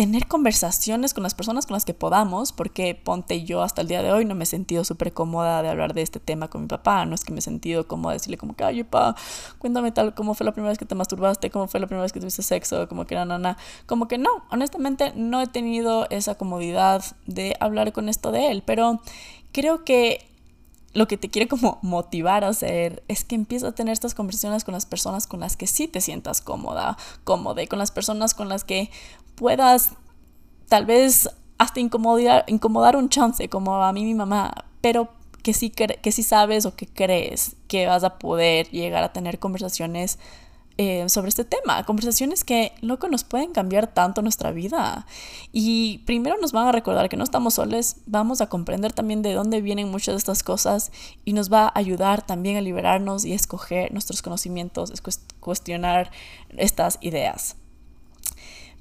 tener 0.00 0.28
conversaciones 0.28 1.12
con 1.12 1.22
las 1.22 1.34
personas 1.34 1.66
con 1.66 1.74
las 1.74 1.84
que 1.84 1.92
podamos, 1.92 2.52
porque 2.52 2.94
ponte 2.94 3.44
yo 3.44 3.60
hasta 3.60 3.82
el 3.82 3.88
día 3.88 4.02
de 4.02 4.10
hoy 4.10 4.24
no 4.24 4.34
me 4.34 4.44
he 4.44 4.46
sentido 4.46 4.82
súper 4.82 5.12
cómoda 5.12 5.62
de 5.62 5.68
hablar 5.68 5.92
de 5.92 6.00
este 6.00 6.18
tema 6.18 6.48
con 6.48 6.62
mi 6.62 6.68
papá, 6.68 7.04
no 7.04 7.14
es 7.14 7.22
que 7.22 7.34
me 7.34 7.40
he 7.40 7.42
sentido 7.42 7.86
cómoda 7.86 8.12
de 8.12 8.16
decirle 8.16 8.38
como 8.38 8.56
que, 8.56 8.64
ay, 8.64 8.82
papá, 8.82 9.14
cuéntame 9.58 9.92
tal, 9.92 10.14
cómo 10.14 10.32
fue 10.32 10.46
la 10.46 10.52
primera 10.52 10.70
vez 10.70 10.78
que 10.78 10.86
te 10.86 10.94
masturbaste, 10.94 11.50
cómo 11.50 11.68
fue 11.68 11.80
la 11.80 11.86
primera 11.86 12.00
vez 12.00 12.14
que 12.14 12.20
tuviste 12.20 12.42
sexo, 12.42 12.88
como 12.88 13.04
que, 13.04 13.14
no, 13.14 13.38
no, 13.38 13.56
como 13.84 14.08
que 14.08 14.16
no, 14.16 14.30
honestamente 14.50 15.12
no 15.16 15.42
he 15.42 15.46
tenido 15.48 16.06
esa 16.08 16.34
comodidad 16.34 17.04
de 17.26 17.54
hablar 17.60 17.92
con 17.92 18.08
esto 18.08 18.32
de 18.32 18.50
él, 18.52 18.62
pero 18.64 19.02
creo 19.52 19.84
que 19.84 20.26
lo 20.92 21.06
que 21.06 21.16
te 21.16 21.28
quiere 21.28 21.46
como 21.46 21.78
motivar 21.82 22.42
a 22.42 22.48
hacer 22.48 23.02
es 23.06 23.24
que 23.24 23.36
empieces 23.36 23.68
a 23.68 23.72
tener 23.72 23.92
estas 23.92 24.14
conversaciones 24.14 24.64
con 24.64 24.72
las 24.74 24.86
personas 24.86 25.26
con 25.26 25.40
las 25.40 25.56
que 25.56 25.66
sí 25.66 25.86
te 25.86 26.00
sientas 26.00 26.40
cómoda, 26.40 26.96
cómoda, 27.22 27.64
con 27.66 27.78
las 27.78 27.92
personas 27.92 28.34
con 28.34 28.48
las 28.48 28.64
que 28.64 28.90
puedas 29.40 29.92
tal 30.68 30.84
vez 30.84 31.30
hasta 31.56 31.80
incomodar, 31.80 32.44
incomodar 32.46 32.94
un 32.94 33.08
chance, 33.08 33.48
como 33.48 33.82
a 33.82 33.90
mí 33.90 34.04
mi 34.04 34.12
mamá, 34.12 34.52
pero 34.82 35.08
que 35.42 35.54
sí, 35.54 35.70
que 35.70 36.12
sí 36.12 36.22
sabes 36.22 36.66
o 36.66 36.76
que 36.76 36.86
crees 36.86 37.56
que 37.66 37.86
vas 37.86 38.04
a 38.04 38.18
poder 38.18 38.68
llegar 38.68 39.02
a 39.02 39.14
tener 39.14 39.38
conversaciones 39.38 40.18
eh, 40.76 41.08
sobre 41.08 41.30
este 41.30 41.44
tema, 41.44 41.84
conversaciones 41.84 42.44
que, 42.44 42.72
loco, 42.82 43.08
nos 43.08 43.24
pueden 43.24 43.52
cambiar 43.52 43.86
tanto 43.86 44.20
nuestra 44.20 44.52
vida. 44.52 45.06
Y 45.52 46.02
primero 46.04 46.36
nos 46.38 46.52
van 46.52 46.66
a 46.66 46.72
recordar 46.72 47.08
que 47.08 47.16
no 47.16 47.24
estamos 47.24 47.54
solos, 47.54 47.96
vamos 48.04 48.42
a 48.42 48.50
comprender 48.50 48.92
también 48.92 49.22
de 49.22 49.32
dónde 49.32 49.62
vienen 49.62 49.90
muchas 49.90 50.16
de 50.16 50.18
estas 50.18 50.42
cosas 50.42 50.92
y 51.24 51.32
nos 51.32 51.50
va 51.50 51.64
a 51.64 51.72
ayudar 51.78 52.26
también 52.26 52.58
a 52.58 52.60
liberarnos 52.60 53.24
y 53.24 53.32
escoger 53.32 53.90
nuestros 53.90 54.20
conocimientos, 54.20 54.90
es 54.90 55.00
cuestionar 55.40 56.10
estas 56.58 56.98
ideas. 57.00 57.56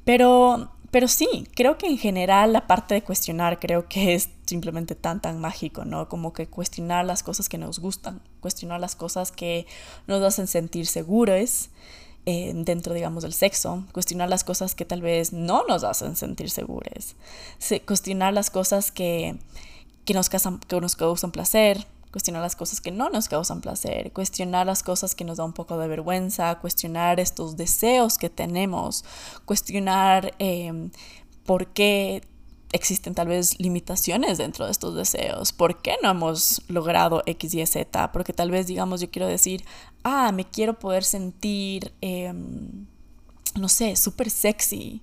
Pero 0.10 0.72
pero 0.90 1.08
sí, 1.08 1.48
creo 1.56 1.78
que 1.78 1.86
en 1.86 2.00
general 2.00 2.52
la 2.52 2.66
parte 2.66 2.96
de 2.96 3.04
cuestionar 3.04 3.60
creo 3.60 3.88
que 3.88 4.16
es 4.16 4.30
simplemente 4.48 4.96
tan, 4.96 5.22
tan 5.22 5.40
mágico, 5.40 5.86
¿no? 5.86 6.10
Como 6.10 6.34
que 6.34 6.48
cuestionar 6.48 7.06
las 7.06 7.22
cosas 7.22 7.48
que 7.48 7.60
nos 7.60 7.78
gustan, 7.78 8.20
cuestionar 8.40 8.80
las 8.80 8.96
cosas 8.96 9.32
que 9.32 9.68
nos 10.08 10.24
hacen 10.24 10.48
sentir 10.48 10.88
seguros 10.88 11.70
eh, 12.26 12.54
dentro, 12.56 12.96
digamos, 12.96 13.22
del 13.22 13.34
sexo, 13.34 13.86
cuestionar 13.92 14.30
las 14.30 14.44
cosas 14.44 14.74
que 14.74 14.84
tal 14.84 15.04
vez 15.04 15.32
no 15.32 15.64
nos 15.68 15.84
hacen 15.84 16.16
sentir 16.16 16.50
seguros, 16.50 17.16
cuestionar 17.86 18.34
las 18.34 18.50
cosas 18.50 18.92
que, 18.92 19.38
que, 20.06 20.16
nos, 20.16 20.28
que 20.28 20.82
nos 20.82 20.96
causan 20.96 21.32
placer, 21.32 21.86
cuestionar 22.12 22.42
las 22.42 22.56
cosas 22.56 22.82
que 22.82 22.92
no 22.92 23.10
nos 23.10 23.28
causan 23.28 23.62
placer, 23.62 24.12
cuestionar 24.12 24.66
las 24.66 24.84
cosas 24.84 25.16
que 25.16 25.24
nos 25.24 25.38
da 25.38 25.44
un 25.44 25.54
poco 25.54 25.78
de 25.78 25.88
vergüenza, 25.88 26.60
cuestionar 26.60 27.20
estos 27.20 27.56
deseos 27.56 28.18
que 28.18 28.30
tenemos, 28.30 29.06
cuestionar 29.46 30.34
em, 30.40 30.92
por 31.46 31.68
qué 31.68 32.24
existen 32.72 33.16
tal 33.16 33.28
vez 33.28 33.60
limitaciones 33.60 34.38
dentro 34.38 34.66
de 34.66 34.72
estos 34.72 34.96
deseos, 34.96 35.52
por 35.52 35.82
qué 35.82 35.96
no 36.04 36.10
hemos 36.10 36.62
logrado 36.68 37.24
X, 37.26 37.54
Y, 37.54 37.66
Z, 37.66 38.12
porque 38.12 38.34
tal 38.34 38.52
vez 38.52 38.68
digamos 38.68 39.02
yo 39.02 39.10
quiero 39.10 39.28
decir, 39.28 39.64
ah, 40.04 40.32
me 40.32 40.46
quiero 40.46 40.78
poder 40.78 41.04
sentir, 41.04 41.94
em, 42.02 42.86
no 43.56 43.70
sé, 43.70 43.96
súper 43.96 44.30
sexy 44.30 45.02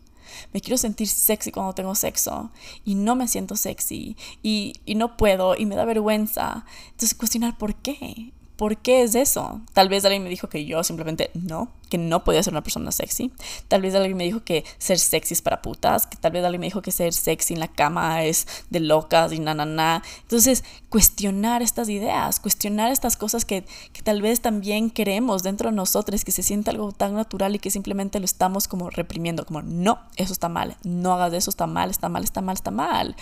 me 0.52 0.60
quiero 0.60 0.78
sentir 0.78 1.08
sexy 1.08 1.52
cuando 1.52 1.74
tengo 1.74 1.94
sexo 1.94 2.50
y 2.84 2.94
no 2.94 3.14
me 3.16 3.28
siento 3.28 3.56
sexy 3.56 4.16
y, 4.42 4.74
y 4.84 4.94
no 4.94 5.16
puedo 5.16 5.56
y 5.56 5.66
me 5.66 5.76
da 5.76 5.84
vergüenza. 5.84 6.64
Entonces 6.86 7.14
cuestionar 7.14 7.56
por 7.58 7.74
qué. 7.74 8.32
¿Por 8.57 8.78
qué 8.78 9.02
es 9.02 9.14
eso? 9.14 9.61
Tal 9.74 9.90
vez 9.90 10.04
alguien 10.07 10.24
me 10.24 10.30
dijo 10.30 10.48
que 10.48 10.64
yo 10.64 10.82
simplemente 10.82 11.30
no, 11.34 11.70
que 11.90 11.98
no 11.98 12.24
podía 12.24 12.42
ser 12.42 12.54
una 12.54 12.62
persona 12.62 12.90
sexy. 12.90 13.30
Tal 13.68 13.82
vez 13.82 13.94
alguien 13.94 14.16
me 14.16 14.24
dijo 14.24 14.44
que 14.44 14.64
ser 14.78 14.98
sexy 14.98 15.34
es 15.34 15.42
para 15.42 15.61
putas, 15.61 16.07
que 16.07 16.16
tal 16.16 16.32
vez 16.32 16.42
alguien 16.42 16.61
me 16.61 16.66
dijo 16.66 16.80
que 16.80 16.90
ser 16.90 17.12
sexy 17.12 17.52
en 17.52 17.61
la 17.61 17.68
cama 17.68 18.24
es 18.24 18.46
de 18.70 18.80
locas 18.80 19.32
y 19.32 19.40
na, 19.40 19.52
na, 19.52 19.66
na. 19.66 20.02
Entonces, 20.22 20.64
cuestionar 20.88 21.61
estas 21.61 21.90
ideas, 21.90 22.40
cuestionar 22.40 22.90
estas 22.90 23.16
cosas 23.16 23.44
que, 23.44 23.64
que 23.92 24.00
tal 24.00 24.22
vez 24.22 24.40
también 24.40 24.88
queremos 24.88 25.42
dentro 25.42 25.68
de 25.68 25.76
nosotros, 25.76 26.24
que 26.24 26.32
se 26.32 26.42
siente 26.42 26.70
algo 26.70 26.92
tan 26.92 27.14
natural 27.14 27.54
y 27.54 27.59
que 27.59 27.70
simplemente 27.70 28.20
lo 28.20 28.24
estamos 28.24 28.68
como 28.68 28.88
reprimiendo, 28.88 29.44
como 29.44 29.61
no, 29.61 29.98
eso 30.16 30.32
está 30.32 30.48
mal, 30.48 30.78
no 30.82 31.12
hagas 31.12 31.34
eso, 31.34 31.50
está 31.50 31.66
mal, 31.66 31.90
está 31.90 32.09
mal, 32.09 32.24
está 32.24 32.40
mal, 32.40 32.54
está 32.54 32.70
mal. 32.70 33.16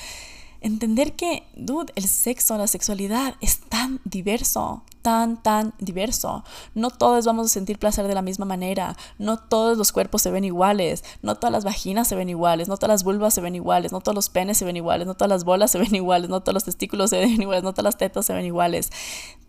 Entender 0.64 1.12
que, 1.12 1.42
dude, 1.54 1.92
el 1.94 2.08
sexo, 2.08 2.56
la 2.56 2.66
sexualidad 2.66 3.34
es 3.42 3.60
tan 3.60 4.00
diverso, 4.04 4.82
tan, 5.02 5.42
tan 5.42 5.74
diverso. 5.78 6.42
No 6.74 6.88
todos 6.88 7.26
vamos 7.26 7.44
a 7.44 7.48
sentir 7.50 7.78
placer 7.78 8.08
de 8.08 8.14
la 8.14 8.22
misma 8.22 8.46
manera. 8.46 8.96
No 9.18 9.38
todos 9.38 9.76
los 9.76 9.92
cuerpos 9.92 10.22
se 10.22 10.30
ven 10.30 10.42
iguales. 10.42 11.04
No 11.20 11.34
todas 11.34 11.52
las 11.52 11.64
vaginas 11.64 12.08
se 12.08 12.16
ven 12.16 12.30
iguales. 12.30 12.66
No 12.66 12.78
todas 12.78 12.94
las 12.94 13.04
vulvas 13.04 13.34
se 13.34 13.42
ven 13.42 13.56
iguales. 13.56 13.92
No 13.92 14.00
todos 14.00 14.14
los 14.14 14.30
penes 14.30 14.56
se 14.56 14.64
ven 14.64 14.78
iguales. 14.78 15.06
No 15.06 15.12
todas 15.12 15.28
las 15.28 15.44
bolas 15.44 15.70
se 15.70 15.78
ven 15.78 15.94
iguales. 15.94 16.30
No 16.30 16.40
todos 16.40 16.54
los 16.54 16.64
testículos 16.64 17.10
se 17.10 17.18
ven 17.18 17.42
iguales. 17.42 17.62
No 17.62 17.74
todas 17.74 17.84
las 17.84 17.98
tetas 17.98 18.24
se 18.24 18.32
ven 18.32 18.46
iguales 18.46 18.90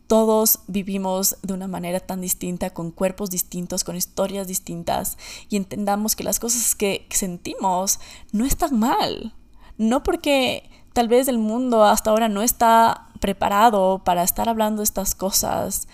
todos 0.07 0.59
vivimos 0.67 1.37
de 1.41 1.53
una 1.53 1.67
manera 1.67 1.99
tan 1.99 2.21
distinta, 2.21 2.69
con 2.69 2.91
cuerpos 2.91 3.31
distintos, 3.31 3.83
con 3.83 3.95
historias 3.95 4.47
distintas, 4.47 5.17
y 5.49 5.55
entendamos 5.55 6.15
que 6.15 6.23
las 6.23 6.39
cosas 6.39 6.75
que 6.75 7.07
sentimos 7.09 7.99
no 8.31 8.45
están 8.45 8.77
mal. 8.77 9.33
No 9.79 10.03
porque 10.03 10.69
tal 10.95 11.09
vez 11.09 11.27
el 11.27 11.39
mundo 11.39 11.83
hasta 11.83 12.09
ahora 12.09 12.29
no 12.29 12.41
está 12.41 13.09
preparado 13.19 14.01
para 14.05 14.23
estar 14.23 14.47
hablando 14.47 14.81
estas 14.81 15.13
cosas. 15.13 15.89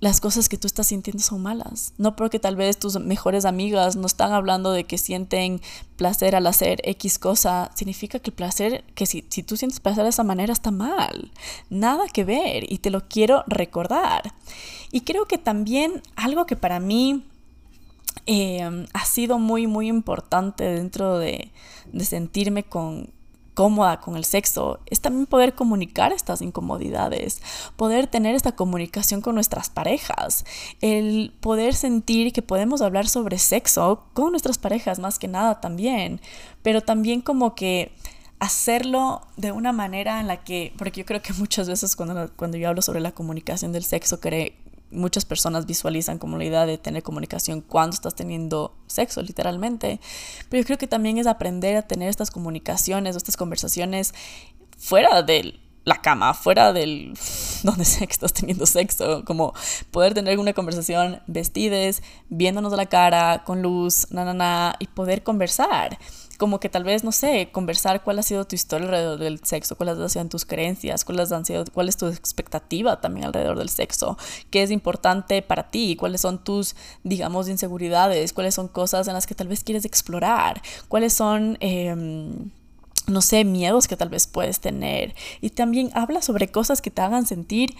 Las 0.00 0.20
cosas 0.20 0.48
que 0.48 0.58
tú 0.58 0.66
estás 0.66 0.88
sintiendo 0.88 1.22
son 1.22 1.42
malas. 1.42 1.94
No 1.96 2.16
porque 2.16 2.40
tal 2.40 2.56
vez 2.56 2.76
tus 2.76 2.98
mejores 2.98 3.44
amigas 3.44 3.94
no 3.94 4.04
están 4.04 4.32
hablando 4.32 4.72
de 4.72 4.82
que 4.82 4.98
sienten 4.98 5.60
placer 5.94 6.34
al 6.34 6.48
hacer 6.48 6.80
X 6.82 7.20
cosa. 7.20 7.70
Significa 7.76 8.18
que 8.18 8.30
el 8.30 8.34
placer, 8.34 8.82
que 8.96 9.06
si, 9.06 9.24
si 9.28 9.44
tú 9.44 9.56
sientes 9.56 9.78
placer 9.78 10.02
de 10.02 10.10
esa 10.10 10.24
manera 10.24 10.52
está 10.52 10.72
mal. 10.72 11.30
Nada 11.70 12.08
que 12.12 12.24
ver. 12.24 12.64
Y 12.68 12.78
te 12.78 12.90
lo 12.90 13.06
quiero 13.06 13.44
recordar. 13.46 14.34
Y 14.90 15.02
creo 15.02 15.26
que 15.26 15.38
también 15.38 16.02
algo 16.16 16.46
que 16.46 16.56
para 16.56 16.80
mí 16.80 17.24
eh, 18.26 18.86
ha 18.92 19.04
sido 19.04 19.38
muy, 19.38 19.68
muy 19.68 19.86
importante 19.86 20.64
dentro 20.64 21.20
de, 21.20 21.52
de 21.92 22.04
sentirme 22.04 22.64
con, 22.64 23.08
cómoda 23.54 24.00
con 24.00 24.16
el 24.16 24.24
sexo 24.24 24.80
es 24.86 25.00
también 25.00 25.26
poder 25.26 25.54
comunicar 25.54 26.12
estas 26.12 26.42
incomodidades, 26.42 27.42
poder 27.76 28.06
tener 28.06 28.34
esta 28.34 28.52
comunicación 28.52 29.20
con 29.20 29.34
nuestras 29.34 29.70
parejas, 29.70 30.44
el 30.80 31.32
poder 31.40 31.74
sentir 31.74 32.32
que 32.32 32.42
podemos 32.42 32.82
hablar 32.82 33.08
sobre 33.08 33.38
sexo 33.38 34.04
con 34.14 34.30
nuestras 34.30 34.58
parejas 34.58 34.98
más 34.98 35.18
que 35.18 35.28
nada 35.28 35.60
también, 35.60 36.20
pero 36.62 36.80
también 36.80 37.20
como 37.20 37.54
que 37.54 37.92
hacerlo 38.42 39.20
de 39.36 39.52
una 39.52 39.72
manera 39.72 40.18
en 40.18 40.26
la 40.26 40.42
que, 40.42 40.72
porque 40.76 41.00
yo 41.00 41.06
creo 41.06 41.22
que 41.22 41.32
muchas 41.34 41.68
veces 41.68 41.94
cuando, 41.94 42.28
cuando 42.34 42.56
yo 42.56 42.68
hablo 42.68 42.82
sobre 42.82 43.00
la 43.00 43.12
comunicación 43.12 43.70
del 43.70 43.84
sexo, 43.84 44.18
creo 44.18 44.50
muchas 44.92 45.24
personas 45.24 45.66
visualizan 45.66 46.18
como 46.18 46.38
la 46.38 46.44
idea 46.44 46.66
de 46.66 46.78
tener 46.78 47.02
comunicación 47.02 47.60
cuando 47.60 47.94
estás 47.94 48.14
teniendo 48.14 48.74
sexo, 48.86 49.22
literalmente. 49.22 50.00
Pero 50.48 50.62
yo 50.62 50.66
creo 50.66 50.78
que 50.78 50.86
también 50.86 51.18
es 51.18 51.26
aprender 51.26 51.76
a 51.76 51.82
tener 51.82 52.08
estas 52.08 52.30
comunicaciones 52.30 53.14
o 53.14 53.18
estas 53.18 53.36
conversaciones 53.36 54.14
fuera 54.78 55.22
de 55.22 55.58
la 55.84 56.00
cama, 56.00 56.34
fuera 56.34 56.72
del 56.72 57.14
donde 57.62 57.84
sea 57.84 58.06
que 58.06 58.12
estás 58.12 58.32
teniendo 58.32 58.66
sexo, 58.66 59.24
como 59.24 59.52
poder 59.90 60.14
tener 60.14 60.38
una 60.38 60.52
conversación 60.52 61.20
vestides, 61.26 62.02
viéndonos 62.28 62.72
a 62.72 62.76
la 62.76 62.86
cara, 62.86 63.42
con 63.44 63.62
luz, 63.62 64.06
na, 64.10 64.24
na, 64.24 64.34
na, 64.34 64.76
y 64.78 64.86
poder 64.86 65.22
conversar 65.22 65.98
como 66.42 66.58
que 66.58 66.68
tal 66.68 66.82
vez, 66.82 67.04
no 67.04 67.12
sé, 67.12 67.50
conversar 67.52 68.02
cuál 68.02 68.18
ha 68.18 68.24
sido 68.24 68.44
tu 68.44 68.56
historia 68.56 68.86
alrededor 68.86 69.20
del 69.20 69.38
sexo, 69.44 69.76
cuáles 69.76 69.96
han 69.96 70.10
sido 70.10 70.24
tus 70.24 70.44
creencias, 70.44 71.04
cuáles 71.04 71.30
han 71.30 71.44
sido, 71.44 71.64
cuál 71.72 71.88
es 71.88 71.96
tu 71.96 72.08
expectativa 72.08 73.00
también 73.00 73.26
alrededor 73.26 73.56
del 73.56 73.68
sexo, 73.68 74.18
qué 74.50 74.64
es 74.64 74.72
importante 74.72 75.40
para 75.42 75.70
ti, 75.70 75.94
cuáles 75.94 76.20
son 76.20 76.42
tus, 76.42 76.74
digamos, 77.04 77.48
inseguridades, 77.48 78.32
cuáles 78.32 78.56
son 78.56 78.66
cosas 78.66 79.06
en 79.06 79.14
las 79.14 79.28
que 79.28 79.36
tal 79.36 79.46
vez 79.46 79.62
quieres 79.62 79.84
explorar, 79.84 80.60
cuáles 80.88 81.12
son... 81.12 81.58
Em, 81.60 82.50
no 83.06 83.20
sé, 83.20 83.44
miedos 83.44 83.88
que 83.88 83.96
tal 83.96 84.08
vez 84.08 84.28
puedes 84.28 84.60
tener. 84.60 85.14
Y 85.40 85.50
también 85.50 85.90
habla 85.92 86.22
sobre 86.22 86.48
cosas 86.48 86.80
que 86.80 86.90
te 86.90 87.02
hagan 87.02 87.26
sentir 87.26 87.74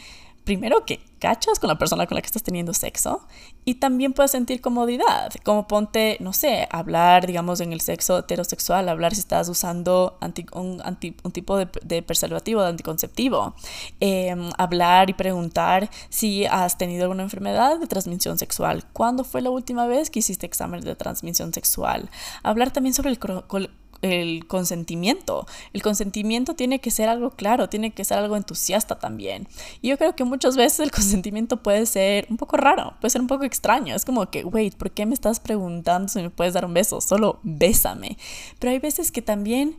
primero 0.44 0.84
que 0.84 1.00
cachas 1.18 1.60
con 1.60 1.68
la 1.68 1.78
persona 1.78 2.06
con 2.06 2.16
la 2.16 2.20
que 2.20 2.26
estás 2.26 2.42
teniendo 2.42 2.74
sexo 2.74 3.24
y 3.64 3.76
también 3.76 4.12
puedes 4.12 4.32
sentir 4.32 4.60
comodidad, 4.60 5.32
como 5.44 5.68
ponte, 5.68 6.16
no 6.18 6.32
sé, 6.32 6.66
hablar, 6.70 7.28
digamos, 7.28 7.60
en 7.60 7.72
el 7.72 7.80
sexo 7.80 8.18
heterosexual, 8.18 8.88
hablar 8.88 9.14
si 9.14 9.20
estás 9.20 9.48
usando 9.48 10.18
un, 10.20 11.32
tipo 11.32 11.56
de, 11.56 12.02
preservativo, 12.02 12.60
de 12.62 12.68
anticonceptivo, 12.70 13.54
em, 14.00 14.50
hablar 14.58 15.10
y 15.10 15.14
preguntar 15.14 15.88
si 16.08 16.44
has 16.46 16.76
tenido 16.76 17.04
alguna 17.04 17.22
enfermedad 17.22 17.78
de 17.78 17.86
transmisión 17.86 18.36
sexual, 18.36 18.84
cuándo 18.92 19.22
fue 19.22 19.42
la 19.42 19.50
última 19.50 19.86
vez 19.86 20.10
que 20.10 20.18
hiciste 20.18 20.44
examen 20.46 20.80
de 20.80 20.96
transmisión 20.96 21.54
sexual, 21.54 22.10
hablar 22.42 22.72
también 22.72 22.94
sobre 22.94 23.10
el 23.10 23.20
el 24.02 24.46
consentimiento. 24.46 25.46
El 25.72 25.82
consentimiento 25.82 26.54
tiene 26.54 26.80
que 26.80 26.90
ser 26.90 27.08
algo 27.08 27.30
claro, 27.30 27.68
tiene 27.68 27.92
que 27.92 28.04
ser 28.04 28.18
algo 28.18 28.36
entusiasta 28.36 28.98
también. 28.98 29.48
Y 29.80 29.88
yo 29.88 29.98
creo 29.98 30.14
que 30.14 30.24
muchas 30.24 30.56
veces 30.56 30.80
el 30.80 30.90
consentimiento 30.92 31.62
puede 31.62 31.86
ser 31.86 32.26
un 32.28 32.36
poco 32.36 32.56
raro, 32.56 32.94
puede 33.00 33.10
ser 33.10 33.20
un 33.20 33.28
poco 33.28 33.44
extraño. 33.44 33.94
Es 33.94 34.04
como 34.04 34.28
que, 34.30 34.44
wait, 34.44 34.74
¿por 34.74 34.90
qué 34.90 35.06
me 35.06 35.14
estás 35.14 35.40
preguntando 35.40 36.08
si 36.08 36.20
me 36.20 36.30
puedes 36.30 36.54
dar 36.54 36.64
un 36.64 36.74
beso? 36.74 37.00
Solo 37.00 37.40
bésame. 37.42 38.18
Pero 38.58 38.72
hay 38.72 38.78
veces 38.78 39.10
que 39.10 39.22
también 39.22 39.76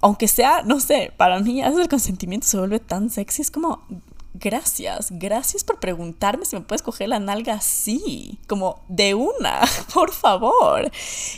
aunque 0.00 0.28
sea, 0.28 0.62
no 0.62 0.78
sé, 0.78 1.12
para 1.16 1.40
mí 1.40 1.62
a 1.62 1.66
veces 1.66 1.80
el 1.80 1.88
consentimiento 1.88 2.46
se 2.46 2.58
vuelve 2.58 2.80
tan 2.80 3.08
sexy, 3.08 3.40
es 3.40 3.50
como, 3.50 3.86
gracias, 4.34 5.08
gracias 5.10 5.64
por 5.64 5.80
preguntarme 5.80 6.44
si 6.44 6.56
me 6.56 6.62
puedes 6.62 6.82
coger 6.82 7.08
la 7.08 7.18
nalga 7.18 7.54
así, 7.54 8.38
como 8.46 8.82
de 8.88 9.14
una, 9.14 9.60
por 9.94 10.12
favor. 10.12 10.90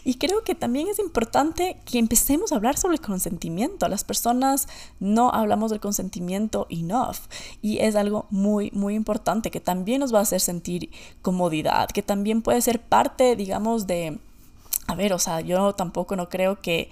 Y 0.05 0.15
creo 0.15 0.45
que 0.45 0.55
también 0.55 0.89
es 0.89 0.99
importante 0.99 1.81
que 1.85 1.99
empecemos 1.99 2.53
a 2.53 2.57
hablar 2.57 2.77
sobre 2.77 2.97
el 2.97 3.01
consentimiento. 3.01 3.89
Las 3.89 4.05
personas 4.05 4.69
no 5.01 5.31
hablamos 5.31 5.71
del 5.71 5.81
consentimiento 5.81 6.67
enough 6.71 7.17
y 7.61 7.79
es 7.79 7.97
algo 7.97 8.27
muy, 8.31 8.71
muy 8.73 8.95
importante 8.95 9.51
que 9.51 9.61
también 9.61 10.01
nos 10.01 10.15
va 10.15 10.19
a 10.19 10.23
hacer 10.23 10.41
sentir 10.41 10.91
comodidad, 11.23 11.89
que 11.89 12.03
también 12.03 12.43
puede 12.43 12.61
ser 12.61 12.81
parte, 12.81 13.37
digamos, 13.37 13.87
de... 13.87 14.19
A 14.89 14.97
ver, 14.97 15.13
o 15.13 15.19
sea, 15.19 15.41
yo 15.41 15.75
tampoco 15.75 16.17
no 16.17 16.29
creo 16.29 16.61
que 16.61 16.91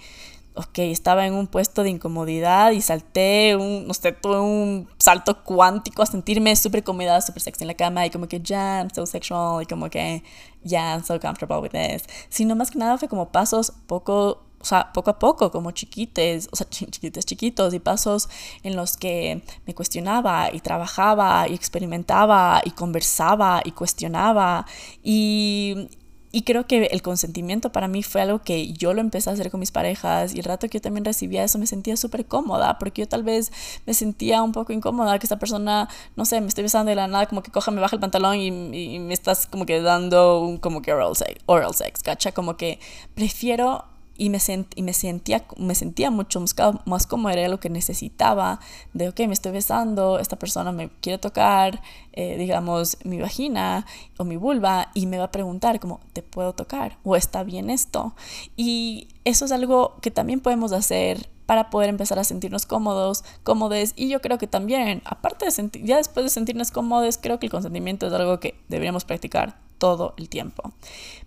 ok, 0.55 0.79
estaba 0.79 1.25
en 1.25 1.33
un 1.33 1.47
puesto 1.47 1.83
de 1.83 1.89
incomodidad 1.89 2.71
y 2.71 2.81
salté 2.81 3.55
un, 3.55 3.87
no 3.87 3.93
sé, 3.93 4.11
tuve 4.11 4.39
un 4.39 4.89
salto 4.97 5.43
cuántico 5.43 6.01
a 6.01 6.05
sentirme 6.05 6.55
súper 6.55 6.83
cómoda, 6.83 7.21
súper 7.21 7.41
sexy 7.41 7.63
en 7.63 7.67
la 7.67 7.73
cama 7.75 8.05
y 8.05 8.09
como 8.09 8.27
que, 8.27 8.41
ya, 8.41 8.79
I'm 8.79 8.89
so 8.93 9.05
sexual 9.05 9.63
y 9.63 9.65
como 9.65 9.89
que, 9.89 10.23
yeah, 10.63 10.93
I'm 10.93 11.03
so 11.03 11.19
comfortable 11.19 11.57
with 11.57 11.71
this. 11.71 12.03
Sino 12.29 12.55
más 12.55 12.71
que 12.71 12.79
nada 12.79 12.97
fue 12.97 13.07
como 13.07 13.31
pasos 13.31 13.71
poco, 13.87 14.43
o 14.59 14.65
sea, 14.65 14.91
poco 14.93 15.11
a 15.11 15.19
poco, 15.19 15.51
como 15.51 15.71
chiquites, 15.71 16.49
o 16.51 16.55
sea, 16.55 16.67
chiquites, 16.69 17.25
chiquitos 17.25 17.73
y 17.73 17.79
pasos 17.79 18.27
en 18.63 18.75
los 18.75 18.97
que 18.97 19.43
me 19.65 19.73
cuestionaba 19.73 20.49
y 20.53 20.59
trabajaba 20.59 21.47
y 21.47 21.53
experimentaba 21.53 22.61
y 22.65 22.71
conversaba 22.71 23.61
y 23.63 23.71
cuestionaba 23.71 24.65
y, 25.01 25.89
y 26.31 26.43
creo 26.43 26.65
que 26.65 26.85
el 26.85 27.01
consentimiento 27.01 27.71
para 27.71 27.87
mí 27.87 28.03
fue 28.03 28.21
algo 28.21 28.39
que 28.39 28.73
yo 28.73 28.93
lo 28.93 29.01
empecé 29.01 29.29
a 29.29 29.33
hacer 29.33 29.51
con 29.51 29.59
mis 29.59 29.71
parejas 29.71 30.33
y 30.33 30.39
el 30.39 30.45
rato 30.45 30.67
que 30.69 30.77
yo 30.77 30.81
también 30.81 31.05
recibía 31.05 31.43
eso 31.43 31.57
me 31.59 31.67
sentía 31.67 31.97
súper 31.97 32.25
cómoda 32.25 32.77
porque 32.79 33.01
yo 33.01 33.07
tal 33.07 33.23
vez 33.23 33.51
me 33.85 33.93
sentía 33.93 34.41
un 34.41 34.51
poco 34.51 34.73
incómoda 34.73 35.19
que 35.19 35.25
esta 35.25 35.39
persona, 35.39 35.89
no 36.15 36.25
sé, 36.25 36.39
me 36.41 36.47
esté 36.47 36.61
besando 36.61 36.89
de 36.89 36.95
la 36.95 37.07
nada, 37.07 37.25
como 37.25 37.43
que 37.43 37.51
coja, 37.51 37.71
me 37.71 37.81
baja 37.81 37.95
el 37.95 37.99
pantalón 37.99 38.37
y, 38.37 38.47
y 38.47 38.99
me 38.99 39.13
estás 39.13 39.47
como 39.47 39.65
que 39.65 39.81
dando 39.81 40.41
un 40.41 40.57
como 40.57 40.81
que 40.81 40.93
oral 40.93 41.15
sex, 41.15 41.41
oral 41.45 41.73
sex, 41.73 42.01
¿cacha? 42.03 42.31
Como 42.31 42.57
que 42.57 42.79
prefiero 43.15 43.90
y 44.21 44.29
me, 44.29 44.37
y 44.75 44.83
me, 44.83 44.93
sentía, 44.93 45.43
me 45.57 45.73
sentía 45.73 46.11
mucho 46.11 46.39
más, 46.39 46.53
más 46.85 47.07
como 47.07 47.31
era 47.31 47.49
lo 47.49 47.59
que 47.59 47.71
necesitaba, 47.71 48.59
de, 48.93 49.09
ok, 49.09 49.21
me 49.21 49.33
estoy 49.33 49.51
besando, 49.51 50.19
esta 50.19 50.35
persona 50.35 50.71
me 50.71 50.91
quiere 51.01 51.17
tocar, 51.17 51.81
eh, 52.13 52.37
digamos, 52.37 52.99
mi 53.03 53.19
vagina 53.19 53.87
o 54.19 54.23
mi 54.23 54.37
vulva 54.37 54.91
y 54.93 55.07
me 55.07 55.17
va 55.17 55.23
a 55.23 55.31
preguntar 55.31 55.79
como, 55.79 56.01
¿te 56.13 56.21
puedo 56.21 56.53
tocar? 56.53 56.99
¿O 57.03 57.15
está 57.15 57.41
bien 57.41 57.71
esto? 57.71 58.13
Y 58.55 59.07
eso 59.25 59.45
es 59.45 59.51
algo 59.51 59.95
que 60.03 60.11
también 60.11 60.39
podemos 60.39 60.71
hacer 60.71 61.27
para 61.47 61.71
poder 61.71 61.89
empezar 61.89 62.19
a 62.19 62.23
sentirnos 62.23 62.67
cómodos, 62.67 63.23
cómodes. 63.41 63.93
Y 63.95 64.07
yo 64.07 64.21
creo 64.21 64.37
que 64.37 64.45
también, 64.45 65.01
aparte 65.03 65.45
de 65.45 65.51
sentir, 65.51 65.83
ya 65.83 65.97
después 65.97 66.23
de 66.23 66.29
sentirnos 66.29 66.69
cómodos, 66.69 67.17
creo 67.17 67.39
que 67.39 67.47
el 67.47 67.51
consentimiento 67.51 68.05
es 68.05 68.13
algo 68.13 68.39
que 68.39 68.53
deberíamos 68.69 69.03
practicar 69.03 69.57
todo 69.81 70.13
el 70.17 70.29
tiempo. 70.29 70.71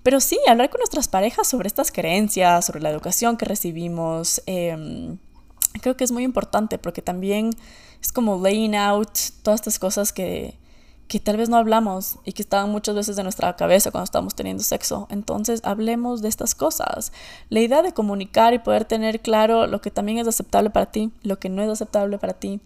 Pero 0.05 0.21
sí, 0.21 0.39
hablar 0.49 0.71
con 0.71 0.79
nuestras 0.79 1.09
parejas 1.09 1.49
sobre 1.49 1.67
estas 1.67 1.91
creencias, 1.91 2.65
sobre 2.65 2.81
la 2.81 2.91
educación 2.91 3.37
que 3.37 3.47
recibimos, 3.47 4.41
em, 4.47 5.19
creo 5.81 5.97
que 5.97 6.05
es 6.05 6.13
muy 6.13 6.23
importante 6.23 6.79
porque 6.79 7.03
también 7.03 7.51
es 8.01 8.13
como 8.13 8.41
laying 8.41 8.77
out 8.77 9.11
todas 9.43 9.61
estas 9.61 9.81
cosas 9.81 10.13
que, 10.13 10.57
que 11.09 11.19
tal 11.19 11.37
vez 11.37 11.49
no 11.49 11.57
hablamos 11.57 12.21
y 12.25 12.33
que 12.33 12.43
estaban 12.43 12.71
muchas 12.71 12.95
veces 12.95 13.19
en 13.19 13.25
nuestra 13.25 13.57
cabeza 13.57 13.91
cuando 13.91 14.05
estamos 14.05 14.37
teniendo 14.37 14.63
sexo. 14.63 15.09
Entonces, 15.11 15.61
hablemos 15.65 16.23
de 16.23 16.29
estas 16.29 16.55
cosas. 16.55 17.13
La 17.49 17.59
idea 17.59 17.83
de 17.83 17.93
comunicar 17.93 18.55
y 18.55 18.61
poder 18.61 18.85
tener 18.85 19.21
claro 19.21 19.67
lo 19.67 19.81
que 19.81 19.91
también 19.91 20.19
es 20.19 20.29
aceptable 20.29 20.71
para 20.71 20.93
ti, 20.93 21.11
lo 21.25 21.41
que 21.41 21.49
no 21.49 21.61
es 21.61 21.69
aceptable 21.69 22.19
para 22.19 22.35
ti. 22.35 22.61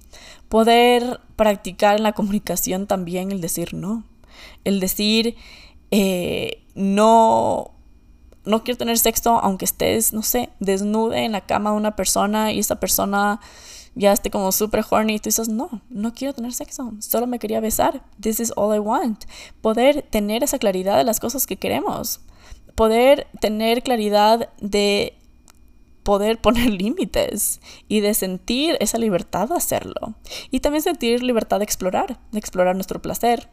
Poder 0.50 1.18
practicar 1.36 1.96
en 1.96 2.02
la 2.02 2.12
comunicación 2.12 2.86
también 2.86 3.32
el 3.32 3.40
decir 3.40 3.72
no. 3.72 4.04
El 4.64 4.80
decir, 4.80 5.36
eh, 5.90 6.64
no, 6.74 7.72
no 8.44 8.64
quiero 8.64 8.78
tener 8.78 8.98
sexo 8.98 9.38
aunque 9.42 9.64
estés, 9.64 10.12
no 10.12 10.22
sé, 10.22 10.50
desnude 10.60 11.24
en 11.24 11.32
la 11.32 11.42
cama 11.42 11.70
de 11.70 11.76
una 11.76 11.96
persona 11.96 12.52
y 12.52 12.58
esa 12.58 12.80
persona 12.80 13.40
ya 13.94 14.12
esté 14.12 14.30
como 14.30 14.52
súper 14.52 14.84
horny 14.88 15.14
y 15.14 15.18
tú 15.18 15.28
dices, 15.28 15.48
no, 15.48 15.82
no 15.90 16.14
quiero 16.14 16.32
tener 16.32 16.52
sexo, 16.52 16.92
solo 17.00 17.26
me 17.26 17.38
quería 17.38 17.60
besar. 17.60 18.02
This 18.20 18.40
is 18.40 18.52
all 18.56 18.74
I 18.74 18.78
want. 18.78 19.24
Poder 19.60 20.02
tener 20.02 20.44
esa 20.44 20.58
claridad 20.58 20.96
de 20.96 21.04
las 21.04 21.20
cosas 21.20 21.46
que 21.46 21.56
queremos. 21.56 22.20
Poder 22.74 23.26
tener 23.40 23.82
claridad 23.82 24.50
de 24.60 25.18
poder 26.04 26.40
poner 26.40 26.70
límites 26.82 27.60
y 27.88 28.00
de 28.00 28.14
sentir 28.14 28.76
esa 28.80 28.98
libertad 28.98 29.48
de 29.48 29.56
hacerlo. 29.56 30.14
Y 30.50 30.60
también 30.60 30.82
sentir 30.82 31.22
libertad 31.22 31.58
de 31.58 31.64
explorar, 31.64 32.20
de 32.30 32.38
explorar 32.38 32.76
nuestro 32.76 33.02
placer. 33.02 33.50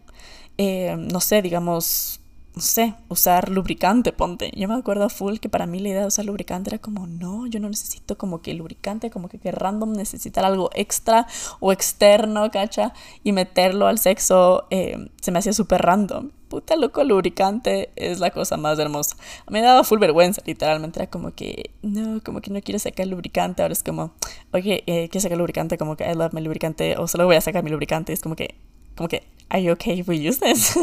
Eh, 0.57 0.95
no 0.97 1.19
sé, 1.21 1.41
digamos, 1.41 2.21
no 2.55 2.61
sé, 2.61 2.95
usar 3.09 3.49
lubricante, 3.49 4.13
ponte. 4.13 4.51
Yo 4.55 4.67
me 4.67 4.75
acuerdo 4.75 5.09
full 5.09 5.37
que 5.37 5.49
para 5.49 5.65
mí 5.65 5.79
la 5.79 5.89
idea 5.89 6.01
de 6.01 6.07
usar 6.07 6.25
lubricante 6.25 6.69
era 6.69 6.79
como, 6.79 7.05
no, 7.05 7.47
yo 7.47 7.59
no 7.59 7.67
necesito 7.69 8.17
como 8.17 8.41
que 8.41 8.53
lubricante, 8.53 9.09
como 9.09 9.27
que, 9.27 9.39
que 9.39 9.51
random 9.51 9.91
necesitar 9.91 10.45
algo 10.45 10.69
extra 10.73 11.27
o 11.59 11.73
externo, 11.73 12.49
cacha, 12.51 12.93
y 13.23 13.33
meterlo 13.33 13.87
al 13.87 13.99
sexo 13.99 14.67
eh, 14.69 15.09
se 15.21 15.31
me 15.31 15.39
hacía 15.39 15.51
súper 15.53 15.81
random. 15.81 16.31
Puta 16.47 16.75
loco, 16.77 17.03
lubricante 17.03 17.89
es 17.95 18.19
la 18.19 18.29
cosa 18.29 18.55
más 18.55 18.79
hermosa. 18.79 19.17
Me 19.49 19.61
daba 19.61 19.83
full 19.83 19.99
vergüenza, 19.99 20.41
literalmente. 20.45 20.99
Era 20.99 21.09
como 21.09 21.33
que, 21.33 21.71
no, 21.81 22.21
como 22.23 22.39
que 22.39 22.51
no 22.51 22.61
quiero 22.61 22.79
sacar 22.79 23.07
lubricante. 23.07 23.63
Ahora 23.63 23.73
es 23.73 23.83
como, 23.83 24.13
oye, 24.53 24.83
eh, 24.85 25.09
quiero 25.09 25.21
sacar 25.23 25.37
lubricante, 25.37 25.77
como 25.77 25.97
que 25.97 26.09
I 26.09 26.13
love 26.13 26.33
my 26.33 26.41
lubricante, 26.41 26.95
o 26.97 27.07
solo 27.07 27.25
voy 27.25 27.35
a 27.35 27.41
sacar 27.41 27.63
mi 27.63 27.71
lubricante. 27.71 28.13
Es 28.13 28.21
como 28.21 28.35
que, 28.35 28.55
como 28.95 29.09
que, 29.09 29.23
are 29.49 29.61
you 29.61 29.71
okay 29.73 29.99
if 29.99 30.07
we 30.07 30.17
use 30.17 30.39
this? 30.39 30.77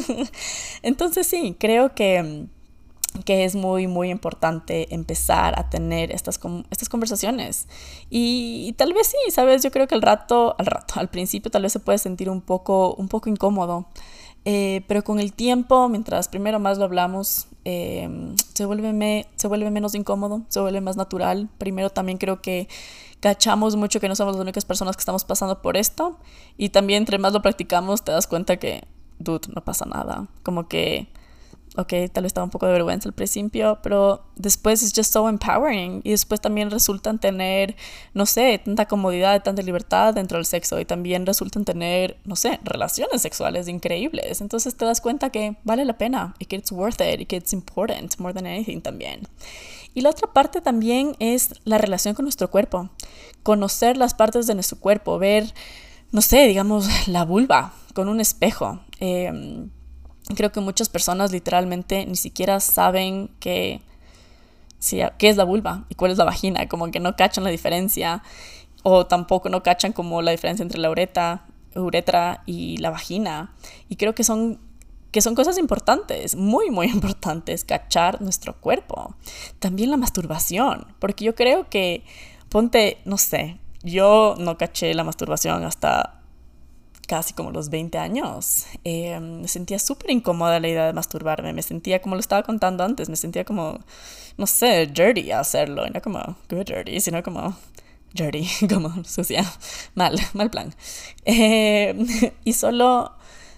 Entonces 0.83 1.27
sí, 1.27 1.57
creo 1.59 1.95
que, 1.95 2.47
que 3.25 3.45
es 3.45 3.55
muy, 3.55 3.87
muy 3.87 4.11
importante 4.11 4.93
empezar 4.95 5.59
a 5.59 5.69
tener 5.69 6.13
estas, 6.13 6.41
estas 6.71 6.89
conversaciones. 6.89 7.69
Y, 8.11 8.75
tal 8.77 8.93
vez 8.93 9.09
sí, 9.09 9.31
¿sabes? 9.31 9.63
Yo 9.63 9.71
creo 9.71 9.87
que 9.87 9.95
al 9.95 10.03
rato, 10.03 10.55
al 10.59 10.67
rato, 10.67 10.95
al 10.97 11.09
principio 11.09 11.51
tal 11.51 11.63
vez 11.63 11.73
se 11.73 11.81
puede 11.81 11.99
sentir 11.99 12.31
un 12.31 12.41
poco, 12.41 12.95
un 12.95 13.09
poco 13.09 13.29
incómodo. 13.29 13.87
Eh, 14.45 14.83
pero 14.89 15.05
con 15.05 15.21
el 15.21 15.33
tiempo, 15.33 15.89
mientras 15.89 16.27
primero 16.29 16.59
más 16.59 16.77
lo 16.77 16.85
hablamos, 16.85 17.47
eh, 17.65 18.09
se, 18.55 18.65
vuelve 18.65 18.93
me, 18.93 19.27
se 19.37 19.47
vuelve 19.47 19.71
menos 19.71 19.95
incómodo, 19.95 20.43
se 20.49 20.61
vuelve 20.61 20.81
más 20.81 20.97
natural. 20.97 21.49
Primero 21.59 21.91
también 21.91 22.19
creo 22.19 22.43
que 22.43 22.69
cachamos 23.23 23.77
mucho 23.77 24.01
que 24.01 24.09
no 24.09 24.17
somos 24.17 24.35
las 24.35 24.43
únicas 24.43 24.65
personas 24.65 24.97
que 24.97 25.01
estamos 25.01 25.25
pasando 25.25 25.63
por 25.63 25.77
esto. 25.77 26.19
Y 26.59 26.71
también 26.71 27.03
entre 27.03 27.19
más 27.19 27.33
lo 27.33 27.41
practicamos 27.41 28.03
te 28.03 28.11
das 28.11 28.27
cuenta 28.27 28.57
que, 28.57 28.85
dude, 29.21 29.49
no 29.55 29.63
pasa 29.63 29.85
nada. 29.87 30.27
Como 30.43 30.67
que, 30.67 31.07
ok, 31.77 31.93
tal 32.13 32.25
vez 32.25 32.31
estaba 32.31 32.45
un 32.45 32.51
poco 32.51 32.67
de 32.67 32.73
vergüenza 32.73 33.09
al 33.09 33.15
principio, 33.15 33.79
pero 33.81 34.25
después 34.35 34.83
es 34.83 34.93
just 34.93 35.13
so 35.13 35.29
empowering. 35.29 36.01
Y 36.03 36.11
después 36.11 36.41
también 36.41 36.73
resultan 36.73 37.21
tener, 37.21 37.77
no 38.13 38.27
sé, 38.27 38.59
tanta 38.59 38.87
comodidad, 38.87 39.41
tanta 39.45 39.63
libertad 39.63 40.15
dentro 40.15 40.39
del 40.39 40.45
sexo. 40.45 40.81
Y 40.81 40.85
también 40.85 41.25
resultan 41.25 41.65
tener, 41.65 42.19
no 42.25 42.35
sé, 42.35 42.59
relaciones 42.65 43.23
sexuales 43.23 43.69
increíbles. 43.69 44.41
Entonces 44.41 44.75
te 44.75 44.85
das 44.85 45.01
cuenta 45.01 45.31
que 45.31 45.59
vale 45.63 45.85
la 45.85 45.97
pena 45.97 46.35
y 46.41 46.47
que 46.47 46.57
it's 46.57 46.73
worth 46.73 47.01
it 47.01 47.21
y 47.21 47.27
que 47.27 47.37
it's 47.37 47.53
important 47.53 48.19
more 48.19 48.35
than 48.35 48.47
anything 48.47 48.81
también. 48.81 49.29
Y 49.95 50.01
la 50.01 50.11
otra 50.11 50.33
parte 50.33 50.61
también 50.61 51.15
es 51.19 51.55
la 51.65 51.79
relación 51.79 52.15
con 52.15 52.25
nuestro 52.25 52.51
cuerpo. 52.51 52.91
Conocer 53.43 53.97
las 53.97 54.15
partes 54.15 54.47
de 54.47 54.55
nuestro 54.55 54.79
cuerpo, 54.79 55.19
ver, 55.19 55.53
no 56.11 56.23
sé, 56.23 56.47
digamos, 56.47 56.87
la 57.09 57.25
vulva 57.25 57.75
con 57.95 58.09
un 58.09 58.21
espejo. 58.21 58.81
Em, 59.01 59.71
creo 60.35 60.53
que 60.53 60.61
muchas 60.61 60.89
personas 60.89 61.33
literalmente 61.33 62.07
ni 62.07 62.17
siquiera 62.17 62.61
saben 62.61 63.31
qué 63.39 63.83
es 65.21 65.37
la 65.37 65.45
vulva 65.45 65.85
y 65.89 65.95
cuál 65.95 66.11
es 66.11 66.19
la 66.19 66.25
vagina, 66.25 66.69
como 66.69 66.91
que 66.91 67.01
no 67.01 67.17
cachan 67.17 67.45
la 67.45 67.51
diferencia 67.51 68.23
o 68.83 69.07
tampoco 69.07 69.49
no 69.49 69.63
cachan 69.63 69.93
como 69.93 70.23
la 70.23 70.33
diferencia 70.33 70.63
entre 70.63 70.81
la 70.81 70.91
uretra, 70.91 71.47
uretra 71.75 72.43
y 72.47 72.79
la 72.79 72.91
vagina. 72.91 73.55
Y 73.89 73.97
creo 73.97 74.15
que 74.15 74.25
son 74.25 74.59
que 75.13 75.21
son 75.21 75.35
cosas 75.35 75.59
importantes, 75.59 76.35
muy, 76.35 76.71
muy 76.71 76.87
importantes, 76.93 77.65
cachar 77.65 78.21
nuestro 78.21 78.55
cuerpo. 78.55 79.15
También 79.61 79.91
la 79.91 79.97
masturbación, 79.97 80.87
porque 80.99 81.25
yo 81.25 81.35
creo 81.35 81.69
que, 81.69 82.03
ponte, 82.49 82.99
no 83.05 83.19
sé, 83.19 83.59
yo 83.85 84.35
no 84.39 84.59
caché 84.59 84.95
la 84.95 85.05
masturbación 85.05 85.65
hasta 85.65 86.19
casi 87.07 87.35
como 87.35 87.51
los 87.51 87.69
20 87.69 87.99
años. 87.99 88.67
Eh, 88.85 89.21
me 89.21 89.49
sentía 89.49 89.79
súper 89.79 90.11
incómoda 90.11 90.59
la 90.61 90.69
idea 90.69 90.87
de 90.87 90.93
masturbarme, 90.95 91.53
me 91.53 91.63
sentía 91.63 92.01
como 92.01 92.15
lo 92.15 92.21
estaba 92.21 92.43
contando 92.43 92.85
antes, 92.85 93.11
me 93.11 93.17
sentía 93.17 93.45
como, 93.45 93.81
no 94.39 94.47
sé, 94.47 94.87
dirty 94.87 95.31
hacerlo, 95.31 95.87
no 95.89 96.01
como 96.01 96.37
good 96.49 96.65
dirty, 96.65 97.01
sino 97.01 97.23
como 97.23 97.55
dirty, 98.15 98.49
como 98.73 99.05
sucia, 99.05 99.45
mal, 99.95 100.19
mal 100.33 100.51
plan. 100.51 100.75
Eh, 101.27 102.33
y 102.45 102.53
solo 102.55 103.13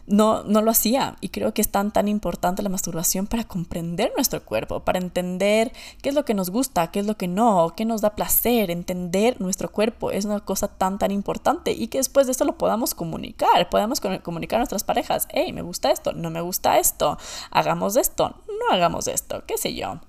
no, 0.06 0.42
no 0.44 0.62
lo 0.62 0.70
hacía. 0.70 1.16
Y 1.20 1.28
creo 1.28 1.54
que 1.54 1.62
es 1.62 1.68
tan, 1.68 1.92
tan 1.92 2.08
importante 2.08 2.62
la 2.62 2.68
masturbación 2.68 3.26
para 3.26 3.44
comprender 3.44 4.12
nuestro 4.16 4.44
cuerpo, 4.44 4.80
para 4.80 4.98
entender 4.98 5.72
qué 6.02 6.10
es 6.10 6.14
lo 6.14 6.24
que 6.24 6.34
nos 6.34 6.50
gusta, 6.50 6.90
qué 6.90 7.00
es 7.00 7.06
lo 7.06 7.16
que 7.16 7.28
no, 7.28 7.72
qué 7.76 7.84
nos 7.84 8.00
da 8.00 8.14
placer. 8.14 8.70
Entender 8.70 9.40
nuestro 9.40 9.70
cuerpo 9.70 10.10
es 10.10 10.24
una 10.24 10.40
cosa 10.40 10.68
tan, 10.68 10.98
tan 10.98 11.10
importante 11.10 11.72
y 11.72 11.88
que 11.88 11.98
después 11.98 12.26
de 12.26 12.32
eso 12.32 12.44
lo 12.44 12.58
podamos 12.58 12.94
comunicar. 12.94 13.68
Podamos 13.70 14.00
comunicar 14.00 14.58
a 14.58 14.60
nuestras 14.60 14.84
parejas, 14.84 15.28
hey, 15.30 15.52
me 15.52 15.62
gusta 15.62 15.90
esto, 15.90 16.12
no 16.12 16.30
me 16.30 16.40
gusta 16.40 16.78
esto, 16.78 17.18
hagamos 17.50 17.96
esto, 17.96 18.36
no 18.48 18.74
hagamos 18.74 19.08
esto, 19.08 19.44
qué 19.46 19.56
sé 19.58 19.74
yo. 19.74 20.00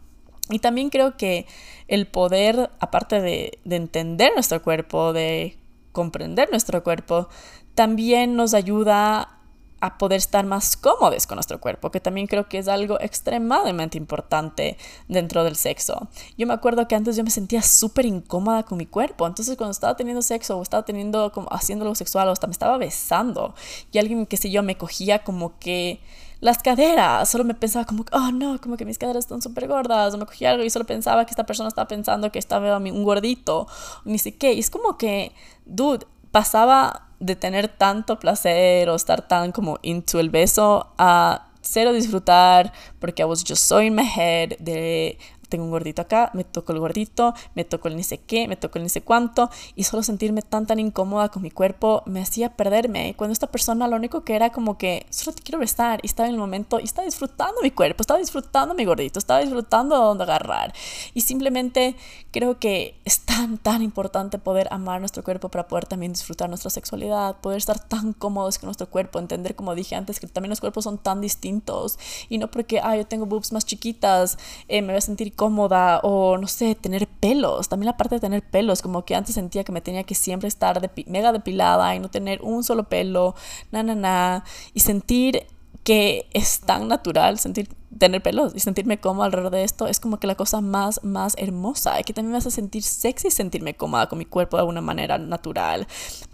Y 0.50 0.60
también 0.60 0.90
creo 0.90 1.18
que 1.18 1.48
el 1.88 2.06
poder, 2.06 2.70
aparte 2.80 3.20
de, 3.20 3.60
de 3.64 3.76
entender 3.78 4.32
nuestro 4.36 4.62
cuerpo, 4.62 5.12
de 5.12 5.58
comprender 5.92 6.52
nuestro 6.52 6.84
cuerpo, 6.84 7.30
también 7.74 8.36
nos 8.36 8.54
ayuda 8.54 9.36
a 9.82 9.98
poder 9.98 10.18
estar 10.18 10.46
más 10.46 10.78
cómodos 10.78 11.28
con 11.28 11.36
nuestro 11.36 11.60
cuerpo, 11.60 11.92
que 11.92 12.00
también 12.00 12.28
creo 12.28 12.48
que 12.48 12.58
es 12.58 12.68
algo 12.68 13.00
extremadamente 13.00 13.98
importante 13.98 14.78
dentro 15.08 15.44
del 15.44 15.56
sexo. 15.56 16.08
Yo 16.38 16.48
me 16.48 16.54
acuerdo 16.54 16.88
que 16.88 16.96
antes 16.96 17.16
yo 17.16 17.24
me 17.24 17.30
sentía 17.30 17.62
súper 17.62 18.06
incómoda 18.06 18.64
con 18.64 18.78
mi 18.78 18.86
cuerpo, 18.86 19.28
entonces 19.28 19.58
cuando 19.58 19.72
estaba 19.72 19.96
teniendo 19.96 20.22
sexo 20.22 20.58
o 20.58 20.64
estaba 20.64 20.84
teniendo 20.84 21.32
como 21.32 21.48
haciendo 21.52 21.84
algo 21.84 21.96
sexual 21.96 22.28
o 22.28 22.32
hasta 22.32 22.48
me 22.48 22.54
estaba 22.54 22.78
besando 22.78 23.54
y 23.92 23.98
alguien 23.98 24.26
que 24.26 24.38
sé 24.38 24.50
yo 24.50 24.64
me 24.64 24.78
cogía 24.78 25.24
como 25.24 25.60
que 25.60 26.02
las 26.42 26.60
caderas, 26.60 27.30
solo 27.30 27.44
me 27.44 27.54
pensaba 27.54 27.86
como, 27.86 28.06
oh 28.12 28.32
no, 28.32 28.60
como 28.62 28.78
que 28.78 28.86
mis 28.86 28.98
caderas 28.98 29.26
están 29.26 29.42
súper 29.42 29.68
gordas, 29.68 30.14
o 30.14 30.18
me 30.18 30.26
cogía 30.26 30.52
algo 30.52 30.64
y 30.64 30.70
solo 30.70 30.86
pensaba 30.86 31.26
que 31.26 31.32
esta 31.32 31.46
persona 31.46 31.70
estaba 31.70 31.88
pensando 31.88 32.32
que 32.32 32.40
estaba 32.40 32.78
un 32.78 33.04
gordito, 33.04 33.68
ni 34.04 34.20
sé 34.20 34.36
qué, 34.36 34.54
y 34.54 34.60
es 34.60 34.70
como 34.70 34.98
que, 34.98 35.34
dude, 35.66 36.06
pasaba 36.32 37.05
de 37.20 37.36
tener 37.36 37.68
tanto 37.68 38.20
placer 38.20 38.90
o 38.90 38.96
estar 38.96 39.28
tan 39.28 39.52
como 39.52 39.80
into 39.82 40.20
el 40.20 40.30
beso 40.30 40.88
a 40.98 41.48
cero 41.62 41.94
disfrutar 41.94 42.72
porque 43.00 43.24
I 43.24 43.26
was 43.26 43.44
just 43.44 43.68
so 43.68 43.82
in 43.82 43.96
my 43.96 44.06
head 44.06 44.58
de 44.60 45.18
tengo 45.56 45.66
un 45.66 45.72
gordito 45.72 46.02
acá, 46.02 46.32
me 46.34 46.44
toco 46.44 46.74
el 46.74 46.80
gordito, 46.80 47.34
me 47.54 47.64
toco 47.64 47.88
el 47.88 47.96
ni 47.96 48.04
sé 48.04 48.18
qué, 48.18 48.48
me 48.50 48.58
toco 48.58 48.78
el 48.78 48.84
ni 48.84 48.90
sé 48.90 49.02
cuánto, 49.02 49.50
y 49.74 49.86
solo 49.86 50.04
sentirme 50.04 50.42
tan 50.42 50.68
tan 50.68 50.80
incómoda 50.80 51.30
con 51.30 51.44
mi 51.44 51.50
cuerpo 51.50 52.04
me 52.06 52.22
hacía 52.22 52.58
perderme. 52.58 53.10
Y 53.10 53.14
cuando 53.14 53.32
esta 53.32 53.48
persona 53.48 53.88
lo 53.88 53.96
único 53.96 54.26
que 54.26 54.36
era 54.36 54.52
como 54.52 54.78
que 54.78 55.06
solo 55.10 55.34
te 55.34 55.44
quiero 55.44 55.60
besar, 55.60 56.00
y 56.04 56.08
estaba 56.08 56.28
en 56.28 56.36
el 56.36 56.40
momento, 56.40 56.82
y 56.82 56.84
estaba 56.84 57.06
disfrutando 57.06 57.62
mi 57.62 57.72
cuerpo, 57.72 58.02
estaba 58.02 58.20
disfrutando 58.20 58.76
mi 58.76 58.84
gordito, 58.84 59.18
estaba 59.18 59.40
disfrutando 59.40 59.96
de 59.96 60.02
dónde 60.02 60.24
agarrar. 60.26 60.74
Y 61.14 61.22
simplemente 61.22 61.96
creo 62.32 62.60
que 62.60 63.00
es 63.06 63.22
tan 63.22 63.58
tan 63.58 63.82
importante 63.82 64.40
poder 64.40 64.68
amar 64.72 65.00
nuestro 65.00 65.24
cuerpo 65.24 65.48
para 65.48 65.70
poder 65.70 65.86
también 65.86 66.12
disfrutar 66.12 66.50
nuestra 66.50 66.70
sexualidad, 66.70 67.38
poder 67.38 67.60
estar 67.60 67.80
tan 67.80 68.12
cómodos 68.12 68.60
con 68.60 68.68
nuestro 68.68 68.90
cuerpo, 68.90 69.20
entender 69.20 69.56
como 69.56 69.74
dije 69.74 69.96
antes 69.96 70.20
que 70.20 70.28
también 70.28 70.50
los 70.50 70.60
cuerpos 70.60 70.84
son 70.84 70.98
tan 70.98 71.22
distintos 71.22 71.98
y 72.28 72.40
no 72.40 72.52
porque, 72.52 72.82
ah, 72.84 72.98
yo 72.98 73.06
tengo 73.08 73.26
boobs 73.26 73.54
más 73.54 73.66
chiquitas, 73.66 74.38
eh, 74.68 74.82
me 74.82 74.90
voy 74.90 74.98
a 74.98 75.02
sentir 75.02 75.34
cómoda 75.34 75.45
o 75.48 76.38
no 76.38 76.48
sé, 76.48 76.76
tener 76.76 77.08
pelos. 77.08 77.70
También 77.70 77.88
la 77.88 77.98
parte 77.98 78.16
de 78.16 78.22
tener 78.22 78.42
pelos, 78.44 78.82
como 78.82 79.06
que 79.06 79.16
antes 79.16 79.36
sentía 79.36 79.64
que 79.64 79.72
me 79.72 79.82
tenía 79.82 80.04
que 80.04 80.16
siempre 80.16 80.48
estar 80.48 80.82
de, 80.82 80.90
mega 81.08 81.32
depilada 81.32 81.96
y 81.96 82.00
no 82.00 82.10
tener 82.10 82.42
un 82.42 82.64
solo 82.64 82.86
pelo, 82.86 83.36
na, 83.72 83.84
na, 83.84 83.96
na. 83.96 84.44
Y 84.74 84.80
sentir 84.82 85.48
que 85.86 86.28
es 86.34 86.62
tan 86.62 86.88
natural 86.88 87.38
sentir 87.38 87.70
tener 87.98 88.22
pelos 88.22 88.54
y 88.56 88.60
sentirme 88.60 89.00
cómoda 89.00 89.28
alrededor 89.28 89.52
de 89.52 89.64
esto 89.64 89.88
es 89.88 90.00
como 90.00 90.20
que 90.20 90.26
la 90.26 90.34
cosa 90.34 90.60
más 90.60 91.02
más 91.04 91.36
hermosa 91.38 92.00
y 92.00 92.04
que 92.04 92.12
también 92.12 92.32
me 92.32 92.40
hace 92.40 92.50
sentir 92.50 92.82
sexy 92.82 93.30
sentirme 93.30 93.76
cómoda 93.76 94.10
con 94.10 94.18
mi 94.18 94.26
cuerpo 94.26 94.58
de 94.58 94.64
una 94.64 94.82
manera 94.82 95.20
natural 95.20 95.88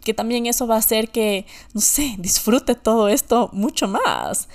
que 0.03 0.14
también 0.14 0.45
eso 0.45 0.68
va 0.68 0.76
a 0.76 0.80
hacer 0.80 1.09
que 1.09 1.45
no 1.74 1.82
sé 1.82 2.16
disfrute 2.18 2.76
todo 2.76 3.09
esto 3.09 3.49
mucho 3.51 3.89
más 3.89 4.47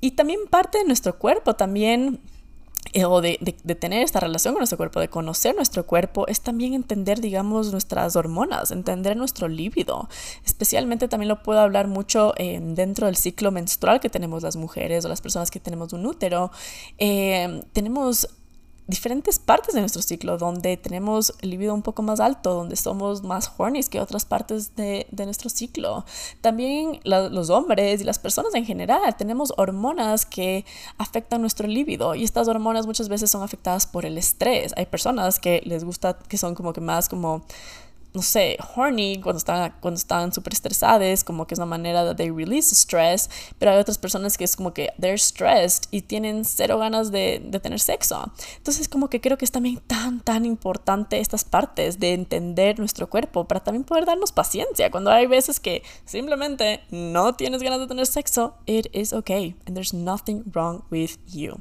y 0.00 0.12
también 0.12 0.40
parte 0.48 0.78
de 0.78 0.84
nuestro 0.84 1.18
cuerpo 1.18 1.54
también 1.54 2.18
o 3.06 3.20
de, 3.20 3.38
de, 3.40 3.74
tener 3.74 4.02
esta 4.02 4.20
relación 4.20 4.54
con 4.54 4.60
nuestro 4.60 4.76
cuerpo, 4.76 5.00
de 5.00 5.08
conocer 5.08 5.54
nuestro 5.54 5.86
cuerpo, 5.86 6.26
es 6.28 6.42
también 6.42 6.74
entender, 6.74 7.20
digamos, 7.20 7.72
nuestras 7.72 8.16
hormonas, 8.16 8.70
entender 8.70 9.16
nuestro 9.16 9.48
líbido. 9.48 10.08
Especialmente 10.44 11.08
también 11.08 11.28
lo 11.28 11.42
puedo 11.42 11.60
hablar 11.60 11.88
mucho 11.88 12.34
eh, 12.36 12.60
dentro 12.62 13.06
del 13.06 13.16
ciclo 13.16 13.50
menstrual 13.50 14.00
que 14.00 14.10
tenemos 14.10 14.42
las 14.42 14.56
mujeres 14.56 15.04
o 15.04 15.08
las 15.08 15.22
personas 15.22 15.50
que 15.50 15.60
tenemos 15.60 15.92
un 15.92 16.04
útero. 16.04 16.50
Eh, 16.98 17.62
tenemos 17.72 18.28
diferentes 18.86 19.38
partes 19.38 19.74
de 19.74 19.80
nuestro 19.80 20.02
ciclo 20.02 20.38
donde 20.38 20.76
tenemos 20.76 21.34
el 21.40 21.50
libido 21.50 21.74
un 21.74 21.82
poco 21.82 22.02
más 22.02 22.20
alto, 22.20 22.54
donde 22.54 22.76
somos 22.76 23.22
más 23.22 23.52
horny 23.56 23.82
que 23.84 24.00
otras 24.00 24.24
partes 24.24 24.74
de, 24.76 25.06
de 25.10 25.24
nuestro 25.24 25.48
ciclo. 25.48 26.04
También 26.40 27.00
los 27.04 27.50
hombres 27.50 28.00
y 28.00 28.04
las 28.04 28.18
personas 28.18 28.54
en 28.54 28.64
general 28.64 29.16
tenemos 29.16 29.52
hormonas 29.56 30.26
que 30.26 30.64
afectan 30.98 31.40
nuestro 31.40 31.66
libido 31.66 32.14
y 32.14 32.24
estas 32.24 32.48
hormonas 32.48 32.86
muchas 32.86 33.08
veces 33.08 33.30
son 33.30 33.42
afectadas 33.42 33.86
por 33.86 34.04
el 34.04 34.18
estrés. 34.18 34.72
Hay 34.76 34.86
personas 34.86 35.38
que 35.38 35.62
les 35.64 35.84
gusta, 35.84 36.18
que 36.18 36.36
son 36.36 36.54
como 36.54 36.72
que 36.72 36.80
más 36.80 37.08
como 37.08 37.42
no 38.14 38.22
sé, 38.22 38.58
horny 38.74 39.20
cuando 39.20 39.38
están, 39.38 39.74
cuando 39.80 39.98
están 39.98 40.32
súper 40.32 40.52
estresadas, 40.52 41.24
como 41.24 41.46
que 41.46 41.54
es 41.54 41.58
una 41.58 41.66
manera 41.66 42.14
de 42.14 42.30
release 42.30 42.74
stress, 42.74 43.30
pero 43.58 43.70
hay 43.70 43.78
otras 43.78 43.98
personas 43.98 44.36
que 44.36 44.44
es 44.44 44.56
como 44.56 44.74
que 44.74 44.90
they're 45.00 45.18
stressed 45.18 45.84
y 45.90 46.02
tienen 46.02 46.44
cero 46.44 46.78
ganas 46.78 47.10
de, 47.10 47.42
de 47.44 47.60
tener 47.60 47.80
sexo. 47.80 48.30
Entonces 48.56 48.88
como 48.88 49.08
que 49.08 49.20
creo 49.20 49.38
que 49.38 49.44
es 49.44 49.52
también 49.52 49.80
tan, 49.86 50.20
tan 50.20 50.44
importante 50.44 51.20
estas 51.20 51.44
partes 51.44 51.98
de 51.98 52.12
entender 52.12 52.78
nuestro 52.78 53.08
cuerpo 53.08 53.46
para 53.46 53.60
también 53.60 53.84
poder 53.84 54.04
darnos 54.04 54.32
paciencia. 54.32 54.90
Cuando 54.90 55.10
hay 55.10 55.26
veces 55.26 55.60
que 55.60 55.82
simplemente 56.04 56.80
no 56.90 57.34
tienes 57.34 57.62
ganas 57.62 57.80
de 57.80 57.86
tener 57.86 58.06
sexo, 58.06 58.54
it 58.66 58.86
is 58.92 59.12
okay 59.12 59.56
and 59.66 59.74
there's 59.74 59.94
nothing 59.94 60.42
wrong 60.52 60.82
with 60.90 61.12
you. 61.26 61.60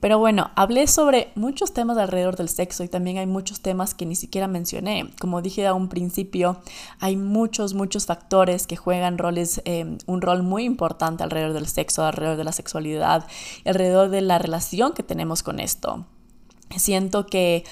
Pero 0.00 0.18
bueno, 0.18 0.50
hablé 0.56 0.86
sobre 0.86 1.30
muchos 1.34 1.74
temas 1.74 1.98
alrededor 1.98 2.36
del 2.36 2.48
sexo 2.48 2.82
y 2.82 2.88
también 2.88 3.18
hay 3.18 3.26
muchos 3.26 3.60
temas 3.60 3.94
que 3.94 4.06
ni 4.06 4.16
siquiera 4.16 4.48
mencioné. 4.48 5.10
Como 5.20 5.42
dije 5.42 5.66
a 5.66 5.74
un 5.74 5.88
principio, 5.88 6.60
hay 6.98 7.16
muchos, 7.16 7.74
muchos 7.74 8.06
factores 8.06 8.66
que 8.66 8.76
juegan 8.76 9.18
roles, 9.18 9.60
eh, 9.66 9.98
un 10.06 10.22
rol 10.22 10.42
muy 10.42 10.64
importante 10.64 11.22
alrededor 11.22 11.52
del 11.52 11.66
sexo, 11.66 12.04
alrededor 12.04 12.38
de 12.38 12.44
la 12.44 12.52
sexualidad, 12.52 13.26
alrededor 13.66 14.08
de 14.08 14.22
la 14.22 14.38
relación 14.38 14.94
que 14.94 15.02
tenemos 15.02 15.42
con 15.42 15.60
esto. 15.60 16.06
Siento 16.76 17.26
que 17.26 17.64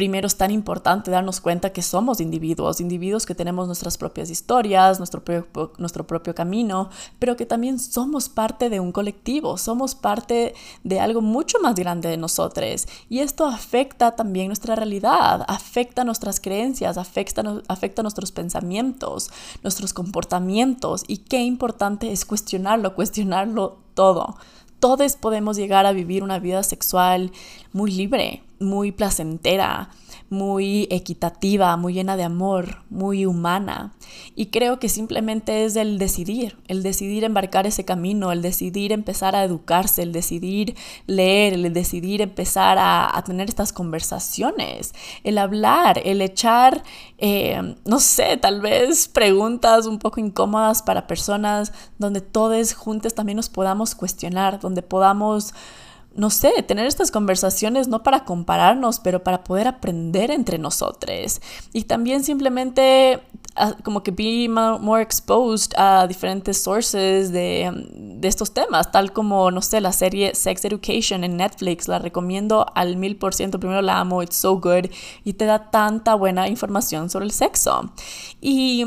primero 0.00 0.28
es 0.28 0.36
tan 0.36 0.50
importante 0.50 1.10
darnos 1.10 1.42
cuenta 1.42 1.74
que 1.74 1.82
somos 1.82 2.22
individuos, 2.22 2.80
individuos 2.80 3.26
que 3.26 3.34
tenemos 3.34 3.66
nuestras 3.66 3.98
propias 3.98 4.30
historias, 4.30 4.98
nuestro 4.98 5.22
propio, 5.22 6.34
camino, 6.34 6.88
pero 7.18 7.36
que 7.36 7.44
también 7.44 7.78
somos 7.78 8.30
parte 8.30 8.70
de 8.70 8.80
un 8.80 8.92
colectivo, 8.92 9.58
somos 9.58 9.94
parte 9.94 10.54
de 10.84 11.00
algo 11.00 11.20
mucho 11.20 11.58
más 11.60 11.74
grande 11.74 12.08
de 12.08 12.16
nosotros. 12.16 12.86
Y 13.10 13.18
esto 13.18 13.44
afecta 13.44 14.16
también 14.16 14.46
nuestra 14.46 14.74
realidad, 14.74 15.44
afecta 15.46 16.02
nuestras 16.02 16.40
creencias, 16.40 16.96
afecta, 16.96 17.60
afecta 17.68 18.00
nuestros 18.00 18.32
pensamientos, 18.32 19.30
nuestros 19.62 19.92
comportamientos. 19.92 21.04
Y 21.08 21.18
qué 21.18 21.42
importante 21.42 22.10
es 22.10 22.24
cuestionarlo, 22.24 22.94
cuestionarlo 22.94 23.76
todo 23.92 24.36
todos 24.80 25.16
podemos 25.16 25.58
llegar 25.58 25.84
a 25.84 25.92
vivir 25.92 26.22
una 26.22 26.38
vida 26.38 26.62
sexual 26.62 27.32
muy 27.74 27.92
libre, 27.92 28.42
muy 28.60 28.92
placentera, 28.92 29.88
muy 30.28 30.86
equitativa, 30.90 31.76
muy 31.76 31.94
llena 31.94 32.16
de 32.16 32.24
amor, 32.24 32.82
muy 32.90 33.24
humana. 33.24 33.94
Y 34.36 34.46
creo 34.46 34.78
que 34.78 34.88
simplemente 34.88 35.64
es 35.64 35.76
el 35.76 35.98
decidir, 35.98 36.58
el 36.68 36.82
decidir 36.82 37.24
embarcar 37.24 37.66
ese 37.66 37.84
camino, 37.84 38.30
el 38.30 38.42
decidir 38.42 38.92
empezar 38.92 39.34
a 39.34 39.44
educarse, 39.44 40.02
el 40.02 40.12
decidir 40.12 40.76
leer, 41.06 41.54
el 41.54 41.72
decidir 41.72 42.20
empezar 42.20 42.76
a, 42.78 43.20
tener 43.24 43.48
estas 43.48 43.72
conversaciones, 43.72 44.94
el 45.24 45.38
hablar, 45.38 46.00
el 46.04 46.20
echar, 46.20 46.82
eh, 47.18 47.76
no 47.84 48.00
sé, 48.00 48.36
tal 48.36 48.60
vez 48.60 49.08
preguntas 49.08 49.86
un 49.86 49.98
poco 49.98 50.20
incómodas 50.20 50.82
para 50.82 51.06
personas 51.06 51.72
donde 51.98 52.20
todos 52.20 52.74
juntos 52.74 53.14
también 53.14 53.36
nos 53.36 53.48
podamos 53.48 53.94
cuestionar, 53.94 54.60
donde 54.60 54.82
podamos 54.82 55.54
no 56.14 56.28
sé, 56.30 56.50
tener 56.66 56.86
estas 56.86 57.10
conversaciones 57.10 57.88
no 57.88 58.02
para 58.02 58.24
compararnos, 58.24 58.98
pero 58.98 59.22
para 59.22 59.44
poder 59.44 59.68
aprender 59.68 60.30
entre 60.30 60.58
nosotros. 60.58 61.40
Y 61.72 61.84
también 61.84 62.24
simplemente 62.24 63.20
ah, 63.54 63.74
como 63.84 64.02
que 64.02 64.10
be 64.10 64.48
more 64.48 65.02
exposed 65.02 65.72
a 65.76 66.06
diferentes 66.08 66.60
sources 66.60 67.32
de, 67.32 67.70
de, 67.94 68.28
estos 68.28 68.52
temas, 68.52 68.90
tal 68.90 69.12
como, 69.12 69.50
no 69.50 69.62
sé, 69.62 69.80
la 69.80 69.92
serie 69.92 70.34
Sex 70.34 70.64
Education 70.64 71.22
en 71.22 71.36
Netflix, 71.36 71.86
la 71.86 72.00
recomiendo 72.00 72.66
al 72.74 72.96
mil 72.96 73.16
por 73.16 73.32
ciento, 73.32 73.60
primero 73.60 73.80
la 73.80 74.00
amo, 74.00 74.22
it's 74.22 74.36
so 74.36 74.56
good, 74.60 74.90
y 75.24 75.34
te 75.34 75.44
da 75.44 75.70
tanta 75.70 76.14
buena 76.16 76.48
información 76.48 77.08
sobre 77.08 77.26
el 77.26 77.32
sexo. 77.32 77.92
Y 78.40 78.84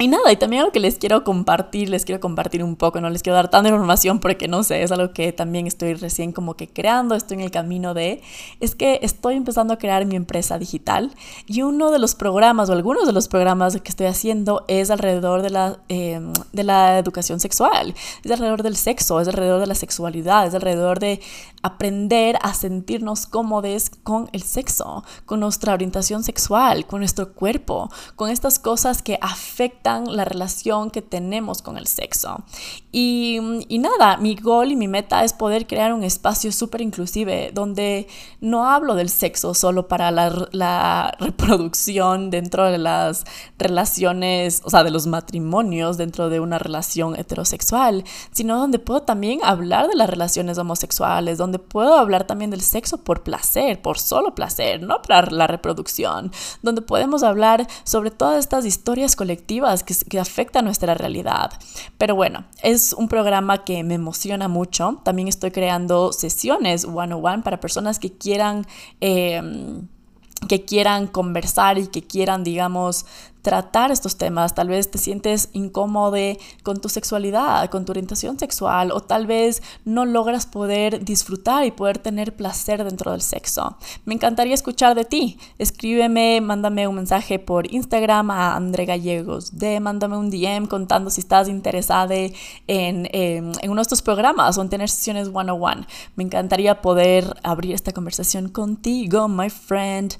y 0.00 0.08
nada, 0.08 0.32
y 0.32 0.36
también 0.36 0.62
algo 0.62 0.72
que 0.72 0.80
les 0.80 0.98
quiero 0.98 1.22
compartir, 1.22 1.88
les 1.88 2.04
quiero 2.04 2.20
compartir 2.20 2.64
un 2.64 2.74
poco, 2.74 3.00
no 3.00 3.10
les 3.10 3.22
quiero 3.22 3.36
dar 3.36 3.48
tanta 3.48 3.68
información 3.68 4.18
porque 4.18 4.48
no 4.48 4.64
sé, 4.64 4.82
es 4.82 4.90
algo 4.90 5.12
que 5.12 5.32
también 5.32 5.68
estoy 5.68 5.94
recién 5.94 6.32
como 6.32 6.54
que 6.54 6.66
creando, 6.66 7.14
estoy 7.14 7.36
en 7.36 7.44
el 7.44 7.52
camino 7.52 7.94
de, 7.94 8.20
es 8.58 8.74
que 8.74 8.98
estoy 9.02 9.36
empezando 9.36 9.72
a 9.72 9.78
crear 9.78 10.04
mi 10.04 10.16
empresa 10.16 10.58
digital 10.58 11.12
y 11.46 11.62
uno 11.62 11.92
de 11.92 12.00
los 12.00 12.16
programas 12.16 12.70
o 12.70 12.72
algunos 12.72 13.06
de 13.06 13.12
los 13.12 13.28
programas 13.28 13.80
que 13.80 13.88
estoy 13.88 14.06
haciendo 14.06 14.64
es 14.66 14.90
alrededor 14.90 15.42
de 15.42 15.50
la, 15.50 15.78
em, 15.88 16.32
de 16.52 16.64
la 16.64 16.98
educación 16.98 17.38
sexual, 17.38 17.94
es 18.24 18.30
alrededor 18.32 18.64
del 18.64 18.74
sexo, 18.74 19.20
es 19.20 19.28
alrededor 19.28 19.60
de 19.60 19.68
la 19.68 19.76
sexualidad, 19.76 20.48
es 20.48 20.54
alrededor 20.54 20.98
de 20.98 21.20
aprender 21.62 22.36
a 22.42 22.52
sentirnos 22.52 23.26
cómodos 23.28 23.90
con 24.02 24.28
el 24.32 24.42
sexo, 24.42 25.04
con 25.24 25.38
nuestra 25.38 25.72
orientación 25.72 26.24
sexual, 26.24 26.84
con 26.84 26.98
nuestro 26.98 27.32
cuerpo, 27.32 27.90
con 28.16 28.28
estas 28.28 28.58
cosas 28.58 29.00
que 29.00 29.18
afectan 29.22 29.83
la 29.84 30.24
relación 30.24 30.90
que 30.90 31.02
tenemos 31.02 31.62
con 31.62 31.76
el 31.76 31.86
sexo. 31.86 32.42
Y, 32.96 33.40
y 33.66 33.78
nada, 33.78 34.18
mi 34.18 34.36
gol 34.36 34.70
y 34.70 34.76
mi 34.76 34.86
meta 34.86 35.24
es 35.24 35.32
poder 35.32 35.66
crear 35.66 35.92
un 35.92 36.04
espacio 36.04 36.52
súper 36.52 36.80
inclusive 36.80 37.50
donde 37.52 38.06
no 38.40 38.68
hablo 38.68 38.94
del 38.94 39.08
sexo 39.08 39.52
solo 39.52 39.88
para 39.88 40.12
la, 40.12 40.46
la 40.52 41.12
reproducción 41.18 42.30
dentro 42.30 42.70
de 42.70 42.78
las 42.78 43.24
relaciones, 43.58 44.62
o 44.62 44.70
sea, 44.70 44.84
de 44.84 44.92
los 44.92 45.08
matrimonios 45.08 45.96
dentro 45.96 46.28
de 46.28 46.38
una 46.38 46.60
relación 46.60 47.18
heterosexual, 47.18 48.04
sino 48.30 48.60
donde 48.60 48.78
puedo 48.78 49.02
también 49.02 49.40
hablar 49.42 49.88
de 49.88 49.96
las 49.96 50.08
relaciones 50.08 50.56
homosexuales, 50.58 51.36
donde 51.36 51.58
puedo 51.58 51.96
hablar 51.96 52.28
también 52.28 52.52
del 52.52 52.60
sexo 52.60 52.98
por 52.98 53.24
placer, 53.24 53.82
por 53.82 53.98
solo 53.98 54.36
placer, 54.36 54.80
no 54.80 55.02
para 55.02 55.32
la 55.32 55.48
reproducción, 55.48 56.30
donde 56.62 56.80
podemos 56.80 57.24
hablar 57.24 57.66
sobre 57.82 58.12
todas 58.12 58.38
estas 58.38 58.64
historias 58.64 59.16
colectivas 59.16 59.82
que, 59.82 59.96
que 60.08 60.20
afectan 60.20 60.64
nuestra 60.64 60.94
realidad. 60.94 61.50
Pero 61.98 62.14
bueno, 62.14 62.44
un 62.92 63.08
programa 63.08 63.64
que 63.64 63.82
me 63.82 63.94
emociona 63.94 64.48
mucho. 64.48 65.00
También 65.04 65.28
estoy 65.28 65.50
creando 65.50 66.12
sesiones 66.12 66.84
one-on-one 66.84 67.42
para 67.42 67.60
personas 67.60 67.98
que 67.98 68.12
quieran... 68.12 68.66
Eh, 69.00 69.80
que 70.46 70.64
quieran 70.64 71.06
conversar 71.06 71.78
y 71.78 71.86
que 71.86 72.02
quieran, 72.02 72.44
digamos, 72.44 73.06
tratar 73.44 73.92
estos 73.92 74.16
temas. 74.16 74.54
Tal 74.54 74.68
vez 74.68 74.90
te 74.90 74.96
sientes 74.96 75.50
incómodo 75.52 76.16
con 76.62 76.80
tu 76.80 76.88
sexualidad, 76.88 77.68
con 77.70 77.84
tu 77.84 77.92
orientación 77.92 78.38
sexual, 78.38 78.90
o 78.90 79.00
tal 79.00 79.26
vez 79.26 79.62
no 79.84 80.06
logras 80.06 80.46
poder 80.46 81.04
disfrutar 81.04 81.64
y 81.66 81.70
poder 81.70 81.98
tener 81.98 82.34
placer 82.34 82.82
dentro 82.84 83.12
del 83.12 83.20
sexo. 83.20 83.76
Me 84.06 84.14
encantaría 84.14 84.54
escuchar 84.54 84.94
de 84.94 85.04
ti. 85.04 85.38
Escríbeme, 85.58 86.40
mándame 86.40 86.88
un 86.88 86.94
mensaje 86.94 87.38
por 87.38 87.70
Instagram 87.72 88.30
a 88.30 88.56
André 88.56 88.86
Gallegos, 88.86 89.58
de 89.58 89.78
mándame 89.78 90.16
un 90.16 90.30
DM 90.30 90.66
contando 90.66 91.10
si 91.10 91.20
estás 91.20 91.48
interesada 91.48 92.14
en, 92.14 92.32
en, 92.66 93.06
en 93.12 93.70
uno 93.70 93.76
de 93.76 93.82
estos 93.82 94.00
programas 94.00 94.56
o 94.56 94.62
en 94.62 94.70
tener 94.70 94.88
sesiones 94.88 95.28
one-on-one. 95.32 95.86
Me 96.16 96.24
encantaría 96.24 96.80
poder 96.80 97.36
abrir 97.42 97.74
esta 97.74 97.92
conversación 97.92 98.48
contigo, 98.48 99.28
my 99.28 99.50
friend. 99.50 100.16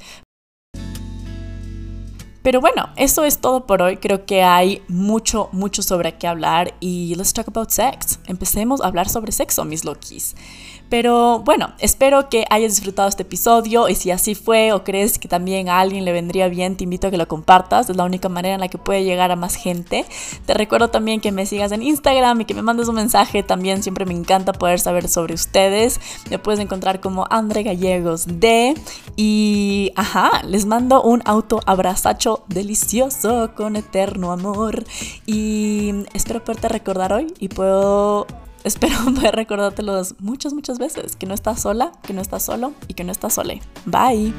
Pero 2.44 2.60
bueno, 2.60 2.90
eso 2.96 3.24
es 3.24 3.38
todo 3.38 3.64
por 3.64 3.80
hoy. 3.80 3.96
Creo 3.96 4.26
que 4.26 4.42
hay 4.42 4.82
mucho, 4.86 5.48
mucho 5.52 5.82
sobre 5.82 6.18
qué 6.18 6.26
hablar 6.26 6.74
y 6.78 7.14
let's 7.14 7.32
talk 7.32 7.48
about 7.48 7.70
sex. 7.70 8.18
Empecemos 8.26 8.82
a 8.82 8.86
hablar 8.86 9.08
sobre 9.08 9.32
sexo, 9.32 9.64
mis 9.64 9.86
lokis. 9.86 10.36
Pero 10.88 11.40
bueno, 11.40 11.72
espero 11.78 12.28
que 12.28 12.44
hayas 12.50 12.76
disfrutado 12.76 13.08
este 13.08 13.22
episodio 13.22 13.88
y 13.88 13.94
si 13.94 14.10
así 14.10 14.34
fue 14.34 14.72
o 14.72 14.84
crees 14.84 15.18
que 15.18 15.28
también 15.28 15.68
a 15.68 15.80
alguien 15.80 16.04
le 16.04 16.12
vendría 16.12 16.48
bien, 16.48 16.76
te 16.76 16.84
invito 16.84 17.08
a 17.08 17.10
que 17.10 17.16
lo 17.16 17.26
compartas. 17.26 17.90
Es 17.90 17.96
la 17.96 18.04
única 18.04 18.28
manera 18.28 18.54
en 18.54 18.60
la 18.60 18.68
que 18.68 18.78
puede 18.78 19.04
llegar 19.04 19.30
a 19.30 19.36
más 19.36 19.56
gente. 19.56 20.04
Te 20.46 20.54
recuerdo 20.54 20.88
también 20.88 21.20
que 21.20 21.32
me 21.32 21.46
sigas 21.46 21.72
en 21.72 21.82
Instagram 21.82 22.42
y 22.42 22.44
que 22.44 22.54
me 22.54 22.62
mandes 22.62 22.88
un 22.88 22.96
mensaje. 22.96 23.42
También 23.42 23.82
siempre 23.82 24.04
me 24.04 24.14
encanta 24.14 24.52
poder 24.52 24.78
saber 24.78 25.08
sobre 25.08 25.34
ustedes. 25.34 26.00
Me 26.30 26.38
puedes 26.38 26.60
encontrar 26.60 27.00
como 27.00 27.26
Andre 27.30 27.62
Gallegos 27.62 28.26
D. 28.26 28.74
Y 29.16 29.92
ajá, 29.96 30.42
les 30.44 30.66
mando 30.66 31.02
un 31.02 31.22
auto 31.24 31.60
abrazacho 31.66 32.44
delicioso 32.48 33.52
con 33.56 33.76
eterno 33.76 34.32
amor. 34.32 34.84
Y 35.26 35.92
espero 36.12 36.44
poderte 36.44 36.68
recordar 36.68 37.12
hoy 37.12 37.32
y 37.38 37.48
puedo 37.48 38.26
Espero 38.64 38.96
poder 39.14 39.36
recordártelos 39.36 40.14
muchas, 40.18 40.54
muchas 40.54 40.78
veces, 40.78 41.16
que 41.16 41.26
no 41.26 41.34
estás 41.34 41.62
sola, 41.62 41.92
que 42.02 42.14
no 42.14 42.22
estás 42.22 42.42
solo 42.42 42.72
y 42.88 42.94
que 42.94 43.04
no 43.04 43.12
estás 43.12 43.34
sole. 43.34 43.60
Bye. 43.84 44.32